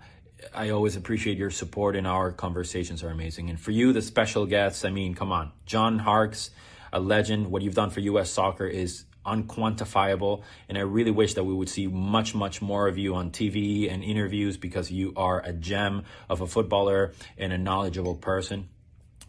I 0.54 0.70
always 0.70 0.96
appreciate 0.96 1.38
your 1.38 1.50
support, 1.50 1.96
and 1.96 2.06
our 2.06 2.32
conversations 2.32 3.02
are 3.02 3.10
amazing. 3.10 3.50
And 3.50 3.60
for 3.60 3.70
you, 3.70 3.92
the 3.92 4.02
special 4.02 4.46
guests, 4.46 4.84
I 4.84 4.90
mean, 4.90 5.14
come 5.14 5.32
on, 5.32 5.52
John 5.66 5.98
Harkes, 5.98 6.50
a 6.92 7.00
legend. 7.00 7.50
What 7.50 7.62
you've 7.62 7.74
done 7.74 7.90
for 7.90 8.00
U.S. 8.00 8.30
soccer 8.30 8.66
is 8.66 9.04
unquantifiable 9.26 10.42
and 10.70 10.78
i 10.78 10.80
really 10.80 11.10
wish 11.10 11.34
that 11.34 11.44
we 11.44 11.52
would 11.52 11.68
see 11.68 11.86
much 11.86 12.34
much 12.34 12.62
more 12.62 12.88
of 12.88 12.96
you 12.96 13.14
on 13.14 13.30
tv 13.30 13.92
and 13.92 14.02
interviews 14.02 14.56
because 14.56 14.90
you 14.90 15.12
are 15.16 15.42
a 15.44 15.52
gem 15.52 16.04
of 16.30 16.40
a 16.40 16.46
footballer 16.46 17.12
and 17.36 17.52
a 17.52 17.58
knowledgeable 17.58 18.14
person 18.14 18.68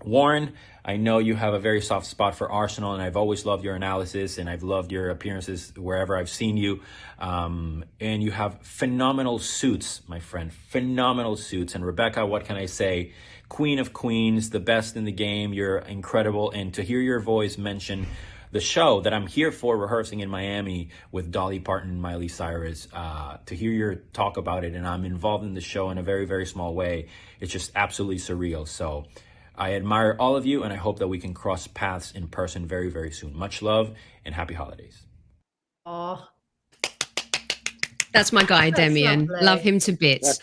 warren 0.03 0.53
i 0.85 0.95
know 0.95 1.17
you 1.17 1.35
have 1.35 1.53
a 1.53 1.59
very 1.59 1.81
soft 1.81 2.05
spot 2.05 2.35
for 2.35 2.51
arsenal 2.51 2.93
and 2.93 3.01
i've 3.01 3.17
always 3.17 3.45
loved 3.45 3.63
your 3.63 3.75
analysis 3.75 4.37
and 4.37 4.49
i've 4.49 4.63
loved 4.63 4.91
your 4.91 5.09
appearances 5.09 5.73
wherever 5.77 6.15
i've 6.15 6.29
seen 6.29 6.57
you 6.57 6.81
um, 7.19 7.83
and 7.99 8.23
you 8.23 8.31
have 8.31 8.61
phenomenal 8.61 9.39
suits 9.39 10.01
my 10.07 10.19
friend 10.19 10.53
phenomenal 10.53 11.35
suits 11.35 11.75
and 11.75 11.85
rebecca 11.85 12.25
what 12.25 12.45
can 12.45 12.55
i 12.55 12.65
say 12.65 13.11
queen 13.49 13.79
of 13.79 13.93
queens 13.93 14.51
the 14.51 14.59
best 14.59 14.95
in 14.95 15.05
the 15.05 15.11
game 15.11 15.53
you're 15.53 15.79
incredible 15.79 16.51
and 16.51 16.73
to 16.73 16.83
hear 16.83 16.99
your 16.99 17.19
voice 17.19 17.57
mention 17.57 18.05
the 18.51 18.59
show 18.59 19.01
that 19.01 19.13
I'm 19.13 19.27
here 19.27 19.51
for 19.51 19.77
rehearsing 19.77 20.21
in 20.21 20.29
Miami 20.29 20.89
with 21.11 21.31
Dolly 21.31 21.59
Parton 21.59 21.91
and 21.91 22.01
Miley 22.01 22.27
Cyrus, 22.27 22.87
uh, 22.93 23.37
to 23.45 23.55
hear 23.55 23.71
your 23.71 23.95
talk 23.95 24.37
about 24.37 24.63
it, 24.63 24.73
and 24.73 24.87
I'm 24.87 25.05
involved 25.05 25.43
in 25.43 25.53
the 25.53 25.61
show 25.61 25.89
in 25.91 25.97
a 25.97 26.03
very, 26.03 26.25
very 26.25 26.45
small 26.45 26.73
way. 26.73 27.09
It's 27.39 27.51
just 27.51 27.71
absolutely 27.75 28.17
surreal. 28.17 28.67
So 28.67 29.05
I 29.59 29.73
admire 29.73 30.15
all 30.19 30.35
of 30.35 30.45
you, 30.45 30.63
and 30.63 30.71
I 30.71 30.77
hope 30.77 30.99
that 30.99 31.07
we 31.07 31.19
can 31.19 31.33
cross 31.33 31.67
paths 31.67 32.11
in 32.11 32.27
person 32.27 32.65
very, 32.65 32.89
very 32.89 33.11
soon. 33.11 33.35
Much 33.37 33.61
love 33.61 33.93
and 34.25 34.33
happy 34.33 34.53
holidays. 34.53 35.03
Oh, 35.85 36.25
That's 38.13 38.31
my 38.31 38.43
guy, 38.43 38.69
That's 38.71 38.79
Demian. 38.93 39.27
lovely. 39.27 39.45
Love 39.45 39.61
him 39.61 39.79
to 39.79 39.91
bits. 39.91 40.39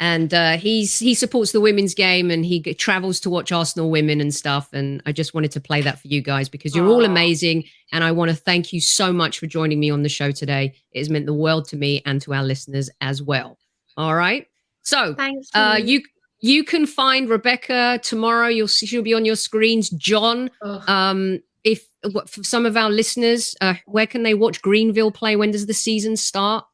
And 0.00 0.34
uh, 0.34 0.56
he's 0.56 0.98
he 0.98 1.14
supports 1.14 1.52
the 1.52 1.60
women's 1.60 1.94
game 1.94 2.32
and 2.32 2.44
he 2.44 2.58
g- 2.60 2.74
travels 2.74 3.20
to 3.20 3.30
watch 3.30 3.52
Arsenal 3.52 3.90
women 3.90 4.20
and 4.20 4.34
stuff. 4.34 4.68
And 4.72 5.00
I 5.06 5.12
just 5.12 5.34
wanted 5.34 5.52
to 5.52 5.60
play 5.60 5.82
that 5.82 6.00
for 6.00 6.08
you 6.08 6.20
guys 6.20 6.48
because 6.48 6.74
you're 6.74 6.88
all 6.88 7.04
amazing, 7.04 7.64
and 7.92 8.02
I 8.02 8.10
want 8.10 8.30
to 8.30 8.36
thank 8.36 8.72
you 8.72 8.80
so 8.80 9.12
much 9.12 9.38
for 9.38 9.46
joining 9.46 9.78
me 9.78 9.90
on 9.90 10.02
the 10.02 10.08
show 10.08 10.32
today. 10.32 10.74
It 10.90 10.98
has 10.98 11.10
meant 11.10 11.26
the 11.26 11.34
world 11.34 11.68
to 11.68 11.76
me 11.76 12.02
and 12.06 12.20
to 12.22 12.34
our 12.34 12.42
listeners 12.42 12.90
as 13.00 13.22
well. 13.22 13.56
All 13.96 14.16
right, 14.16 14.48
so 14.82 15.14
thank 15.14 15.44
you. 15.54 15.60
uh, 15.60 15.76
you 15.76 16.02
you 16.44 16.62
can 16.62 16.84
find 16.86 17.30
Rebecca 17.30 17.98
tomorrow. 18.02 18.48
You'll 18.48 18.68
see 18.68 18.84
she'll 18.84 19.02
be 19.02 19.14
on 19.14 19.24
your 19.24 19.34
screens. 19.34 19.88
John, 19.88 20.50
Ugh. 20.60 20.82
um, 20.90 21.40
if 21.64 21.86
what- 22.12 22.28
for 22.28 22.44
some 22.44 22.66
of 22.66 22.76
our 22.76 22.90
listeners, 22.90 23.56
uh, 23.62 23.76
where 23.86 24.06
can 24.06 24.24
they 24.24 24.34
watch 24.34 24.60
Greenville 24.60 25.10
play? 25.10 25.36
When 25.36 25.50
does 25.52 25.64
the 25.64 25.72
season 25.72 26.18
start? 26.18 26.66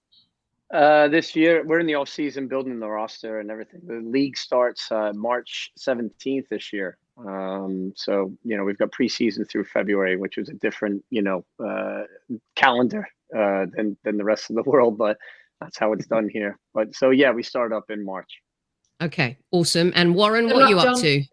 Uh, 0.73 1.07
this 1.07 1.37
year, 1.37 1.64
we're 1.64 1.79
in 1.79 1.87
the 1.87 1.95
off 1.95 2.09
season 2.09 2.49
building 2.49 2.81
the 2.81 2.89
roster 2.89 3.39
and 3.39 3.49
everything. 3.49 3.81
The 3.85 4.01
league 4.01 4.37
starts 4.37 4.91
uh, 4.91 5.12
March 5.14 5.71
17th 5.79 6.49
this 6.49 6.73
year. 6.73 6.99
Um, 7.16 7.93
so, 7.95 8.33
you 8.43 8.57
know, 8.57 8.64
we've 8.64 8.79
got 8.79 8.91
preseason 8.91 9.49
through 9.49 9.64
February, 9.66 10.16
which 10.16 10.37
was 10.37 10.49
a 10.49 10.55
different, 10.55 11.05
you 11.11 11.23
know, 11.23 11.45
uh, 11.64 12.05
calendar 12.57 13.07
uh, 13.37 13.66
than, 13.73 13.97
than 14.03 14.16
the 14.16 14.25
rest 14.25 14.51
of 14.51 14.57
the 14.57 14.62
world, 14.66 14.99
but 14.99 15.16
that's 15.61 15.79
how 15.79 15.93
it's 15.93 16.07
done 16.07 16.29
here. 16.29 16.59
But 16.75 16.93
so, 16.97 17.11
yeah, 17.11 17.31
we 17.31 17.45
start 17.45 17.73
up 17.73 17.89
in 17.89 18.05
March. 18.05 18.41
Okay, 19.03 19.38
awesome. 19.51 19.92
And 19.94 20.14
Warren, 20.14 20.46
Good 20.46 20.55
what 20.55 20.62
are 20.64 20.68
you 20.68 20.78
up 20.78 20.84
John. 20.84 21.01
to? 21.01 21.24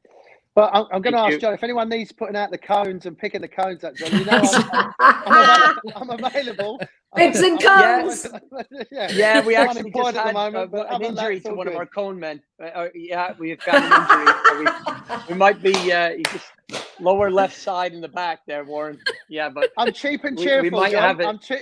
Well, 0.56 0.70
I'm, 0.74 0.86
I'm 0.92 1.02
going 1.02 1.14
to 1.14 1.20
Thank 1.20 1.26
ask 1.28 1.32
you. 1.34 1.40
John 1.40 1.54
if 1.54 1.64
anyone 1.64 1.88
needs 1.90 2.12
putting 2.12 2.36
out 2.36 2.50
the 2.50 2.58
cones 2.58 3.06
and 3.06 3.16
picking 3.18 3.42
the 3.42 3.48
cones 3.48 3.84
up, 3.84 3.96
John. 3.96 4.12
You 4.12 4.26
know, 4.26 4.42
I'm, 4.42 4.94
I'm, 5.00 5.40
available, 5.44 5.92
I'm 6.14 6.24
available. 6.24 6.82
Pips 7.16 7.40
and 7.42 7.62
cones. 7.62 8.28
yeah. 8.92 9.12
Yeah, 9.12 9.46
we 9.46 9.56
I'm 9.56 9.68
actually 9.68 9.82
unemployed 9.82 10.16
just 10.16 10.18
at 10.18 10.26
had 10.26 10.30
the 10.30 10.34
moment, 10.34 10.56
uh, 10.56 10.66
but 10.68 10.88
an 10.88 10.94
other 10.96 11.06
than 11.06 11.16
that, 11.16 11.22
injury 11.26 11.36
it's 11.38 11.46
to 11.46 11.52
all 11.52 11.58
one 11.58 11.68
of 11.68 11.74
good. 11.74 11.80
our 11.80 11.86
cone 11.86 12.20
men. 12.20 12.42
Uh, 12.60 12.66
uh, 12.66 12.88
yeah, 12.96 13.34
we've 13.38 13.60
got 13.60 13.76
an 13.76 14.64
injury. 14.64 14.72
so 15.06 15.26
we, 15.28 15.34
we 15.34 15.38
might 15.38 15.62
be 15.62 15.92
uh, 15.94 16.10
you 16.10 16.24
just 16.24 16.46
lower 17.00 17.30
left 17.30 17.56
side 17.56 17.94
in 17.94 18.02
the 18.02 18.08
back 18.08 18.40
there, 18.48 18.64
Warren. 18.64 19.00
Yeah, 19.30 19.50
but 19.50 19.72
I'm 19.78 19.92
cheap 19.94 20.24
and 20.24 20.38
We- 20.38 20.44
we 20.44 20.50
cheerful. 20.50 20.80
might 20.80 20.92
John. 20.94 21.02
have 21.04 21.20
it. 21.20 21.26
I'm 21.28 21.38
cheap, 21.40 21.60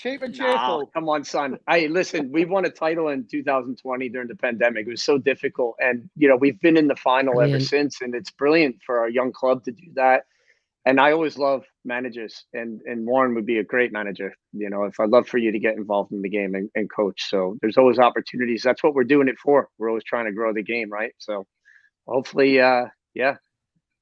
cheap 0.00 0.22
and 0.22 0.36
Nah, 0.36 0.44
cheerful. 0.46 0.86
come 0.94 1.08
on, 1.08 1.24
son. 1.24 1.58
Hey, 1.68 1.88
listen, 1.88 2.30
we 2.32 2.44
won 2.44 2.64
a 2.64 2.70
title 2.70 3.08
in 3.08 3.26
2020 3.30 4.08
during 4.08 4.28
the 4.28 4.36
pandemic. 4.36 4.86
It 4.86 4.90
was 4.90 5.02
so 5.02 5.18
difficult, 5.18 5.76
and 5.78 6.08
you 6.16 6.28
know 6.28 6.36
we've 6.36 6.60
been 6.60 6.76
in 6.76 6.88
the 6.88 6.96
final 6.96 7.40
ever 7.40 7.60
since, 7.60 8.00
and 8.00 8.14
it's 8.14 8.30
brilliant 8.30 8.76
for 8.84 9.00
our 9.00 9.08
young 9.08 9.32
club 9.32 9.64
to 9.64 9.72
do 9.72 9.86
that. 9.94 10.24
And 10.86 10.98
I 10.98 11.12
always 11.12 11.36
love 11.36 11.64
managers, 11.84 12.44
and 12.54 12.80
and 12.86 13.06
Warren 13.06 13.34
would 13.34 13.46
be 13.46 13.58
a 13.58 13.64
great 13.64 13.92
manager. 13.92 14.34
You 14.52 14.70
know, 14.70 14.84
if 14.84 14.98
I'd 14.98 15.10
love 15.10 15.28
for 15.28 15.38
you 15.38 15.52
to 15.52 15.58
get 15.58 15.76
involved 15.76 16.12
in 16.12 16.22
the 16.22 16.30
game 16.30 16.54
and, 16.54 16.70
and 16.74 16.90
coach. 16.90 17.28
So 17.28 17.56
there's 17.60 17.76
always 17.76 17.98
opportunities. 17.98 18.62
That's 18.62 18.82
what 18.82 18.94
we're 18.94 19.04
doing 19.04 19.28
it 19.28 19.38
for. 19.38 19.68
We're 19.78 19.88
always 19.90 20.04
trying 20.04 20.26
to 20.26 20.32
grow 20.32 20.54
the 20.54 20.62
game, 20.62 20.90
right? 20.90 21.12
So 21.18 21.46
hopefully, 22.06 22.60
uh, 22.60 22.86
yeah. 23.14 23.36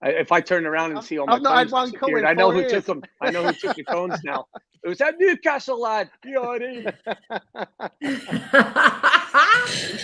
I, 0.01 0.11
if 0.11 0.31
I 0.33 0.41
turn 0.41 0.65
around 0.67 0.93
and 0.93 1.03
see 1.05 1.19
all 1.19 1.27
my 1.27 1.35
I've 1.35 1.43
not 1.43 1.57
had 1.59 1.63
cones 1.65 1.73
one 1.73 1.91
disappeared, 1.91 2.25
I 2.25 2.33
know 2.33 2.51
who 2.53 2.61
years. 2.61 2.73
took 2.73 2.85
them. 2.85 3.03
I 3.21 3.31
know 3.31 3.43
who 3.45 3.53
took 3.53 3.77
the 3.77 3.85
cones 3.85 4.19
now. 4.25 4.47
It 4.85 4.89
was 4.89 4.99
that 4.99 5.17
Newcastle 5.19 5.81
lad. 5.81 6.09
You 6.25 6.35
know 6.35 6.43
what 6.43 6.63
I 6.63 7.91
mean? 8.01 8.01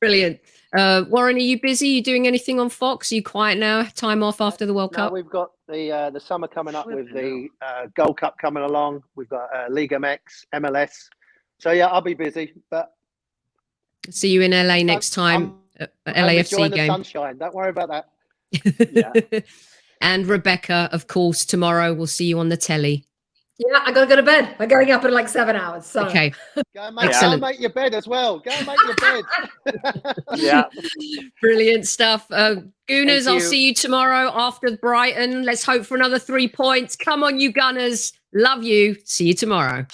Brilliant. 0.00 0.38
Uh, 0.76 1.04
Warren, 1.08 1.36
are 1.36 1.40
you 1.40 1.60
busy? 1.60 1.88
you 1.88 2.02
doing 2.02 2.26
anything 2.26 2.60
on 2.60 2.68
Fox? 2.68 3.10
Are 3.10 3.14
you 3.16 3.22
quiet 3.22 3.58
now? 3.58 3.84
Time 3.94 4.22
off 4.22 4.40
after 4.40 4.66
the 4.66 4.74
World 4.74 4.92
No, 4.92 4.96
Cup? 4.96 5.12
we've 5.12 5.28
got 5.28 5.50
the 5.66 5.90
uh, 5.90 6.10
the 6.10 6.20
summer 6.20 6.46
coming 6.46 6.74
up 6.74 6.86
with 6.86 7.12
the 7.12 7.48
uh, 7.62 7.86
Gold 7.96 8.18
Cup 8.20 8.36
coming 8.38 8.62
along. 8.62 9.02
We've 9.16 9.28
got 9.28 9.48
uh, 9.54 9.66
Liga 9.70 9.96
MX, 9.96 10.18
MLS. 10.54 11.08
So 11.58 11.72
yeah, 11.72 11.86
I'll 11.88 12.00
be 12.02 12.14
busy, 12.14 12.52
but 12.70 12.92
See 14.10 14.30
you 14.30 14.42
in 14.42 14.52
LA 14.52 14.82
next 14.82 15.10
time. 15.10 15.42
I'm- 15.42 15.54
at 15.80 15.92
I'm 16.06 16.14
LAFC 16.26 16.52
enjoying 16.54 16.70
the 16.72 16.76
game. 16.76 16.88
sunshine. 16.90 17.38
Don't 17.38 17.54
worry 17.54 17.70
about 17.70 17.88
that. 17.90 18.08
Yeah. 18.52 19.12
and 20.00 20.26
Rebecca, 20.26 20.88
of 20.92 21.06
course, 21.06 21.44
tomorrow 21.44 21.92
we'll 21.94 22.06
see 22.06 22.26
you 22.26 22.38
on 22.38 22.48
the 22.48 22.56
telly. 22.56 23.04
yeah, 23.58 23.82
I 23.84 23.92
gotta 23.92 24.06
go 24.06 24.16
to 24.16 24.22
bed. 24.22 24.54
I'm 24.58 24.68
going 24.68 24.90
up 24.92 25.04
in 25.04 25.12
like 25.12 25.28
seven 25.28 25.56
hours. 25.56 25.84
So 25.86 26.06
Okay. 26.06 26.32
Go 26.74 26.82
and 26.82 26.94
make, 26.94 27.10
go 27.10 27.32
and 27.32 27.40
make 27.40 27.58
your 27.60 27.70
bed 27.70 27.92
as 27.94 28.06
well. 28.06 28.38
Go 28.38 28.50
and 28.52 28.66
make 28.66 28.78
your 28.86 28.94
bed. 28.94 30.14
Yeah. 30.36 30.64
Brilliant 31.40 31.86
stuff. 31.86 32.26
Uh, 32.30 32.56
Gooners, 32.88 33.26
I'll 33.26 33.40
see 33.40 33.66
you 33.66 33.74
tomorrow 33.74 34.30
after 34.34 34.76
Brighton. 34.76 35.42
Let's 35.44 35.64
hope 35.64 35.84
for 35.84 35.96
another 35.96 36.18
three 36.20 36.46
points. 36.48 36.94
Come 36.94 37.24
on, 37.24 37.40
you 37.40 37.50
Gunners. 37.52 38.12
Love 38.32 38.62
you. 38.62 38.96
See 39.04 39.26
you 39.26 39.34
tomorrow. 39.34 39.86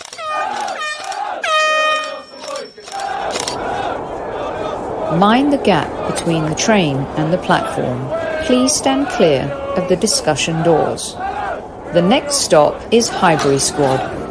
Mind 5.18 5.52
the 5.52 5.58
gap 5.58 5.88
between 6.14 6.44
the 6.46 6.54
train 6.56 6.96
and 7.16 7.32
the 7.32 7.38
platform. 7.38 7.98
Please 8.46 8.74
stand 8.74 9.08
clear 9.08 9.44
of 9.76 9.88
the 9.88 9.96
discussion 9.96 10.62
doors. 10.62 11.14
The 11.94 12.04
next 12.06 12.42
stop 12.42 12.78
is 12.92 13.08
Highbury 13.08 13.58
Squad. 13.58 14.23